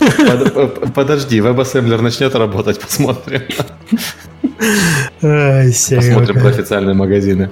[0.94, 3.42] Подожди, WebAssembler начнет работать, посмотрим.
[5.22, 7.52] Посмотрим про официальные магазины.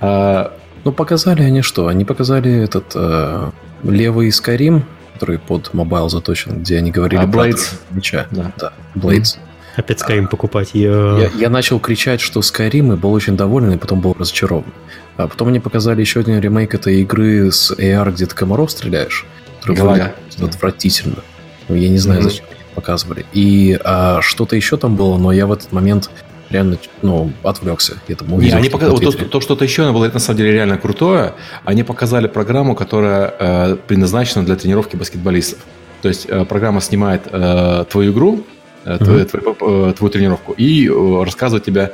[0.00, 0.52] А,
[0.84, 1.86] ну, показали они что?
[1.86, 3.50] Они показали этот э,
[3.84, 4.82] левый Skyrim,
[5.14, 7.46] который под Mobile заточен, где они говорили а, про
[7.90, 8.26] меча.
[8.30, 9.36] Да, да Blades.
[9.36, 9.51] Mm-hmm.
[9.76, 10.70] Опять Skyrim покупать.
[10.74, 11.18] Я...
[11.18, 14.72] Я, я начал кричать, что Skyrim, и был очень доволен, и потом был разочарован.
[15.16, 19.26] А потом мне показали еще один ремейк этой игры с AR, где ты комаров стреляешь.
[19.62, 20.14] Который да.
[20.46, 21.22] отвратительно.
[21.68, 22.24] Ну, я не знаю, mm-hmm.
[22.24, 22.44] зачем
[22.74, 23.24] показывали.
[23.32, 26.10] И а, что-то еще там было, но я в этот момент
[26.50, 27.98] реально ну, отвлекся.
[28.08, 30.52] Я там увидел, Не, они показали, то, то, что-то еще было, это на самом деле
[30.52, 31.34] реально крутое.
[31.64, 35.58] Они показали программу, которая э, предназначена для тренировки баскетболистов.
[36.02, 38.44] То есть э, программа снимает э, твою игру.
[38.84, 41.92] Твою, твою, э, твою тренировку и э, рассказывать тебе,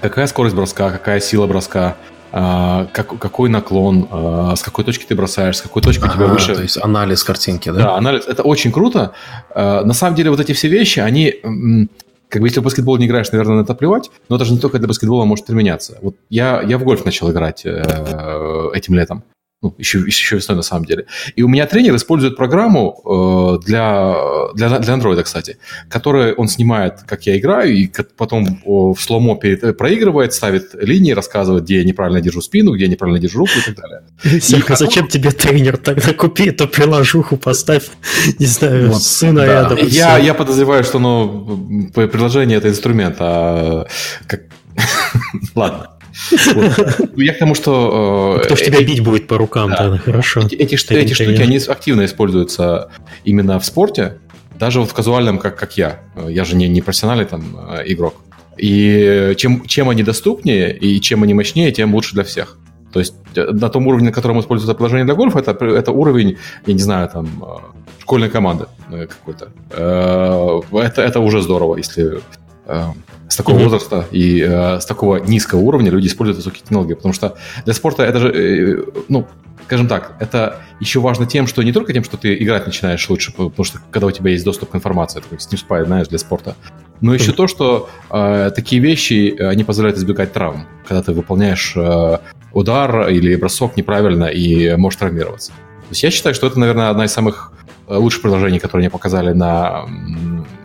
[0.00, 1.96] какая скорость броска, какая сила броска,
[2.30, 6.16] а, как, какой наклон, а, с какой точки ты бросаешь, с какой точки ага, у
[6.16, 6.54] тебя выше.
[6.54, 7.78] То есть анализ картинки, да?
[7.78, 8.26] Да, анализ.
[8.26, 9.12] Это очень круто.
[9.54, 11.88] А, на самом деле вот эти все вещи, они
[12.28, 14.58] как бы если в баскетбол не играешь, наверное, на это плевать, но это же не
[14.58, 15.98] только для баскетбола может применяться.
[16.02, 19.24] Вот я, я в гольф начал играть э, этим летом
[19.60, 21.06] ну, еще, еще весной на самом деле.
[21.34, 24.14] И у меня тренер использует программу э, для,
[24.54, 25.58] для, для Android, кстати,
[25.88, 31.10] которая он снимает, как я играю, и потом в сломо перед, э, проигрывает, ставит линии,
[31.10, 34.40] рассказывает, где я неправильно держу спину, где я неправильно держу руку и так далее.
[34.40, 34.86] Сяка, потом...
[34.86, 36.12] зачем тебе тренер тогда?
[36.12, 37.88] Купи эту приложуху, поставь,
[38.38, 39.46] не знаю, вот, сына да.
[39.46, 39.78] рядом.
[39.88, 43.86] Я, я подозреваю, что ну, приложение это инструмент, а
[44.28, 44.42] как...
[45.56, 45.97] Ладно.
[47.16, 48.38] Я к тому, что...
[48.40, 50.42] Э, Кто ж тебя бить будет по рукам, да, хорошо.
[50.50, 52.90] Эти штуки, они активно используются
[53.24, 54.18] именно в спорте,
[54.58, 56.00] даже вот в казуальном, как, как я.
[56.28, 58.16] Я же не, не профессиональный там э, игрок.
[58.56, 62.58] И чем, чем они доступнее и чем они мощнее, тем лучше для всех.
[62.92, 66.72] То есть на том уровне, на котором используется приложение для гольфа, это, это уровень, я
[66.72, 67.28] не знаю, там,
[68.00, 69.50] школьной команды какой-то.
[69.70, 72.20] Это, это уже здорово, если
[73.28, 73.64] с такого mm-hmm.
[73.64, 76.94] возраста и э, с такого низкого уровня люди используют высокие технологии.
[76.94, 79.26] Потому что для спорта это же, э, ну,
[79.66, 83.32] скажем так, это еще важно тем, что не только тем, что ты играть начинаешь лучше,
[83.32, 86.56] потому что когда у тебя есть доступ к информации, такой Steam Spy, знаешь, для спорта,
[87.00, 87.34] но еще mm-hmm.
[87.34, 92.18] то, что э, такие вещи, они позволяют избегать травм, когда ты выполняешь э,
[92.52, 95.52] удар или бросок неправильно и можешь травмироваться.
[95.52, 97.52] То есть я считаю, что это, наверное, одна из самых
[97.86, 99.86] э, лучших приложений, которые они показали на,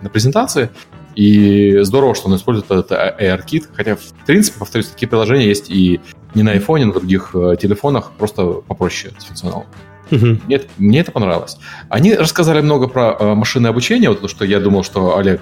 [0.01, 0.69] на презентации.
[1.15, 5.99] И здорово, что он использует этот AirKit, хотя, в принципе, повторюсь, такие приложения есть и
[6.33, 9.65] не на iPhone, и на других э, телефонах, просто попроще с функционалом.
[10.11, 10.25] Угу.
[10.45, 11.57] Мне, мне это понравилось.
[11.89, 15.41] Они рассказали много про э, машинное обучение, вот то, что я думал, что Олег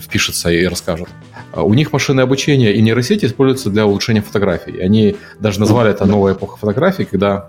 [0.00, 1.08] впишется и расскажет.
[1.54, 4.80] А у них машинное обучение и нейросети используются для улучшения фотографий.
[4.80, 7.46] Они даже назвали это новая эпоха фотографий, когда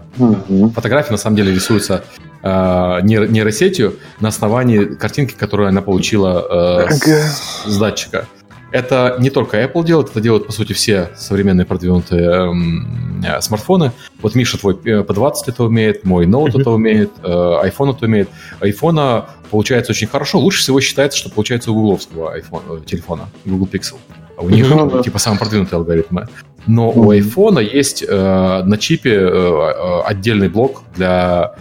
[0.76, 2.03] фотографии на самом деле рисуются
[2.44, 8.27] э, нейросетью на основании картинки, которую она получила э, с, с датчика.
[8.76, 13.94] Это не только Apple делает, это делают, по сути, все современные продвинутые эм, э, смартфоны.
[14.22, 16.60] Вот Миша твой э, P20 это умеет, мой Note mm-hmm.
[16.60, 18.28] это умеет, э, iPhone это умеет.
[18.60, 20.40] iPhone получается очень хорошо.
[20.40, 23.96] Лучше всего считается, что получается у гугловского iPhone, э, телефона, Google Pixel.
[24.38, 25.04] А у них mm-hmm.
[25.06, 26.28] типа самые продвинутые алгоритмы.
[26.68, 27.00] Но mm-hmm.
[27.00, 31.56] у iPhone есть э, на чипе э, отдельный блок для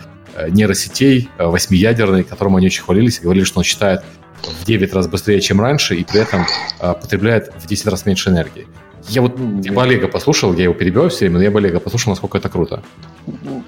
[0.48, 4.02] нейросетей восьмиядерный, которым они очень хвалились и говорили, что он считает
[4.46, 6.46] в 9 раз быстрее, чем раньше, и при этом
[6.80, 8.66] а, потребляет в 10 раз меньше энергии.
[9.08, 11.78] Я вот я бы Олега послушал, я его перебиваю все время, но я бы Олега
[11.78, 12.82] послушал, насколько это круто.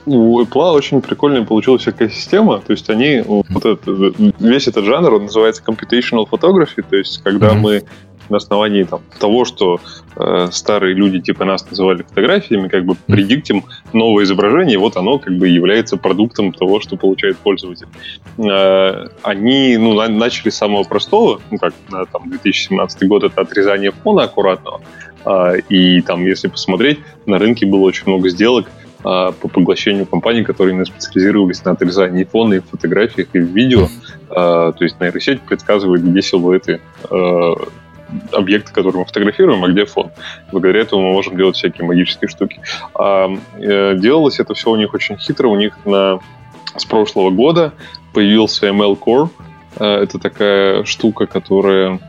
[0.06, 5.24] У Apple очень прикольная получилась экосистема, то есть они, вот этот, весь этот жанр, он
[5.24, 7.58] называется computational photography, то есть когда mm-hmm.
[7.58, 7.84] мы
[8.30, 9.80] на основании там, того, что
[10.16, 15.36] э, старые люди типа нас называли фотографиями, как бы предиктим новое изображение, вот оно как
[15.36, 17.88] бы является продуктом того, что получает пользователь.
[18.38, 23.40] Э, они ну, на, начали с самого простого, ну как на там, 2017 год, это
[23.40, 24.80] отрезание фона аккуратного,
[25.24, 28.66] э, и там, если посмотреть, на рынке было очень много сделок,
[29.02, 33.86] по поглощению компаний, которые специализировались на отрезании фона и в фотографиях, и в видео.
[34.28, 36.80] То есть нейросеть предсказывает, где силуэты
[38.32, 40.10] объекты, которые мы фотографируем, а где фон.
[40.50, 42.60] Благодаря этому мы можем делать всякие магические штуки.
[42.94, 43.28] А,
[43.58, 45.48] э, делалось это все у них очень хитро.
[45.48, 46.20] У них на,
[46.76, 47.72] с прошлого года
[48.12, 49.28] появился ML Core.
[49.78, 52.00] Э, это такая штука, которая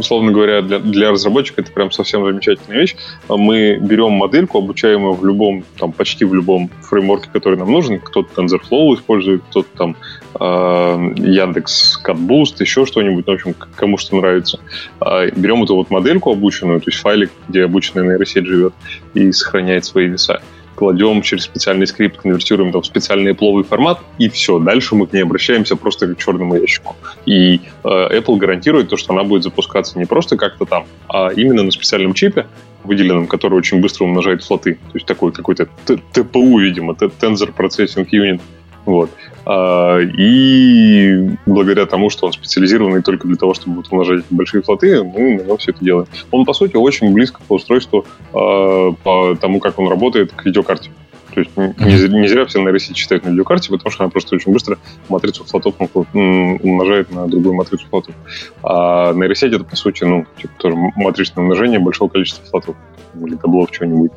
[0.00, 2.96] условно говоря, для, для разработчика это прям совсем замечательная вещь.
[3.28, 8.00] Мы берем модельку, обучаем ее в любом, там, почти в любом фреймворке, который нам нужен.
[8.00, 9.96] Кто-то TensorFlow использует, кто-то там
[10.38, 14.58] э, Яндекс CatBoost, еще что-нибудь, ну, в общем, кому что нравится.
[15.00, 18.74] Э, берем эту вот модельку обученную, то есть файлик, где обученная нейросеть живет
[19.14, 20.42] и сохраняет свои веса
[20.80, 24.58] кладем через специальный скрипт, конвертируем там в специальный пловый формат, и все.
[24.58, 26.96] Дальше мы к ней обращаемся просто к черному ящику.
[27.26, 31.62] И э, Apple гарантирует то, что она будет запускаться не просто как-то там, а именно
[31.64, 32.46] на специальном чипе,
[32.82, 34.74] выделенном, который очень быстро умножает флоты.
[34.74, 35.68] То есть такой какой-то
[36.12, 38.40] ТПУ, видимо, Tensor Processing Unit.
[38.86, 39.10] Вот.
[39.46, 45.36] А, и благодаря тому, что он специализированный только для того, чтобы умножать большие флоты, мы
[45.36, 46.06] на нем все это делаем.
[46.30, 50.90] Он, по сути, очень близко по устройству, а, по тому, как он работает, к видеокарте.
[51.34, 54.52] То есть не, не зря все нейросети читают на видеокарте, потому что она просто очень
[54.52, 54.78] быстро
[55.08, 55.74] матрицу флотов
[56.12, 58.14] умножает на другую матрицу флотов.
[58.62, 62.76] А нейросеть это, по сути, ну, типа тоже матричное умножение большого количества флотов
[63.14, 64.10] или таблов чего-нибудь.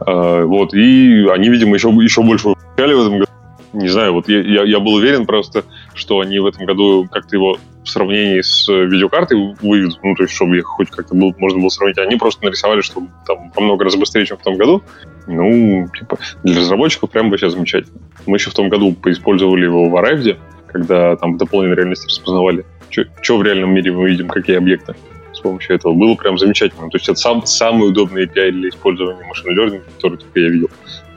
[0.00, 3.32] А, вот, и они, видимо, еще, еще больше в этом году
[3.72, 7.36] не знаю, вот я, я, я был уверен просто, что они в этом году как-то
[7.36, 11.58] его в сравнении с видеокартой выведут, ну, то есть, чтобы их хоть как-то было, можно
[11.58, 11.98] было сравнить.
[11.98, 14.82] Они просто нарисовали, что там во много раз быстрее, чем в том году.
[15.26, 17.98] Ну, типа, для разработчиков прям вообще замечательно.
[18.26, 20.38] Мы еще в том году поиспользовали его в Arrive,
[20.68, 24.94] когда там в дополненной реальности распознавали, что в реальном мире мы видим, какие объекты
[25.32, 25.92] с помощью этого.
[25.94, 26.88] Было прям замечательно.
[26.88, 30.70] То есть это сам, самый удобный API для использования машин learning, который только я видел.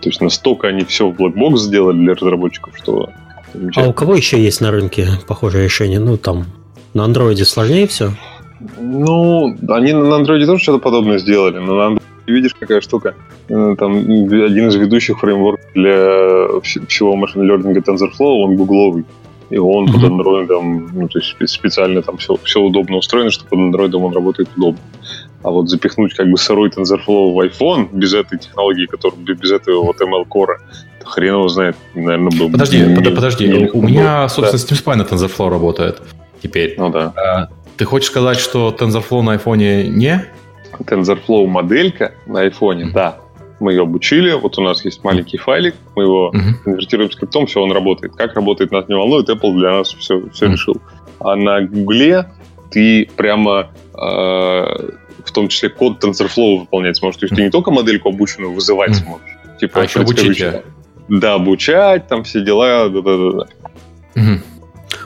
[0.06, 3.10] То есть настолько они все в Blackbox сделали для разработчиков, что...
[3.76, 5.98] А у кого еще есть на рынке похожее решение?
[5.98, 6.46] Ну, там,
[6.94, 8.12] на андроиде сложнее все?
[8.80, 13.16] Ну, они на андроиде тоже что-то подобное сделали, но на андроиде видишь, какая штука.
[13.50, 19.06] Э, там один из ведущих фреймворков для всего машин learning TensorFlow, он гугловый.
[19.50, 19.94] И он mm-hmm.
[19.94, 24.14] под андроидом, ну, то есть специально там все, все удобно устроено, что под андроидом он
[24.14, 24.82] работает удобно.
[25.46, 29.84] А вот запихнуть как бы сырой TensorFlow в iPhone без этой технологии, который, без этого
[29.84, 30.58] вот ML Core,
[31.04, 34.76] хрен его знает, наверное, был Подожди, не, под, подожди, не, у меня, собственно, да.
[34.76, 36.02] Steam Spy на TensorFlow работает
[36.42, 36.74] теперь.
[36.80, 37.14] Ну да.
[37.16, 40.26] А, ты хочешь сказать, что TensorFlow на iPhone не?
[40.80, 42.94] TensorFlow моделька на iPhone, mm-hmm.
[42.94, 43.20] да.
[43.60, 46.64] мы ее обучили, вот у нас есть маленький файлик, мы его uh-huh.
[46.64, 48.16] конвертируем скриптом, все, он работает.
[48.16, 50.52] Как работает, нас не волнует, Apple для нас все, все uh-huh.
[50.52, 50.78] решил.
[51.20, 52.26] А на Гугле
[52.76, 57.22] ты прямо э, в том числе код TensorFlow выполнять сможешь.
[57.22, 59.30] То есть ты не только модельку обученную вызывать сможешь.
[59.62, 60.62] Типа, а еще обучить, да?
[61.08, 64.42] Да, обучать, там все дела, да-да-да.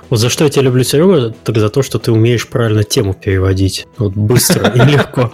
[0.10, 3.14] Вот за что я тебя люблю, Серега, так за то, что ты умеешь правильно тему
[3.14, 3.86] переводить.
[4.00, 5.32] Вот быстро и легко.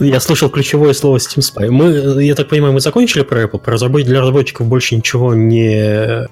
[0.00, 1.70] Я слышал ключевое слово Steam Spy.
[1.70, 3.60] Мы, я так понимаю, мы закончили про Apple.
[3.60, 6.26] Про разработчиков для разработчиков больше ничего не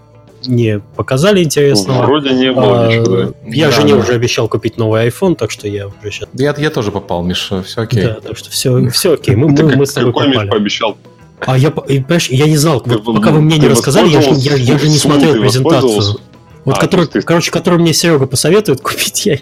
[0.47, 2.05] не показали интересного.
[2.05, 3.35] Вроде не было а, ничего.
[3.47, 4.01] Я да, жене да.
[4.01, 6.29] уже обещал купить новый iPhone, так что я уже сейчас...
[6.35, 8.05] Я, я тоже попал, Миша, все окей.
[8.05, 9.35] Да, так что все, все окей.
[9.35, 10.49] Мы, мы, мы с тобой попали.
[10.49, 10.97] пообещал?
[11.41, 14.79] А я, понимаешь, я не знал, вот, пока вы мне не рассказали, я, я, я
[14.79, 16.21] же не смотрел презентацию.
[16.65, 17.23] Вот а, который, ты...
[17.23, 19.39] короче, который мне Серега посоветует купить, я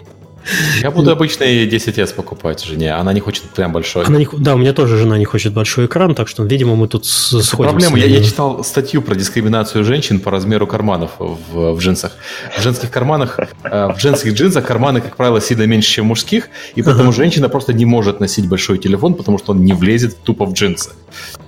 [0.81, 2.93] я буду обычный 10S покупать жене.
[2.93, 4.05] Она не хочет прям большой.
[4.05, 6.87] Она не, да, у меня тоже жена не хочет большой экран, так что, видимо, мы
[6.87, 7.57] тут сходимся.
[7.57, 7.97] Проблема.
[7.97, 12.13] Я, я читал статью про дискриминацию женщин по размеру карманов в, в джинсах.
[12.57, 16.81] В женских карманах, э, в женских джинсах карманы, как правило, сильно меньше, чем мужских, и
[16.81, 20.53] поэтому женщина просто не может носить большой телефон, потому что он не влезет тупо в
[20.53, 20.91] джинсы.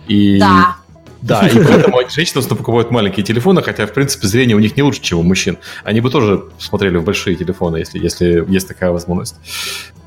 [0.08, 0.40] И...
[0.40, 0.78] Да.
[1.28, 5.02] Да, и поэтому женщины покупают маленькие телефоны, хотя, в принципе, зрение у них не лучше,
[5.02, 5.58] чем у мужчин.
[5.84, 9.36] Они бы тоже смотрели в большие телефоны, если, если есть такая возможность.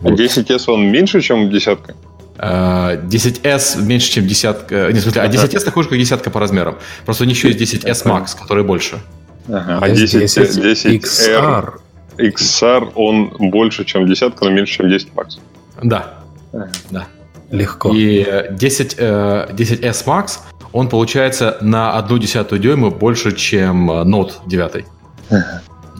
[0.01, 0.19] Вот.
[0.19, 1.95] 10S он меньше, чем десятка?
[2.39, 4.91] 10S а, меньше, чем десятка.
[4.93, 6.79] Не, в смысле, а 10S такой же, как десятка по размерам.
[7.05, 8.99] Просто у них еще есть 10S Max, который больше.
[9.47, 9.79] Ага.
[9.83, 11.75] А 10, 10, 10 XR.
[12.17, 15.39] XR, он больше, чем десятка, но меньше, чем 10 Max.
[15.83, 16.15] Да.
[16.53, 16.71] Ага.
[16.91, 17.07] Да.
[17.51, 17.93] Легко.
[17.95, 20.39] И 10, 10S Max
[20.73, 24.85] он получается на одну десятую дюйма больше, чем э, Note 9.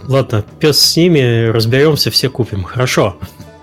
[0.07, 2.65] Ладно, пес с ними, разберемся, все купим.
[2.65, 3.17] Хорошо.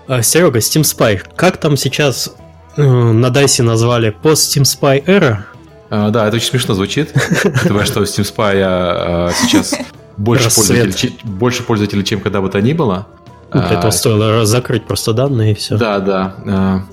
[0.06, 2.34] А, Серега, Steam Spy, как там сейчас
[2.76, 5.38] э, на Дайсе назвали пост Steam Spy Era?
[5.90, 7.12] А, да, это очень смешно звучит.
[7.42, 9.74] Потому что Steam Spy а, сейчас
[10.16, 13.06] больше пользователей, больше пользователей, чем когда бы то ни было.
[13.52, 15.78] Для этого стоило закрыть просто данные и все.
[15.78, 16.84] Да, да.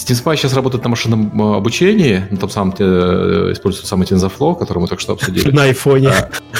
[0.00, 4.78] SteamSpy сейчас работает на машинном э, обучении, на том самом э, используется самый TensorFlow, который
[4.78, 5.50] мы только что обсудили.
[5.52, 6.12] На айфоне.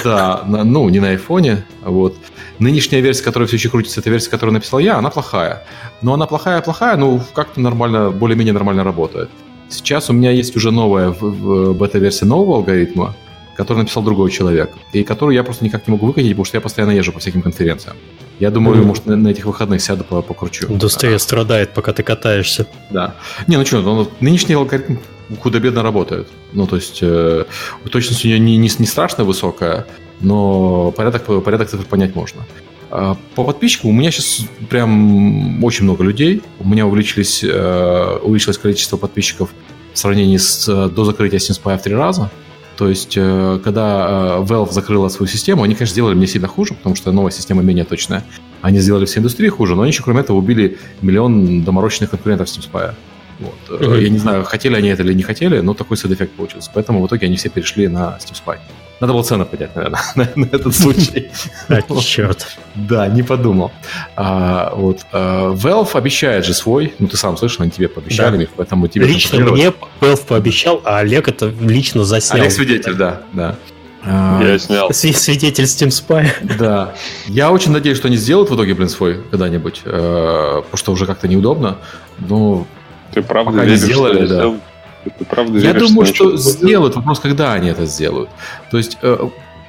[0.04, 1.64] Да, на, ну, не на айфоне.
[1.82, 2.14] Вот.
[2.58, 5.64] Нынешняя версия, которая все еще крутится, это версия, которую написал я, она плохая.
[6.02, 9.30] Но она плохая-плохая, ну, как-то нормально, более-менее нормально работает.
[9.70, 13.14] Сейчас у меня есть уже новая бета-версия нового алгоритма,
[13.56, 16.60] который написал другой человек, и которую я просто никак не могу выкатить, потому что я
[16.60, 17.96] постоянно езжу по всяким конференциям.
[18.40, 18.86] Я думаю, mm-hmm.
[18.86, 20.66] может, на, на этих выходных сяду по покручу.
[20.68, 21.18] Индустрия а.
[21.18, 22.66] страдает, пока ты катаешься.
[22.90, 23.14] Да.
[23.46, 24.96] Не, ну что, ну, нынешний алгоритм
[25.40, 26.26] худо-бедно работает.
[26.52, 27.44] Ну, то есть, э,
[27.90, 29.86] точность у нее не, не, не страшно высокая,
[30.20, 32.42] но порядок, порядок цифр понять можно.
[32.90, 36.42] А по подписчикам у меня сейчас прям очень много людей.
[36.58, 39.50] У меня увеличились, э, увеличилось количество подписчиков
[39.92, 42.30] в сравнении с э, до закрытия SteamSpy в три раза.
[42.80, 46.72] То есть, э, когда э, Valve закрыла свою систему, они, конечно, сделали мне сильно хуже,
[46.72, 48.24] потому что новая система менее точная.
[48.62, 52.94] Они сделали всей индустрии хуже, но они еще, кроме этого, убили миллион доморощенных конкурентов SteamSpy.
[53.40, 53.80] Вот.
[53.82, 54.02] Mm-hmm.
[54.02, 56.70] Я не знаю, хотели они это или не хотели, но такой side effect получился.
[56.72, 58.56] Поэтому в итоге они все перешли на SteamSpy.
[59.00, 61.30] Надо было цену поднять, наверное, на, на этот случай.
[61.68, 62.46] А, черт.
[62.74, 63.72] Да, не подумал.
[64.16, 65.00] А, вот.
[65.12, 68.50] А, Valve обещает же свой, ну ты сам слышал, они тебе пообещали, да.
[68.56, 69.06] поэтому тебе...
[69.06, 72.40] Лично мне Valve пообещал, а Олег это лично заснял.
[72.40, 73.56] Олег свидетель, да, да.
[74.04, 74.92] Я снял.
[74.92, 76.56] Свидетель Steam Spy.
[76.58, 76.94] Да.
[77.26, 81.06] Я очень надеюсь, что они сделают в итоге, блин, свой когда-нибудь, э, потому что уже
[81.06, 81.78] как-то неудобно.
[82.18, 82.66] Но
[83.12, 84.54] Ты правда пока веришь, не сделали, да.
[85.04, 86.96] Ты правда Я веришь, думаю, что, что сделают.
[86.96, 88.28] Вопрос, когда они это сделают.
[88.70, 89.28] То есть э,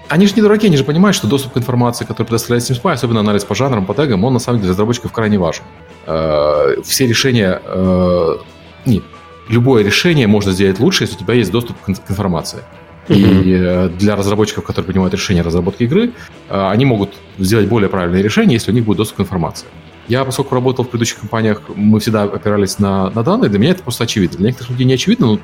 [0.09, 3.21] они же не дураки, они же понимают, что доступ к информации, который предоставляет SteamSpy, особенно
[3.21, 5.63] анализ по жанрам, по тегам, он на самом деле для разработчиков крайне важен.
[6.05, 7.61] Э, все решения...
[7.65, 8.37] Э,
[8.85, 9.03] нет,
[9.47, 12.59] любое решение можно сделать лучше, если у тебя есть доступ к информации.
[13.07, 16.13] И для разработчиков, которые принимают решение разработки игры,
[16.49, 19.67] они могут сделать более правильное решение, если у них будет доступ к информации.
[20.07, 23.83] Я, поскольку работал в предыдущих компаниях, мы всегда опирались на, на данные, для меня это
[23.83, 24.37] просто очевидно.
[24.37, 25.39] Для некоторых людей не очевидно, но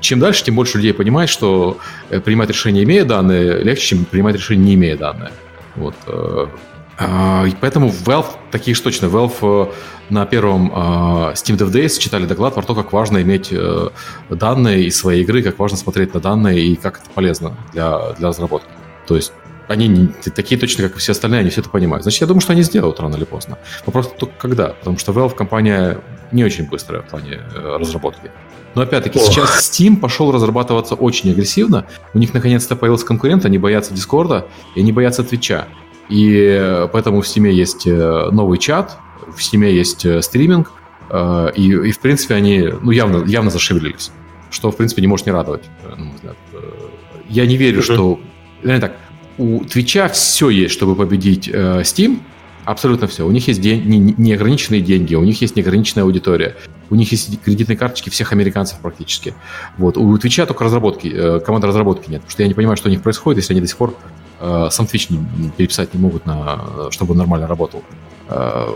[0.00, 1.78] чем дальше, тем больше людей понимает, что
[2.10, 5.30] э, принимать решение, имея данные, легче, чем принимать решение, не имея данные.
[5.76, 5.94] Вот.
[7.00, 9.72] А, и поэтому Valve, такие же точно, Valve
[10.10, 13.88] на первом Steam Dev Days читали доклад про то, как важно иметь э,
[14.30, 18.28] данные из своей игры, как важно смотреть на данные и как это полезно для, для
[18.28, 18.68] разработки.
[19.06, 19.32] То есть
[19.68, 22.02] они не, такие точно, как и все остальные, они все это понимают.
[22.02, 23.58] Значит, я думаю, что они сделают рано или поздно.
[23.86, 26.00] Вопрос только когда, потому что Valve компания
[26.32, 28.30] не очень быстрая в плане э, разработки.
[28.74, 31.86] Но опять-таки, сейчас Steam пошел разрабатываться очень агрессивно.
[32.14, 35.66] У них наконец-то появился конкурент, они боятся Дискорда и они боятся Твича.
[36.08, 38.96] И э, поэтому в Steam есть э, новый чат,
[39.26, 40.72] в Steam есть стриминг,
[41.10, 44.10] и, и в принципе они ну, явно, явно зашевелились
[44.50, 46.36] что, в принципе, не может не радовать, на мой взгляд.
[47.28, 48.18] Я не верю, что...
[48.62, 48.96] Наверное так,
[49.38, 52.20] у Twitch а все есть, чтобы победить э, Steam,
[52.64, 53.26] абсолютно все.
[53.26, 56.56] У них есть день, не, неограниченные деньги, у них есть неограниченная аудитория,
[56.90, 59.34] у них есть кредитные карточки всех американцев практически.
[59.78, 59.96] Вот.
[59.96, 62.88] У Twitch а только разработки, э, команды разработки нет, потому что я не понимаю, что
[62.88, 63.94] у них происходит, если они до сих пор
[64.40, 67.82] э, сам не, переписать не могут, на, чтобы он нормально работал.
[68.28, 68.68] Э,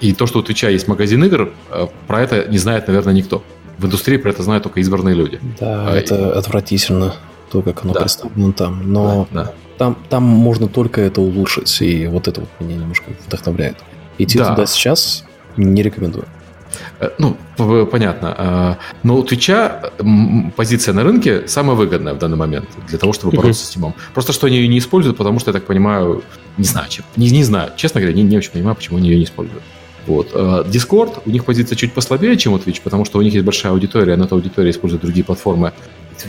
[0.00, 3.14] и то, что у Twitch а есть магазин игр, э, про это не знает, наверное,
[3.14, 3.42] никто.
[3.78, 5.40] В индустрии про это знают только избранные люди.
[5.60, 6.38] Да, а, это и...
[6.38, 7.14] отвратительно,
[7.50, 8.00] то, как оно да.
[8.00, 8.92] представлено там.
[8.92, 13.10] Но да, да там, там можно только это улучшить, и вот это вот меня немножко
[13.26, 13.76] вдохновляет.
[14.18, 14.50] Идти да.
[14.50, 15.24] туда сейчас
[15.56, 16.24] не рекомендую.
[16.98, 17.36] Э, ну,
[17.86, 18.34] понятно.
[18.36, 19.90] А, но у Твича
[20.56, 23.92] позиция на рынке самая выгодная в данный момент для того, чтобы бороться с Steam.
[24.14, 26.22] Просто что они ее не используют, потому что, я так понимаю,
[26.56, 27.04] не знаю, чем.
[27.16, 27.72] Не, не знаю.
[27.76, 29.62] Честно говоря, не, не очень понимаю, почему они ее не используют.
[30.06, 30.30] Вот.
[30.34, 33.44] А, Discord, у них позиция чуть послабее, чем у Twitch, потому что у них есть
[33.44, 35.72] большая аудитория, но эта аудитория использует другие платформы.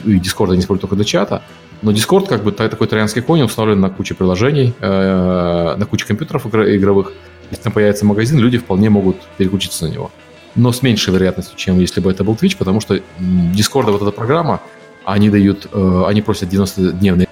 [0.05, 1.43] И Discord они используют только для чата.
[1.81, 6.47] Но Discord, как бы такой троянский конь, установлен на куче приложений, э, на куче компьютеров
[6.47, 7.13] игровых.
[7.51, 10.11] Если там появится магазин, люди вполне могут переключиться на него.
[10.55, 14.11] Но с меньшей вероятностью, чем если бы это был Twitch, потому что Discord, вот эта
[14.11, 14.59] программа,
[15.05, 17.29] они дают, э, они просят 90-дневные...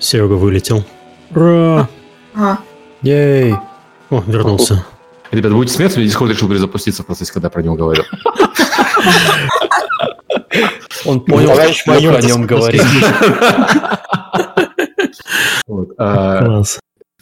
[0.00, 0.84] Серега вылетел.
[1.30, 1.88] Ура!
[2.34, 2.58] А.
[3.02, 3.54] Ей!
[4.10, 4.84] О, вернулся.
[5.30, 8.04] Ребят, будете смеяться, мне Discord решил перезапуститься в процессе, когда про него говорил.
[11.04, 12.82] Он понял, что о нем говорит.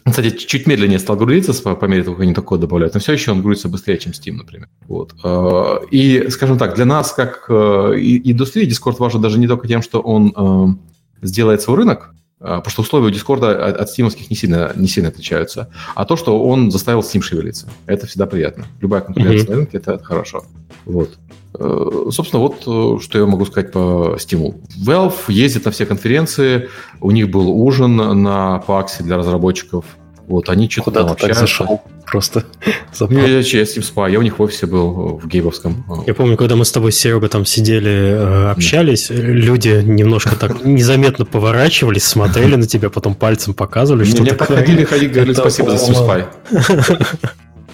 [0.05, 3.31] Кстати, чуть медленнее стал грузиться по мере того, как они код добавляют, но все еще
[3.31, 4.67] он грузится быстрее, чем Steam, например.
[4.87, 5.13] Вот.
[5.23, 9.81] А, и, скажем так, для нас, как э, индустрии, Discord важен даже не только тем,
[9.81, 12.12] что он э, сделает свой рынок,
[12.43, 15.69] потому что условия у Дискорда от стимовских не сильно, не сильно отличаются.
[15.95, 18.65] А то, что он заставил Steam шевелиться, это всегда приятно.
[18.81, 19.49] Любая конкуренция mm-hmm.
[19.49, 20.43] на рынке– это, это хорошо.
[20.85, 21.17] Вот.
[21.57, 24.55] Э, собственно, вот э, что я могу сказать по стимулу.
[24.85, 29.85] Valve ездит на все конференции, у них был ужин на паксе для разработчиков–
[30.27, 31.41] вот, они что-то там общаются.
[31.41, 31.81] так зашел?
[32.05, 32.45] Просто
[32.93, 33.17] запал.
[33.17, 35.85] Я, я, я с ним спа, я у них в офисе был, в Гейбовском.
[36.05, 41.25] Я помню, когда мы с тобой, Серега, там сидели, э, общались, люди немножко так незаметно
[41.25, 46.27] поворачивались, смотрели на тебя, потом пальцем показывали, что Мне подходили, ходили, говорили спасибо за Steam
[46.51, 47.05] Spy.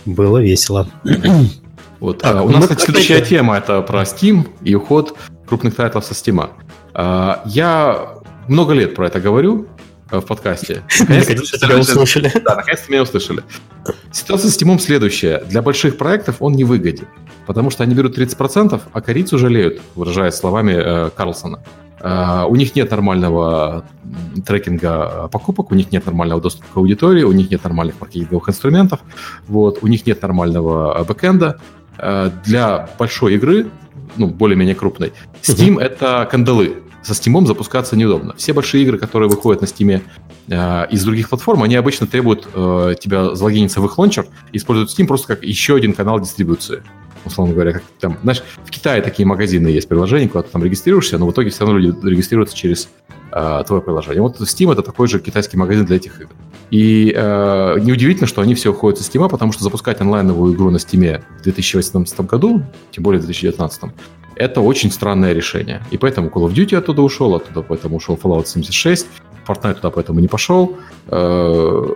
[0.05, 0.87] Было весело.
[1.99, 2.19] Вот.
[2.19, 6.13] Так, а, у нас, кстати, следующая тема это про Steam и уход крупных тайтлов со
[6.13, 6.49] Steam.
[6.93, 8.13] А, я
[8.47, 9.67] много лет про это говорю,
[10.11, 10.83] в подкасте.
[10.99, 12.31] Наконец-то тебя услышали.
[12.43, 13.43] Да, наконец-то меня услышали.
[14.11, 15.43] Ситуация с Тимом следующая.
[15.49, 17.07] Для больших проектов он не выгоден,
[17.45, 21.59] потому что они берут 30%, а корицу жалеют, выражаясь словами э, Карлсона.
[22.01, 23.83] Uh, у них нет нормального
[24.45, 29.01] трекинга покупок, у них нет нормального доступа к аудитории, у них нет нормальных маркетинговых инструментов,
[29.49, 31.59] вот, у них нет нормального бэкэнда.
[31.97, 33.67] Uh, для большой игры,
[34.15, 35.11] ну, более-менее крупной,
[35.41, 35.81] Steam uh-huh.
[35.81, 36.77] это кандалы
[37.13, 38.33] со Steam запускаться неудобно.
[38.37, 40.01] Все большие игры, которые выходят на Steam
[40.47, 44.89] э, из других платформ, они обычно требуют э, тебя залогиниться в их лончер и используют
[44.91, 46.83] Steam просто как еще один канал дистрибуции.
[47.25, 51.17] Условно говоря, как там, знаешь, в Китае такие магазины есть приложения, куда ты там регистрируешься,
[51.17, 52.89] но в итоге все равно люди регистрируются через
[53.31, 54.21] э, твое приложение.
[54.21, 56.31] Вот Steam это такой же китайский магазин для этих игр.
[56.71, 60.77] И э, неудивительно, что они все уходят со Steam, потому что запускать онлайновую игру на
[60.77, 63.81] Steam в 2018 году, тем более в 2019,
[64.39, 65.83] это очень странное решение.
[65.91, 69.05] И поэтому Call of Duty оттуда ушел, оттуда поэтому ушел Fallout 76,
[69.45, 70.77] Fortnite туда поэтому не пошел.
[71.07, 71.87] Э,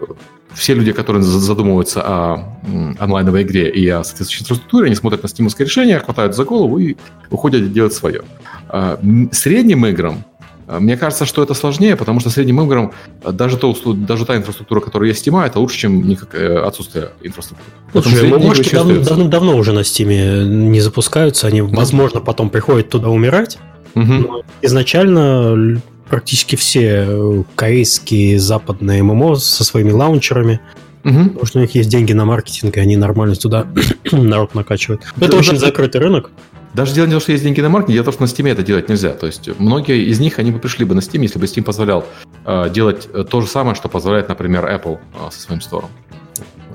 [0.53, 2.60] все люди, которые задумываются о
[2.99, 6.95] онлайновой игре и о соответствующей инфраструктуре, они смотрят на стимовское решение, хватают за голову и
[7.32, 8.24] уходят делать свое.
[8.70, 8.98] Э,
[9.32, 10.26] средним играм
[10.68, 12.91] мне кажется, что это сложнее, потому что средним играм
[13.23, 17.10] а, даже, то, даже та инфраструктура, которая есть Steam, это лучше, чем никак, э, отсутствие
[17.22, 17.72] инфраструктуры.
[17.91, 23.57] Слушай, мамашки давно, давно, уже на Steam не запускаются, они, возможно, потом приходят туда умирать.
[23.95, 24.06] Угу.
[24.06, 30.60] Но изначально практически все э, корейские западные ММО со своими лаунчерами
[31.03, 31.23] Угу.
[31.26, 33.68] Потому что у них есть деньги на маркетинг, и они нормально туда
[34.11, 35.02] народ накачивают.
[35.18, 36.31] Это да, очень да, закрытый рынок.
[36.74, 38.28] Даже дело не в том, что есть деньги на маркетинг, дело в том, что на
[38.28, 39.14] Steam это делать нельзя.
[39.14, 42.06] То есть многие из них, они бы пришли бы на Steam, если бы Steam позволял
[42.45, 45.90] э, делать э, то же самое, что позволяет, например, Apple э, со своим стором.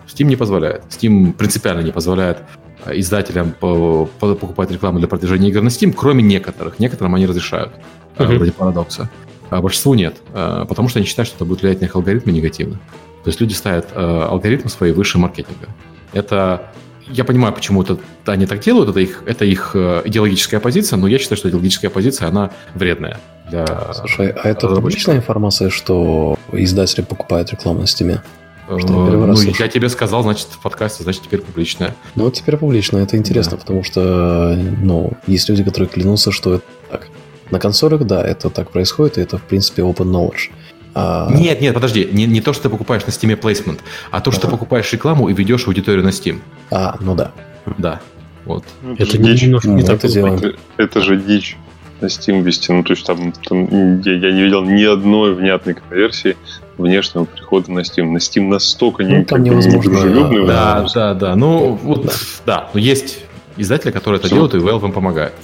[0.07, 0.85] Steam не позволяет.
[0.89, 2.39] Steam принципиально не позволяет
[2.85, 6.79] э, издателям по, по, покупать рекламу для продвижения игр на Steam, кроме некоторых.
[6.79, 7.73] Некоторым они разрешают,
[8.17, 8.37] uh-huh.
[8.37, 9.11] вроде парадокса.
[9.51, 12.33] А большинству нет, э, потому что они считают, что это будет влиять на их алгоритмы
[12.33, 12.79] негативно.
[13.25, 15.69] То есть люди ставят э, алгоритмы свои выше маркетинга.
[16.13, 16.71] Это
[17.11, 21.07] я понимаю, почему это, они так делают, это их, это их э, идеологическая позиция, но
[21.07, 23.19] я считаю, что идеологическая позиция, она вредная.
[23.51, 28.23] Для Слушай, а это публичная информация, что издатели покупают рекламу на стиме?
[28.69, 31.95] ну, я тебе сказал, значит, в подкасте, значит, теперь публичное.
[32.15, 32.99] Ну, теперь публично.
[32.99, 33.59] Это интересно, да.
[33.59, 37.09] потому что, ну, есть люди, которые клянутся, что это так.
[37.51, 40.51] На консолях, да, это так происходит, и это, в принципе, open knowledge.
[40.95, 41.31] А...
[41.31, 44.43] Нет, нет, подожди, не, не то, что ты покупаешь на Steam placement, а то, что
[44.43, 44.49] ага.
[44.49, 46.41] ты покупаешь рекламу и ведешь аудиторию на Steam.
[46.71, 47.33] А, ну да.
[47.77, 48.01] Да,
[48.45, 48.65] вот.
[48.83, 49.43] Ну, это, это дичь.
[49.43, 50.37] немножко не так делаем.
[50.37, 51.57] Это, это же дичь
[52.01, 52.73] на Steam вести.
[52.73, 56.37] Ну, то есть там, там я, я не видел ни одной внятной конверсии
[56.79, 58.11] внешнего прихода на Steam.
[58.11, 59.93] На Steam настолько ну, не, там невозможно.
[59.93, 60.47] Дружелюбный.
[60.47, 61.37] Да, да, да, да.
[61.37, 62.13] Ну, вот, да.
[62.47, 62.71] да.
[62.73, 63.21] Но есть
[63.57, 64.37] издатели, которые это Все.
[64.37, 65.35] делают, и Valve им помогает.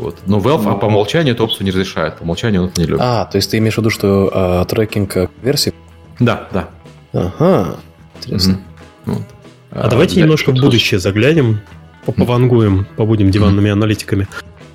[0.00, 0.16] Вот.
[0.26, 2.16] Но Valve ну, по умолчанию эту опцию не разрешает.
[2.16, 3.02] По умолчанию он это не любит.
[3.04, 5.74] А, то есть ты имеешь в виду, что а, трекинг э, версии?
[6.18, 6.70] Да, да.
[7.12, 7.76] Ага,
[8.16, 8.52] интересно.
[9.04, 9.12] Mm-hmm.
[9.12, 9.22] Вот.
[9.72, 11.60] А, а давайте да, немножко в будущее заглянем,
[12.06, 14.26] повангуем, побудем диванными аналитиками.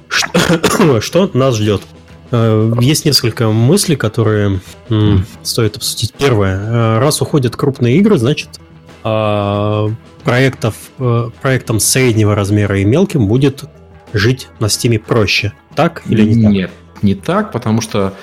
[0.08, 1.82] Что, что нас ждет?
[2.30, 4.62] Э, есть несколько мыслей, которые
[5.42, 6.14] стоит обсудить.
[6.14, 6.60] Первое.
[6.60, 8.50] Э, раз уходят крупные игры, значит,
[9.04, 9.90] а,
[10.24, 10.76] проектов,
[11.42, 13.64] проектом среднего размера и мелким будет
[14.16, 15.54] жить на Steam проще.
[15.76, 16.52] Так или не так?
[16.52, 16.72] Нет,
[17.02, 18.14] не так, потому что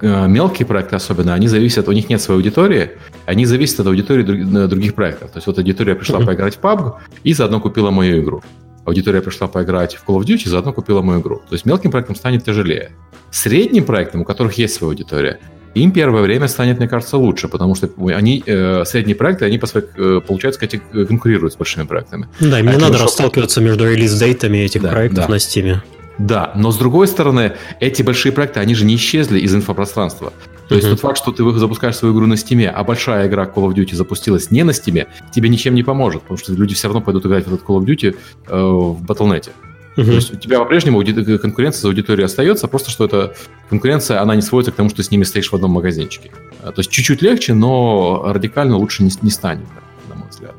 [0.00, 2.92] э, мелкие проекты особенно, они зависят, у них нет своей аудитории,
[3.26, 4.22] они зависят от аудитории
[4.66, 5.30] других проектов.
[5.32, 6.26] То есть вот аудитория пришла uh-huh.
[6.26, 6.94] поиграть в PUBG
[7.24, 8.42] и заодно купила мою игру.
[8.84, 11.36] Аудитория пришла поиграть в Call of Duty заодно купила мою игру.
[11.48, 12.92] То есть мелким проектам станет тяжелее.
[13.30, 15.40] Средним проектам, у которых есть своя аудитория,
[15.74, 19.66] им первое время станет, мне кажется, лучше, потому что они, э, средние проекты, они, по
[19.66, 20.60] своей, э, получается,
[21.08, 22.28] конкурируют с большими проектами.
[22.40, 25.30] Да, им не а надо расталкиваться между релиз-дейтами этих да, проектов да.
[25.30, 25.76] на Steam.
[26.18, 30.32] Да, но с другой стороны, эти большие проекты, они же не исчезли из инфопространства.
[30.68, 30.92] То есть uh-huh.
[30.92, 33.94] тот факт, что ты запускаешь свою игру на Steam, а большая игра Call of Duty
[33.94, 37.46] запустилась не на Steam, тебе ничем не поможет, потому что люди все равно пойдут играть
[37.46, 39.50] в этот Call of Duty э, в Battle.net.
[39.96, 40.06] Угу.
[40.06, 41.02] То есть у тебя по-прежнему
[41.38, 43.34] конкуренция за аудиторией остается, просто что эта
[43.68, 46.32] конкуренция, она не сводится к тому, что ты с ними стоишь в одном магазинчике.
[46.62, 49.66] А, то есть чуть-чуть легче, но радикально лучше не, не станет,
[50.08, 50.54] на мой взгляд.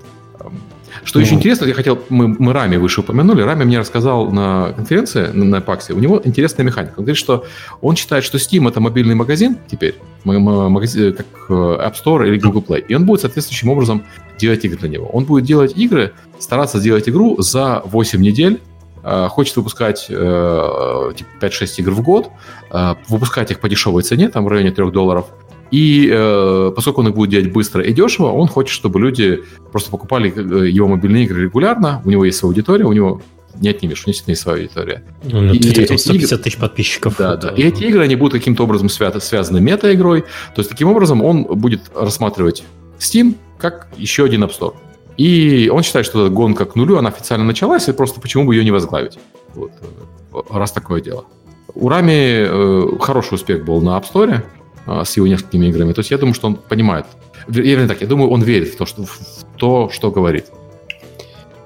[1.03, 1.26] Что ну.
[1.26, 5.44] еще интересно, я хотел, мы, мы Рами выше упомянули, Рами мне рассказал на конференции, на,
[5.44, 6.94] на PAX, у него интересная механика.
[6.98, 7.45] Он говорит, что
[7.82, 12.64] он считает, что Steam это мобильный магазин теперь, магазин, как э, App Store или Google
[12.68, 14.03] Play, и он будет соответствующим образом
[14.40, 15.07] делать игры для него.
[15.07, 18.74] Он будет делать игры, стараться сделать игру за 8 недель, Э,
[19.30, 22.30] хочет выпускать э, типа 5-6 игр в год,
[22.72, 25.27] э, выпускать их по дешевой цене, там в районе 3 долларов,
[25.72, 29.91] и э, поскольку он их будет делать быстро и дешево, он хочет, чтобы люди просто
[29.91, 30.30] покупали
[30.69, 33.22] его мобильные игры регулярно, у него есть своя аудитория, у него
[33.60, 35.03] не отнимешь, у него действительно есть своя аудитория.
[35.23, 37.15] Ну, и эти 150 игры, тысяч подписчиков.
[37.18, 37.49] Да, да.
[37.49, 40.22] И эти игры, они будут каким-то образом связаны, связаны мета-игрой.
[40.22, 42.64] То есть, таким образом, он будет рассматривать
[42.99, 44.76] Steam как еще один App Store.
[45.17, 48.63] И он считает, что гонка к нулю, она официально началась, и просто почему бы ее
[48.63, 49.17] не возглавить.
[49.53, 49.71] Вот,
[50.33, 51.25] э, раз такое дело.
[51.73, 54.41] У Рами э, хороший успех был на App Store
[54.85, 55.93] э, с его несколькими играми.
[55.93, 57.05] То есть я думаю, что он понимает.
[57.47, 59.19] Вернее так, я думаю, он верит в то, что, в
[59.57, 60.47] то, что говорит.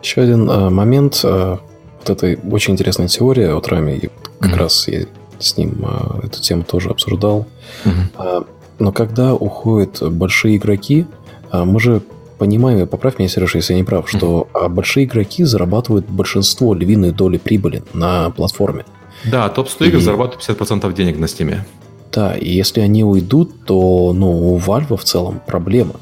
[0.01, 1.21] Еще один э, момент.
[1.23, 1.57] Э,
[1.99, 3.91] вот этой очень интересная теория от Рами.
[3.97, 4.09] И
[4.39, 4.55] как mm-hmm.
[4.57, 5.05] раз я
[5.39, 7.45] с ним э, эту тему тоже обсуждал.
[7.85, 7.91] Mm-hmm.
[8.17, 8.41] Э,
[8.79, 11.05] но когда уходят большие игроки,
[11.51, 12.01] э, мы же
[12.39, 14.69] понимаем, и поправь меня, Сережа, если я не прав, что mm-hmm.
[14.69, 18.85] большие игроки зарабатывают большинство львиной доли прибыли на платформе.
[19.25, 21.65] Да, топ-100 игр зарабатывают 50% денег на стиме.
[22.11, 25.95] Да, и если они уйдут, то ну, у Valve в целом проблема.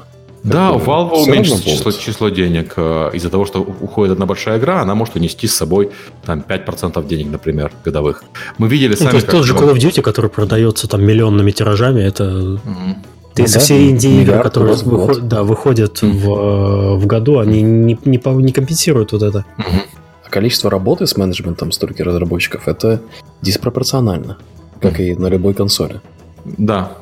[0.44, 2.74] Да, у Valve уменьшится число, число денег.
[2.76, 5.90] Э, из-за того, что уходит одна большая игра, она может унести с собой
[6.24, 8.22] там, 5% денег, например, годовых.
[8.56, 9.06] Мы видели сами...
[9.06, 12.24] Ну, то есть тот же Call of Duty, который продается там миллионными тиражами, это...
[12.24, 12.96] Mm-hmm.
[13.38, 16.96] Ты ну, все инди-игры, которые выход, да, выходят mm-hmm.
[16.96, 19.44] в, в году, они не, не, не компенсируют вот это.
[19.58, 19.82] Mm-hmm.
[20.26, 23.00] А количество работы с менеджментом столько разработчиков это
[23.42, 24.38] диспропорционально,
[24.80, 25.10] как mm-hmm.
[25.10, 26.00] и на любой консоли.
[26.44, 26.92] Да,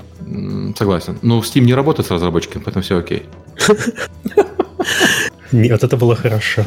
[0.76, 1.18] согласен.
[1.22, 3.22] Но Steam не работает с разработчиками, поэтому все окей.
[5.52, 6.64] Нет, это было хорошо.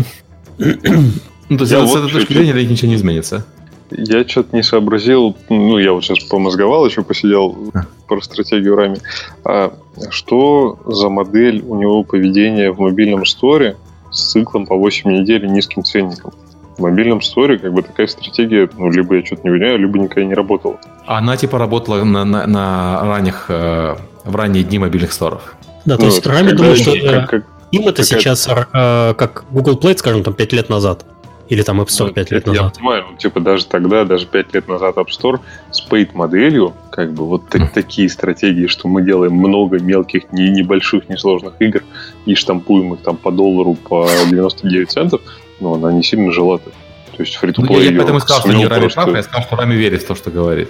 [0.58, 3.46] Ну, то есть, с этой точки зрения ничего не изменится.
[3.92, 7.72] Я что-то не сообразил, ну, я вот сейчас помозговал, еще посидел
[8.08, 8.98] про стратегию Рами.
[9.44, 9.74] А
[10.10, 13.78] что за модель у него поведения в мобильном сторе
[14.12, 16.34] с циклом по 8 недель и низким ценником?
[16.78, 20.24] В мобильном сторе как бы такая стратегия, ну, либо я что-то не понимаю, либо никогда
[20.24, 20.78] не работала.
[21.06, 25.56] Она типа работала на, на, на ранних, э, в ранние дни мобильных сторов.
[25.86, 29.78] Да, то ну, есть Рами думает, что как, как, им это сейчас э, как Google
[29.78, 31.06] Play, скажем, там 5 лет назад.
[31.50, 32.74] Или там App Store ну, 5 лет я назад?
[32.76, 35.40] Я понимаю, ну, типа даже тогда, даже 5 лет назад App Store
[35.72, 37.70] с paid-моделью, как бы вот mm.
[37.74, 41.84] такие стратегии, что мы делаем много мелких, не, небольших, несложных игр
[42.26, 45.22] и штампуем их там по доллару, по 99 центов,
[45.60, 46.72] но она не сильно жила -то.
[47.18, 49.02] То есть фри ну, Я, я поэтому сказал, что не Рами просто...
[49.02, 50.70] прав, я сказал, что Рами верит в то, что говорит.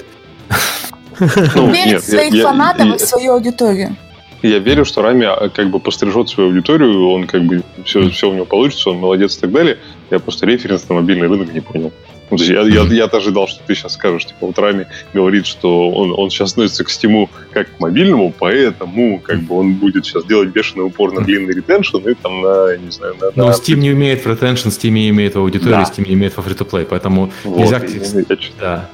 [1.55, 3.95] Ну, Верит в своих фанатов и свою аудиторию.
[4.41, 8.29] Я верю, что Рами а, как бы пострижет свою аудиторию, он как бы все, все
[8.29, 9.77] у него получится, он молодец и так далее.
[10.09, 11.91] Я просто референс на мобильный рынок не понял.
[12.31, 15.47] Ну, то есть я, я, я ожидал, что ты сейчас скажешь, типа, вот Рами говорит,
[15.47, 20.05] что он, он сейчас относится к стиму как к мобильному, поэтому как бы он будет
[20.05, 23.31] сейчас делать бешеный упор на длинный ретеншн и там на, не знаю, на...
[23.35, 23.51] Но на...
[23.51, 25.83] Steam не умеет в ретеншн, Steam не имеет в аудитории, да.
[25.83, 27.81] Steam не имеет во free-to-play, поэтому вот, нельзя...
[27.83, 28.89] Я, я, да.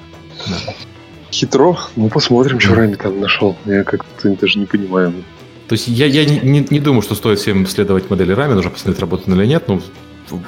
[0.47, 0.55] да.
[1.31, 1.77] Хитро.
[1.97, 3.57] Ну, посмотрим, что Рами там нашел.
[3.65, 5.13] Я как-то даже не понимаю.
[5.67, 8.71] То есть я, я не, не, не думаю, что стоит всем следовать модели Рами, нужно
[8.71, 9.81] посмотреть, работает или нет, но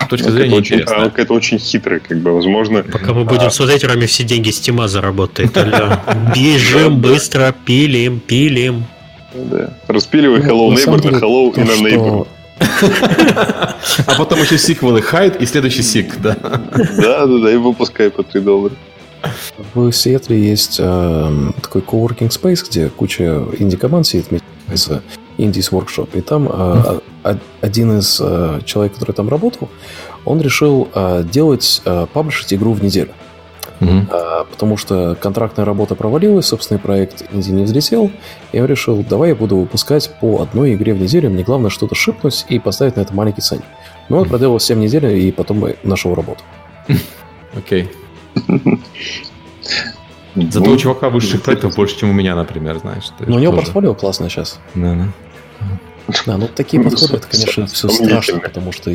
[0.09, 1.05] точка зрения это интересная.
[1.05, 2.83] Очень, это очень хитрый, как бы, возможно...
[2.83, 3.51] Пока мы будем а...
[3.51, 5.51] смотреть, Рами все деньги с Тима заработает.
[6.35, 8.85] Бежим, быстро, пилим, пилим.
[9.33, 9.73] Да.
[9.87, 12.27] Распиливай Hello Neighbor на Hello и на Neighbor.
[14.07, 16.35] А потом еще сиквелы Хайд и следующий сик, да.
[16.41, 18.73] Да, да, да, и выпускай по 3 доллара.
[19.73, 25.01] В Сиэтле есть э, такой coworking space, где куча инди-команд сидит вместе,
[25.37, 26.09] Indies Workshop.
[26.13, 26.99] И там э,
[27.61, 29.69] один из э, человек, который там работал,
[30.25, 33.11] он решил э, делать, э, паблишить игру в неделю.
[33.79, 34.07] Mm-hmm.
[34.09, 38.11] А, потому что контрактная работа провалилась, собственный проект инди не взлетел,
[38.51, 41.93] и он решил, давай я буду выпускать по одной игре в неделю, мне главное что-то
[41.93, 43.65] шипнуть и поставить на это маленький ценник.
[44.09, 46.43] Ну, он проделал 7 недель и потом нашел работу.
[47.55, 47.91] Окей.
[50.35, 53.05] Зато у чувака высших проектов больше, чем у меня, например, знаешь.
[53.19, 54.59] Но у него портфолио классное сейчас.
[54.75, 55.07] Да, да.
[56.25, 58.91] Да, ну такие подходы, это, конечно, все страшно, потому что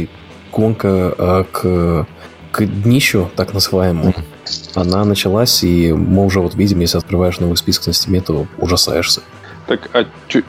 [0.50, 2.06] гонка а, к,
[2.52, 4.14] к днищу, так называемому,
[4.74, 8.46] она началась, и мы уже вот видим, если открываешь новый список на Steam е, то
[8.58, 9.22] ужасаешься.
[9.66, 10.06] Так, а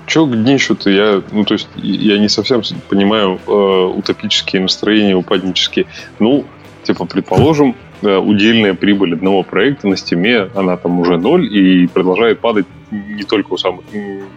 [0.07, 0.89] что к днищу-то?
[0.89, 5.85] Я, ну, то есть, я не совсем понимаю э, утопические настроения, упаднические.
[6.19, 6.45] Ну,
[6.83, 11.87] типа, предположим, э, удельная прибыль одного проекта на Steam е, она там уже ноль и
[11.87, 13.85] продолжает падать не только у самых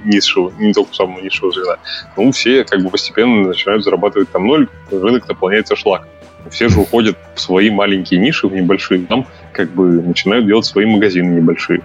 [0.05, 1.77] низшего, не только у самого низшего звена.
[2.17, 6.09] Ну, все как бы постепенно начинают зарабатывать там ноль, рынок наполняется шлак.
[6.51, 9.01] Все же уходят в свои маленькие ниши, в небольшие.
[9.07, 11.83] Там как бы начинают делать свои магазины небольшие.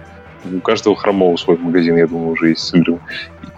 [0.50, 2.74] У каждого хромого свой магазин, я думаю, уже есть с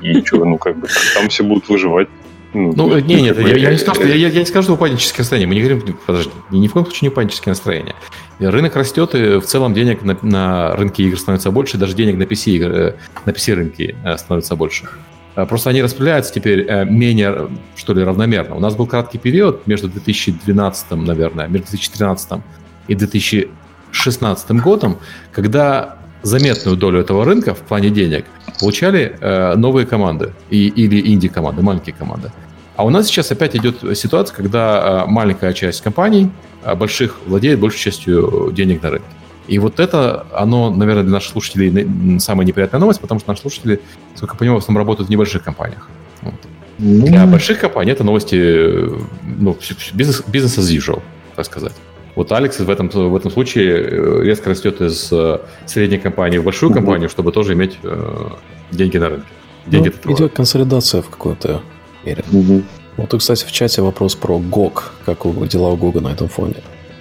[0.01, 2.09] И что, ну как бы там все будут выживать.
[2.55, 5.19] Ну, ну не, нет, я, я, не скажу, я, я, я не скажу, что упадническое
[5.19, 5.49] настроение.
[5.49, 7.95] Мы не говорим, подожди, ни в коем случае не упадническое настроение.
[8.39, 12.23] Рынок растет, и в целом денег на, на рынке игр становится больше, даже денег на
[12.23, 12.95] PC, игр,
[13.27, 14.89] на PC рынке э, становится больше.
[15.37, 18.55] Э, просто они распределяются теперь э, менее, что ли, равномерно.
[18.55, 22.41] У нас был краткий период между 2012, наверное, между 2013
[22.87, 24.99] и 2016 годом,
[25.33, 28.27] когда заметную долю этого рынка в плане денег
[28.61, 32.31] получали э, новые команды и, или инди-команды, маленькие команды.
[32.77, 36.31] А у нас сейчас опять идет ситуация, когда э, маленькая часть компаний,
[36.65, 39.09] э, больших, владеет большей частью денег на рынке.
[39.47, 43.81] И вот это, оно, наверное, для наших слушателей самая неприятная новость, потому что наши слушатели,
[44.15, 45.89] сколько я понимаю, в основном работают в небольших компаниях.
[46.23, 46.35] Вот.
[46.79, 47.03] Mm-hmm.
[47.03, 48.91] Для больших компаний это новости,
[49.23, 49.57] ну,
[49.93, 51.03] бизнес, бизнес as usual,
[51.37, 51.73] так сказать.
[52.17, 56.45] Вот Алекс в этом, в этом случае э, резко растет из э, средней компании в
[56.45, 58.29] большую компанию, чтобы тоже иметь э,
[58.71, 59.27] деньги на рынке.
[59.67, 61.63] Деньги ну, идет консолидация в какой-то
[62.05, 62.25] мере.
[62.33, 62.63] Угу.
[62.97, 64.83] Вот, кстати, в чате вопрос про GOG.
[65.05, 65.19] Как
[65.49, 66.57] дела у GOG на этом фоне?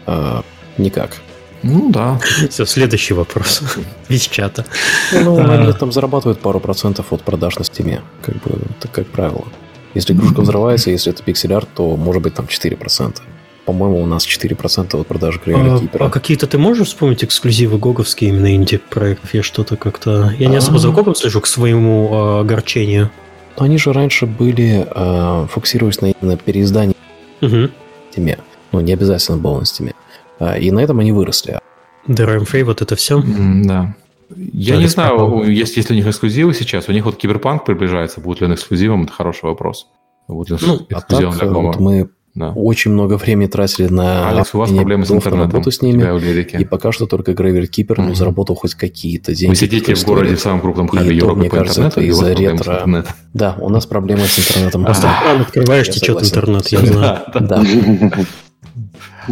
[0.05, 0.43] А,
[0.77, 1.17] никак.
[1.61, 2.19] Ну да.
[2.49, 3.61] Все, следующий вопрос.
[4.09, 4.65] Из чата.
[5.13, 5.53] Ну, а.
[5.53, 8.01] они там зарабатывают пару процентов от продаж на Steam е.
[8.21, 9.45] Как бы, это как правило.
[9.93, 13.21] Если игрушка взрывается, если это пиксель-арт, то может быть там 4%
[13.65, 16.05] по-моему, у нас 4% от продажи Graveyard а, Keeper а.
[16.05, 19.33] А какие-то ты можешь вспомнить эксклюзивы GOG овские именно инди-проектов?
[19.33, 20.33] Я что-то как-то...
[20.37, 23.09] Я не особо за GOG ом слежу к своему э, огорчению.
[23.57, 26.95] Но они же раньше были, э, фокусировались на именно переиздании
[27.41, 27.69] угу.
[28.11, 28.39] Steam.
[28.71, 29.93] Ну, не обязательно было на Steam.
[30.39, 31.59] А, и на этом они выросли.
[32.07, 33.19] DRM-Free, вот это все?
[33.19, 33.95] Mm, да.
[34.35, 36.89] Я не знаю, есть, есть ли у них эксклюзивы сейчас.
[36.89, 38.19] У них вот Киберпанк приближается.
[38.19, 39.03] Будет ли он эксклюзивом?
[39.03, 39.87] Это хороший вопрос.
[40.27, 42.49] Будет ли ну, а так, вот мы да.
[42.55, 45.51] Очень много времени тратили на Алекс, у вас проблемы с интернетом.
[45.51, 46.59] работу с ними.
[46.59, 48.07] И пока что только Graveyard Keeper mm-hmm.
[48.07, 49.51] ну, заработал хоть какие-то деньги.
[49.51, 52.33] Вы сидите в городе в самом крупном хабе Европы мне по кажется, интернету, это из-за
[52.33, 53.05] ретро.
[53.33, 54.83] Да, у нас проблемы с интернетом.
[54.85, 57.19] Просто экран открываешь, течет интернет, я знаю.
[57.39, 57.63] Да.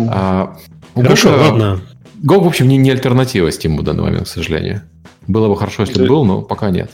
[0.08, 0.58] А,
[0.96, 1.82] хорошо, ладно.
[2.24, 4.84] Go, в общем, не, не альтернатива Steam в данный момент, к сожалению.
[5.28, 6.92] Было бы хорошо, если бы был, но пока нет.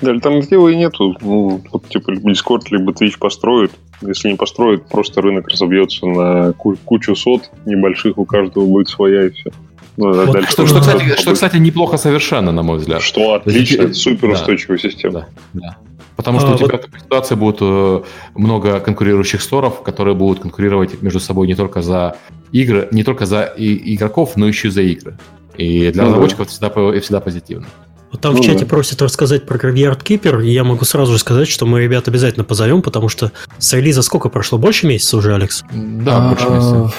[0.00, 1.16] Да, альтернативы и нету.
[1.20, 3.72] Ну, вот, типа, Discord либо Twitch построит.
[4.02, 9.30] Если не построит, просто рынок разобьется на кучу сот небольших, у каждого будет своя и
[9.30, 9.50] все.
[9.96, 13.00] Ну, вот дальше что, что, кстати, что, кстати, неплохо совершенно, на мой взгляд.
[13.00, 15.12] Что отлично, это супер устойчивая да, система.
[15.12, 15.76] Да, да.
[16.16, 16.80] Потому что а, у тебя вот...
[16.80, 18.02] в такой ситуации будет э,
[18.34, 22.16] много конкурирующих сторов, которые будут конкурировать между собой не только за
[22.52, 25.18] игры, не только за и, игроков, но еще и за игры.
[25.56, 27.66] И для ну, разработчиков это всегда, всегда позитивно.
[28.14, 28.66] Вот там ну, в чате да.
[28.66, 32.44] просят рассказать про Graveyard Keeper, и я могу сразу же сказать, что мы ребят обязательно
[32.44, 34.56] позовем, потому что с релиза сколько прошло?
[34.56, 35.64] Больше месяца уже, Алекс?
[35.72, 36.94] Да, больше месяца.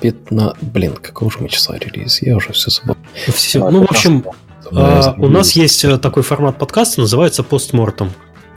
[0.00, 0.62] 15...
[0.64, 2.20] Блин, какого же мы числа релиз?
[2.22, 2.96] Я уже все забыл.
[3.28, 3.70] Все.
[3.70, 4.24] Ну, в общем,
[4.72, 8.10] а, у нас есть э, такой формат подкаста, называется постмортом.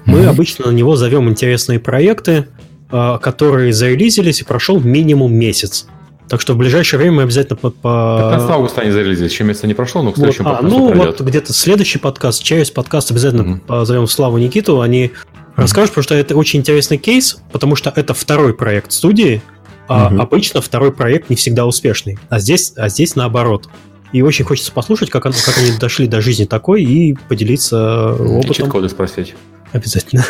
[0.06, 0.26] Мы mm-hmm.
[0.30, 2.48] обычно на него зовем интересные проекты,
[2.90, 5.86] а, которые зарелизились и прошел минимум месяц.
[6.30, 7.70] Так что в ближайшее время мы обязательно по...
[7.70, 8.30] по...
[8.32, 11.20] 15 августа они зарелизились, еще месяца не прошло, но к следующему вот, а, Ну, пройдет.
[11.20, 13.66] вот где-то следующий подкаст, через подкаст обязательно mm-hmm.
[13.66, 15.12] позовем Славу Никиту, они mm-hmm.
[15.58, 19.42] расскажут, потому что это очень интересный кейс, потому что это второй проект студии,
[19.88, 20.22] а mm-hmm.
[20.22, 23.70] обычно второй проект не всегда успешный, а здесь, а здесь наоборот.
[24.14, 28.54] И очень хочется послушать, как, как они дошли до жизни такой и поделиться опытом.
[28.54, 29.36] Чит-коды спросить.
[29.72, 30.24] Обязательно.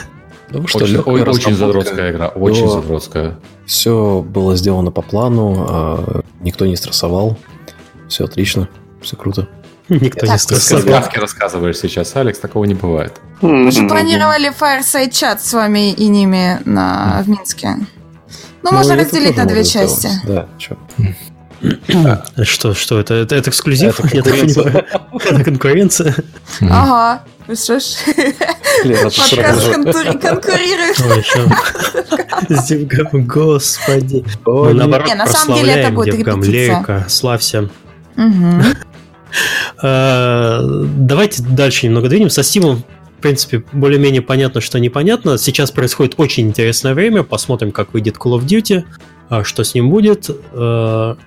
[0.53, 3.39] Ну, что очень, ой, очень задротская игра, очень задротская.
[3.65, 7.37] Все было сделано по плану, а никто не стрессовал.
[8.07, 8.69] Все отлично,
[9.01, 9.47] все круто.
[9.89, 10.83] Никто не стрессовал.
[10.83, 13.19] Сказки рассказываешь сейчас, Алекс, такого не бывает.
[13.41, 17.75] Мы же планировали Fireside чат с вами и ними на, в Минске.
[18.61, 20.09] Ну, ну можно разделить на две части.
[20.25, 20.77] Да, что.
[22.43, 23.13] Что, что это?
[23.13, 23.99] Это, это эксклюзив?
[24.13, 26.15] Это конкуренция.
[26.61, 27.23] Ага.
[27.47, 27.95] Ну что ж,
[28.83, 30.97] подкаст конкурирует.
[32.67, 34.23] DevGAMM, господи.
[34.45, 37.69] Мы наоборот Не, на самом деле это будет DevGAMM, Лерика, славься.
[39.81, 42.29] А, давайте дальше немного двинем.
[42.29, 42.83] Со Стимом
[43.17, 45.39] в принципе, более-менее понятно, что непонятно.
[45.39, 47.23] Сейчас происходит очень интересное время.
[47.23, 48.83] Посмотрим, как выйдет Call of Duty.
[49.33, 50.35] А, что с ним будет, э,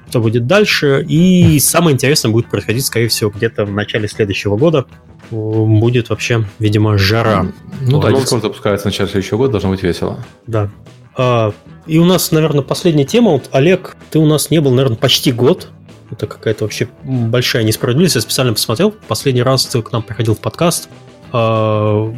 [0.08, 1.04] что будет дальше.
[1.08, 4.86] И самое интересное будет происходить, скорее всего, где-то в начале следующего года.
[5.32, 7.48] Будет вообще, видимо, жара.
[7.80, 10.24] Ну да, Discord запускается в начале следующего года, должно быть весело.
[10.46, 10.70] Да.
[11.16, 11.52] А,
[11.88, 13.32] и у нас, наверное, последняя тема.
[13.32, 15.70] Вот, Олег, ты у нас не был, наверное, почти год.
[16.12, 18.14] Это какая-то вообще большая несправедливость.
[18.14, 18.94] Я специально посмотрел.
[19.08, 20.88] Последний раз ты к нам приходил в подкаст.
[21.32, 22.14] А,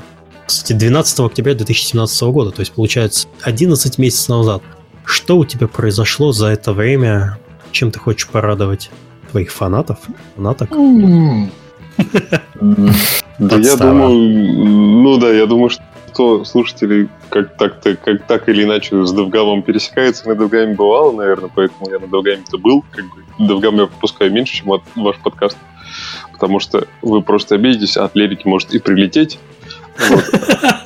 [0.47, 2.51] кстати, 12 октября 2017 года.
[2.51, 4.62] То есть, получается, 11 месяцев назад.
[5.09, 7.39] Что у тебя произошло за это время?
[7.72, 8.90] Чем ты хочешь порадовать
[9.30, 9.98] твоих фанатов?
[10.36, 10.68] Фанаток?
[13.39, 19.06] Да я думаю, ну да, я думаю, что слушатели как так-то, как так или иначе
[19.06, 22.85] с Довгамом пересекается, на Довгаме бывало, наверное, поэтому я на Довгаме-то был.
[22.90, 25.56] Как бы Довгам я выпускаю меньше, чем ваш подкаст,
[26.32, 29.39] потому что вы просто обидитесь, а от лирики может и прилететь,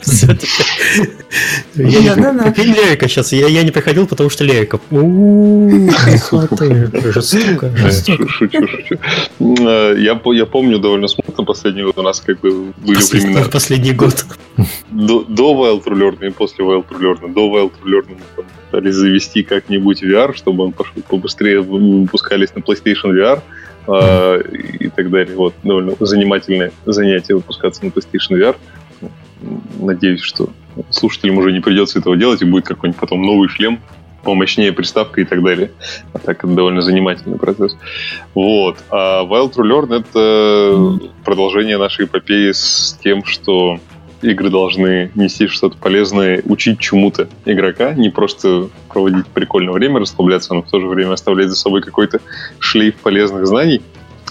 [1.75, 3.33] Лерика сейчас.
[3.33, 4.81] Я не приходил, потому что Лерика.
[7.13, 7.71] Жестоко,
[8.29, 8.99] Шучу, шучу.
[9.39, 10.15] Я
[10.47, 13.45] помню довольно смутно последний год у нас как бы были времена.
[13.53, 14.25] Последний год.
[14.91, 17.33] До Wild Ruler и после Wild Ruler.
[17.33, 23.13] До Wild Ruler мы пытались завести как-нибудь VR, чтобы он пошел побыстрее выпускались на PlayStation
[23.13, 23.41] VR
[24.81, 25.37] и так далее.
[25.37, 28.57] Вот, довольно занимательное занятие выпускаться на PlayStation VR
[29.81, 30.51] надеюсь, что
[30.91, 33.81] слушателям уже не придется этого делать, и будет какой-нибудь потом новый шлем,
[34.23, 35.73] помощнее приставка и так далее.
[36.13, 37.77] А так это довольно занимательный процесс.
[38.35, 38.79] Вот.
[38.91, 43.79] А Wild to Learn— это продолжение нашей эпопеи с тем, что
[44.23, 50.63] игры должны нести что-то полезное, учить чему-то игрока, не просто проводить прикольное время, расслабляться, но
[50.63, 52.21] в то же время оставлять за собой какой-то
[52.61, 53.83] шлейф полезных знаний.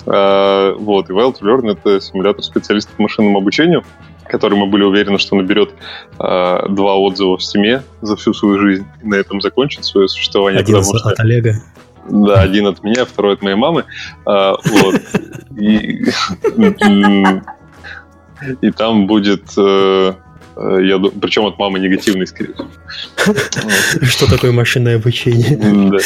[0.06, 3.84] А, вот, и Wild to Learn— это симулятор специалистов по машинному обучению,
[4.32, 5.72] который мы были уверены, что наберет
[6.18, 10.62] э, два отзыва в стиме за всю свою жизнь и на этом закончит свое существование.
[10.62, 11.56] Один потому, от Олега.
[12.10, 13.84] Да, один от меня, второй от моей мамы.
[14.26, 15.02] А, вот.
[15.58, 16.06] И,
[18.62, 19.44] и там будет...
[19.58, 20.14] Э,
[20.56, 22.56] э, я, причем от мамы негативный, скорее
[24.02, 26.02] Что такое машинное обучение?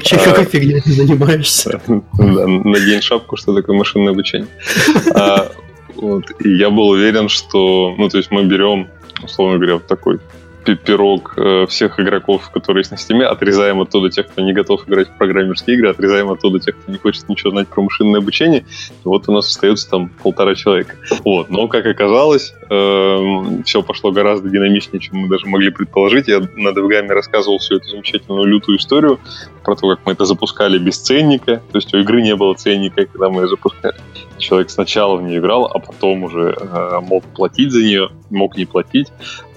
[0.00, 1.80] Че, какой а, фигней ты занимаешься?
[1.86, 4.48] Да, надень шапку, что такое машинное обучение.
[5.96, 6.24] Вот.
[6.40, 8.88] И я был уверен, что, ну, то есть мы берем,
[9.22, 10.18] условно говоря, вот такой
[10.74, 14.88] пирог э, всех игроков, которые есть на Steam е, отрезаем оттуда тех, кто не готов
[14.88, 18.64] играть в программерские игры, отрезаем оттуда тех, кто не хочет ничего знать про машинное обучение.
[19.04, 20.96] Вот у нас остается там полтора человека.
[21.24, 21.50] Вот.
[21.50, 26.26] Но, как оказалось, э, все пошло гораздо динамичнее, чем мы даже могли предположить.
[26.26, 29.20] Я на DevGAMM е рассказывал всю эту замечательную лютую историю
[29.66, 31.60] про то, как мы это запускали без ценника.
[31.72, 33.96] То есть у игры не было ценника, когда мы ее запускали.
[34.38, 38.64] Человек сначала в нее играл, а потом уже э, мог платить за нее, мог не
[38.64, 39.08] платить.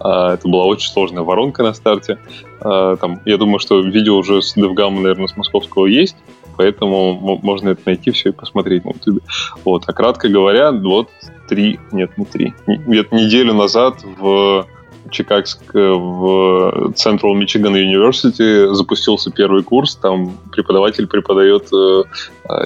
[0.03, 2.18] Э, это была очень сложная воронка на старте.
[2.60, 6.15] Э, там, я думаю, что видео уже с DevGam, наверное, с московского есть,
[6.57, 9.22] поэтому можно это найти все и посмотреть на YouTube.
[9.64, 11.10] Вот, а кратко говоря, вот
[11.48, 14.65] три, нет, не три, где-то неделю назад в
[15.10, 19.95] Чикагск в Central Michigan University запустился первый курс.
[19.95, 22.03] Там преподаватель преподает э,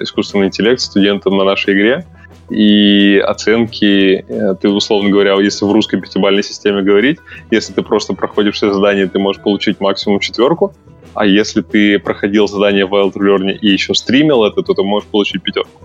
[0.02, 2.06] искусственный интеллект студентам на нашей игре.
[2.49, 7.20] и оценки, э, ты, условно говоря, если в русской пятибалльной системе говорить,
[7.52, 10.74] если ты просто проходишь все задания, ты можешь получить максимум четверку,
[11.14, 15.07] а если ты проходил задание в Wild Learning и еще стримил это, то ты можешь
[15.10, 15.82] получить пятерку.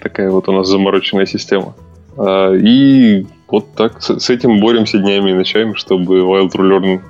[0.00, 1.74] Такая вот у нас замороченная система.
[2.18, 7.00] И вот так с этим боремся днями и ночами, чтобы Wild Learning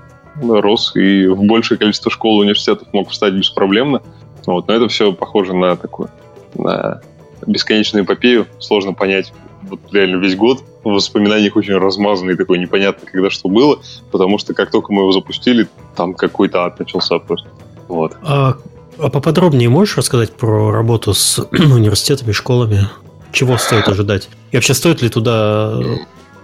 [0.43, 4.03] рос и в большее количество школ и университетов мог встать беспроблемно.
[4.47, 4.69] Вот.
[4.69, 6.11] Но это все похоже на такую
[6.55, 7.01] на
[7.47, 8.47] бесконечную эпопею.
[8.59, 9.33] Сложно понять
[9.63, 10.63] вот реально весь год.
[10.85, 13.79] В воспоминаниях очень размазанный такой, непонятно, когда что было,
[14.13, 17.49] потому что как только мы его запустили, там какой-то ад начался просто.
[17.89, 18.17] Вот.
[18.23, 18.57] А,
[18.99, 22.89] а поподробнее можешь рассказать про работу с университетами, школами?
[23.33, 24.29] Чего стоит ожидать?
[24.53, 25.81] И вообще стоит ли туда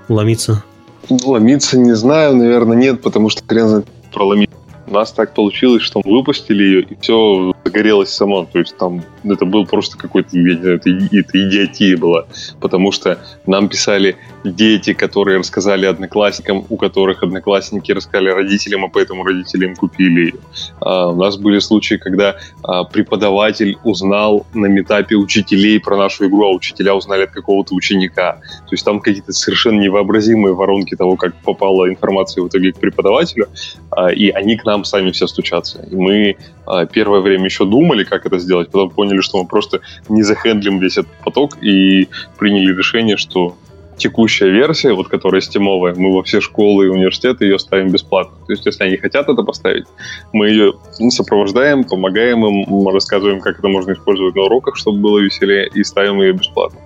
[0.08, 0.64] ломиться?
[1.08, 4.56] Ломиться не знаю, наверное, нет, потому что хрен знает проломиться.
[4.86, 8.44] У нас так получилось, что мы выпустили ее, и все загорелось само.
[8.44, 12.26] То есть там это был просто какой-то, я это, это идиотия была.
[12.60, 19.24] Потому что нам писали дети, которые рассказали одноклассникам, у которых одноклассники рассказали родителям, а поэтому
[19.24, 20.34] родители им купили
[20.80, 26.44] А, у нас были случаи, когда а, преподаватель узнал на метапе учителей про нашу игру,
[26.44, 28.40] а учителя узнали от какого-то ученика.
[28.66, 33.48] То есть там какие-то совершенно невообразимые воронки того, как попала информация в итоге к преподавателю,
[33.90, 35.86] а, и они к нам сами все стучатся.
[35.90, 36.36] И мы
[36.66, 40.78] а, первое время еще думали, как это сделать, потом поняли, что мы просто не захендлим
[40.78, 42.08] весь этот поток и
[42.38, 43.56] приняли решение, что
[43.96, 48.36] текущая версия, вот которая стимовая, мы во все школы и университеты ее ставим бесплатно.
[48.46, 49.84] То есть, если они хотят это поставить,
[50.32, 50.74] мы ее
[51.10, 56.20] сопровождаем, помогаем им, рассказываем, как это можно использовать на уроках, чтобы было веселее, и ставим
[56.20, 56.80] ее бесплатно.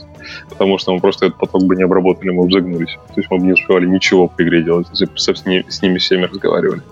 [0.49, 2.99] Потому что мы просто этот поток бы не обработали, мы бы загнулись.
[3.15, 5.83] То есть мы бы не успевали ничего по игре делать, если бы с, ними, с
[5.83, 6.83] ними всеми разговаривали.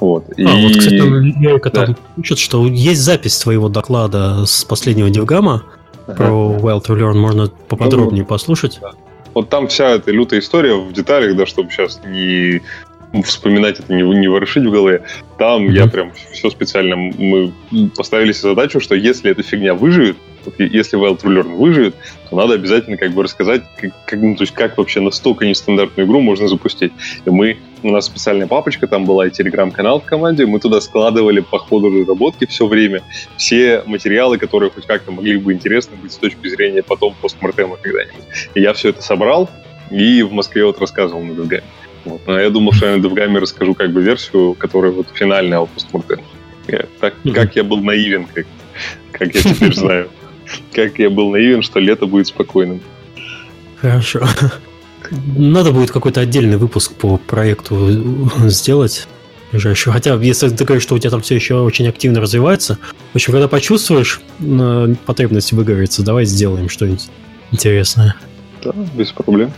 [0.00, 0.24] Вот.
[0.28, 0.44] А, и...
[0.44, 1.86] вот, кстати, Ярика да.
[1.86, 5.64] там пишет, что есть запись твоего доклада с последнего Девгама
[6.06, 6.16] ага.
[6.16, 8.78] про Wild to Learn, можно поподробнее ну, послушать.
[8.80, 8.92] Да.
[9.34, 12.62] Вот там вся эта лютая история в деталях, да, чтобы сейчас не
[13.24, 15.02] вспоминать это, не, не ворошить в голове.
[15.38, 15.72] Там mm-hmm.
[15.72, 17.52] я прям все специально, мы
[17.96, 20.16] поставили себе задачу, что если эта фигня выживет,
[20.58, 21.94] если Wild to Learn выживет,
[22.28, 26.06] то надо обязательно как бы рассказать, как, как, ну, то есть как вообще настолько нестандартную
[26.06, 26.92] игру можно запустить.
[27.24, 31.40] И мы, у нас специальная папочка, там была и телеграм-канал в команде, мы туда складывали
[31.40, 33.02] по ходу разработки все время
[33.36, 37.76] все материалы, которые хоть как-то могли бы интересны быть с точки зрения потом postmortem а
[37.76, 38.24] когда-нибудь.
[38.54, 39.50] И я все это собрал,
[39.90, 41.62] и в Москве вот рассказывал на DevGAMM е.
[42.04, 42.20] Вот.
[42.26, 45.60] Но я думал, что я на DevGAMM е расскажу как бы версию, которая вот финальная
[45.64, 46.20] postmortem.
[47.00, 48.46] Так, как я был наивен, как,
[49.12, 50.10] как я теперь знаю
[50.72, 52.80] как я был наивен, что лето будет спокойным.
[53.76, 54.26] Хорошо.
[55.10, 59.06] Надо будет какой-то отдельный выпуск по проекту сделать.
[59.50, 59.94] Ближайшую.
[59.94, 62.76] Хотя, если ты говоришь, что у тебя там все еще очень активно развивается,
[63.12, 67.08] в общем, когда почувствуешь э, потребность выговориться, давай сделаем что-нибудь
[67.50, 68.14] интересное.
[68.62, 69.50] Да, без проблем.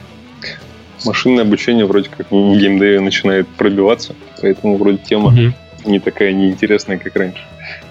[1.04, 5.52] Машинное обучение вроде как в геймдеве начинает пробиваться, поэтому вроде тема угу.
[5.84, 7.42] не такая неинтересная, как раньше.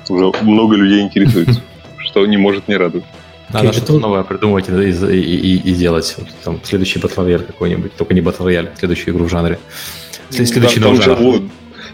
[0.10, 1.62] Уже много людей интересуется
[2.10, 3.06] что не может не радовать.
[3.52, 6.14] Надо что-то новое придумывать и, и, и, и делать.
[6.18, 7.96] Вот, там, следующий Royale какой-нибудь.
[7.96, 9.60] Только не Royale, следующую игру в жанре.
[10.30, 11.44] Следующий да, же, вот,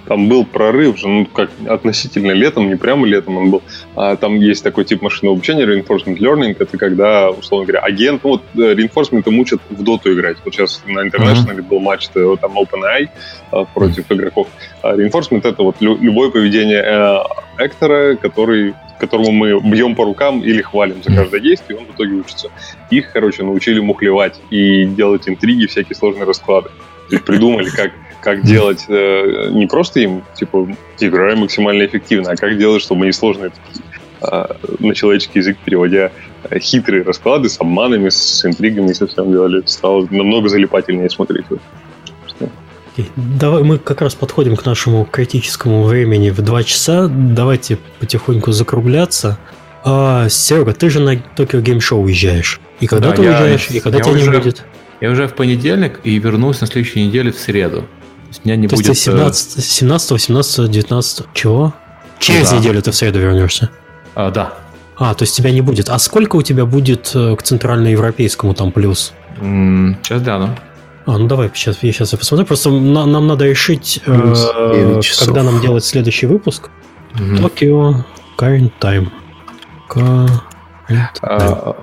[0.08, 3.64] там был прорыв же, ну, как относительно летом, не прямо летом он был.
[3.96, 6.56] А, там есть такой тип машинного обучения, reinforcement learning.
[6.60, 10.38] Это когда, условно говоря, агент, ну, вот э, reinforcement мучат в доту играть.
[10.46, 11.64] Вот сейчас на International uh-huh.
[11.64, 13.10] был матч э, там OpenAI
[13.52, 14.48] а, против игроков.
[14.82, 20.62] А reinforcement— это вот любое поведение э, актора, который которому мы бьем по рукам или
[20.62, 22.50] хвалим за каждое действие, он в итоге учится.
[22.90, 26.70] Их, короче, научили мухлевать и делать интриги, всякие сложные расклады.
[27.10, 27.92] То есть придумали, как,
[28.26, 30.68] как делать э, не просто им, типа,
[31.00, 33.52] играя максимально эффективно, а как делать, чтобы несложные
[34.22, 34.46] э,
[34.80, 36.12] на человеческий язык переводя
[36.50, 39.62] э, хитрые расклады с обманами, с интригами и со всем делали.
[39.68, 41.46] Стало намного залипательнее смотреть.
[43.16, 47.08] Давай мы как раз подходим к нашему критическому времени в 2 часа.
[47.08, 49.38] Давайте потихоньку закругляться.
[49.84, 52.60] А, Серега, ты же на Токио Гейм Шоу уезжаешь.
[52.80, 54.66] И когда да, ты я, уезжаешь, и когда тебя уже, не будет?
[55.00, 57.86] Я уже в понедельник и вернусь на следующей неделе в среду.
[58.28, 58.88] Есть меня не То будет...
[58.90, 61.26] Есть 17, 17, 18, 19...
[61.34, 61.74] Чего?
[62.20, 62.58] Через да.
[62.58, 63.70] неделю ты в среду вернешься?
[64.16, 64.54] А, да.
[64.98, 65.90] А, то есть тебя не будет.
[65.90, 69.14] А сколько у тебя будет э, к центральноевропейскому там плюс?
[69.42, 70.56] М-м, сейчас гляну.
[71.06, 72.46] А, ну давай, сейчас, я сейчас я посмотрю.
[72.46, 76.70] Просто на, нам надо решить, э, когда нам делать следующий выпуск.
[77.14, 78.06] Токио,
[78.38, 79.10] current time.
[79.90, 80.30] Current
[80.90, 81.10] time.
[81.22, 81.76] А,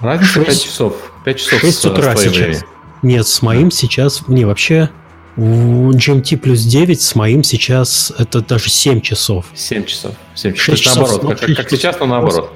[0.00, 0.94] разница 5 часов.
[1.24, 2.64] 5 часов 6 утра сейчас.
[3.02, 4.26] Нет, с моим сейчас...
[4.28, 4.90] Не, вообще...
[5.38, 9.46] GMT плюс 9 с моим сейчас это даже 7 часов.
[9.54, 10.14] 7 часов.
[10.34, 10.64] 7 часов.
[10.64, 12.52] 6 часов наоборот, как, как, как сейчас, но наоборот.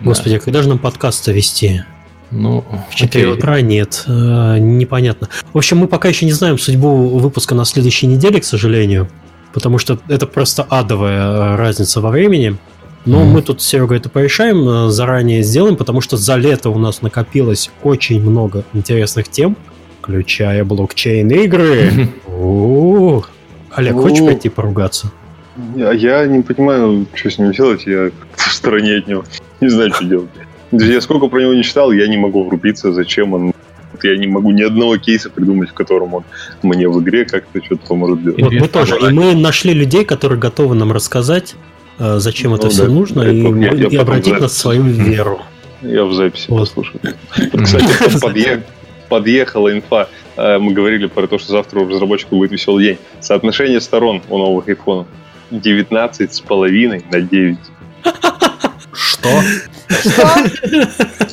[0.00, 0.40] Господи, да.
[0.40, 1.82] когда же нам подкаст вести?
[2.30, 3.34] Ну, В 4 окей.
[3.36, 5.28] утра нет, э, непонятно.
[5.52, 9.08] В общем, мы пока еще не знаем судьбу выпуска на следующей неделе, к сожалению,
[9.52, 12.56] потому что это просто адовая э, разница во времени.
[13.06, 13.28] Но Мгм.
[13.30, 17.02] мы тут с Серегой это порешаем, э, заранее сделаем, потому что за лето у нас
[17.02, 19.56] накопилось очень много интересных тем,
[20.00, 22.08] включая блокчейн-игры.
[23.72, 25.12] Олег, Ну, хочешь пойти поругаться?
[25.76, 29.24] Я, не понимаю, что с ним делать, я в стороне от него.
[29.60, 30.30] Не знаю, что делать.
[30.72, 33.52] Я сколько про него не читал, я не могу врубиться, зачем он...
[34.02, 36.24] Я не могу ни одного кейса придумать, в котором он
[36.62, 38.40] мне в игре как-то что-то поможет делать.
[38.42, 38.96] Вот мы тоже.
[38.96, 41.54] И мы нашли людей, которые готовы нам рассказать,
[41.98, 42.92] э, зачем это Ну все да.
[42.92, 45.40] нужно, Я и, я и обратить нас в свою веру.
[45.82, 46.60] Я в записи Вот.
[46.60, 47.00] послушаю.
[47.62, 47.84] Кстати,
[48.24, 48.62] подъе-
[49.10, 50.08] подъехала инфа.
[50.36, 52.98] Э, Мы говорили про то, что завтра у разработчиков будет веселый день.
[53.20, 55.06] Соотношение сторон у новых айфонов
[55.50, 57.58] 19 с половиной на 9.
[58.92, 59.28] Что?
[59.88, 60.28] Что?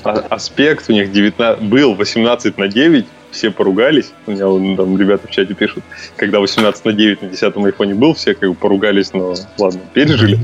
[0.03, 4.11] А- аспект у них 19, был 18 на 9, все поругались.
[4.25, 5.83] У меня там ребята в чате пишут,
[6.15, 10.39] когда 18 на 9 на 10 айфоне был, все как бы поругались, но ладно, пережили.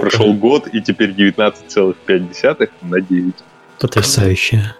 [0.00, 3.34] Прошел год, и теперь 19,5 на 9.
[3.78, 4.74] Потрясающе.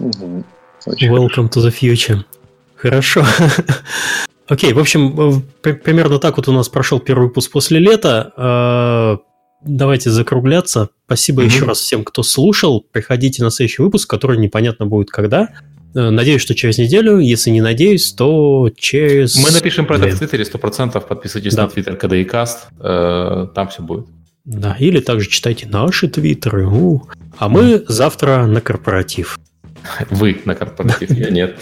[0.00, 0.44] Мгм.
[0.86, 1.26] Очень хорошо.
[1.42, 2.20] Welcome to the future.
[2.76, 3.24] Хорошо.
[4.46, 8.32] Окей, в общем, э, при- примерно так вот у нас прошел первый выпуск после лета.
[8.36, 9.16] Э,
[9.66, 10.90] Давайте закругляться.
[11.06, 11.50] Спасибо Мгм.
[11.50, 12.84] еще раз всем, кто слушал.
[12.92, 15.48] Приходите на следующий выпуск, который непонятно будет когда.
[15.94, 17.18] Э, Надеюсь, что через неделю.
[17.18, 19.36] Если не надеюсь, то через...
[19.42, 21.00] Мы напишем про это в Твиттере 100%.
[21.00, 21.62] Подписывайтесь Да.
[21.62, 23.52] на Твиттер KDICast.
[23.54, 24.04] Там все будет.
[24.44, 26.66] Да, или также читайте наши твиттеры.
[26.66, 27.04] У.
[27.38, 29.38] А мы завтра на корпоратив.
[30.10, 31.58] Вы на корпоратив, я нет.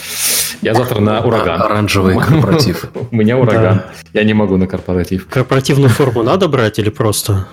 [0.63, 1.61] Я завтра на ураган.
[1.63, 2.87] Оранжевый корпоратив.
[3.11, 3.83] У меня ураган.
[4.13, 5.27] Я не могу на корпоратив.
[5.29, 7.49] Корпоративную форму надо брать или просто...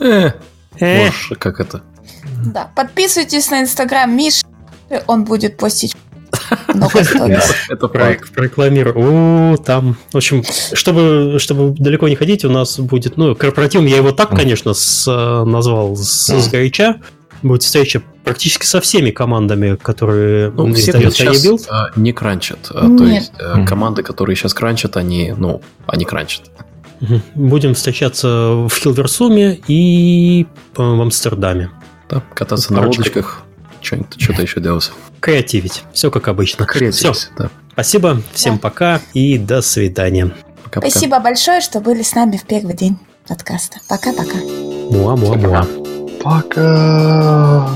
[0.00, 0.32] Э,
[0.80, 1.82] Э, можешь, как это?
[2.46, 4.44] Да, подписывайтесь на инстаграм Миши,
[5.06, 5.96] он будет постить.
[7.68, 9.52] Это Проект прорекламирую.
[9.52, 13.96] О, там, в общем, чтобы, чтобы далеко не ходить, у нас будет, ну, корпоративом я
[13.96, 17.00] его так, конечно, с, э, назвал с, с горяча.
[17.42, 21.66] Будет встреча практически со всеми командами, которые Ну, все, издает сейчас Build.
[21.68, 22.58] а, не кранчат.
[22.70, 23.14] А, То Нет.
[23.22, 26.50] есть э, команды, которые сейчас кранчат, они, ну, они кранчат.
[27.34, 28.28] Будем встречаться
[28.68, 31.70] в Хилверсуме и в Амстердаме.
[32.10, 33.00] Да, кататься на Парочка.
[33.00, 33.42] лодочках,
[33.80, 34.90] что-нибудь, что-то еще делать.
[35.20, 35.84] Креативить.
[35.92, 36.66] Все как обычно.
[36.66, 36.78] Все.
[36.78, 37.50] Креативить, да.
[37.72, 38.22] Спасибо.
[38.32, 38.60] Всем Да.
[38.60, 40.32] пока и до свидания.
[40.64, 40.90] Пока-пока.
[40.90, 42.98] Спасибо большое, что были с нами в первый день
[43.28, 43.78] подкаста.
[43.88, 44.38] Пока-пока.
[44.90, 45.66] Муа-муа-муа.
[46.22, 47.68] Пока.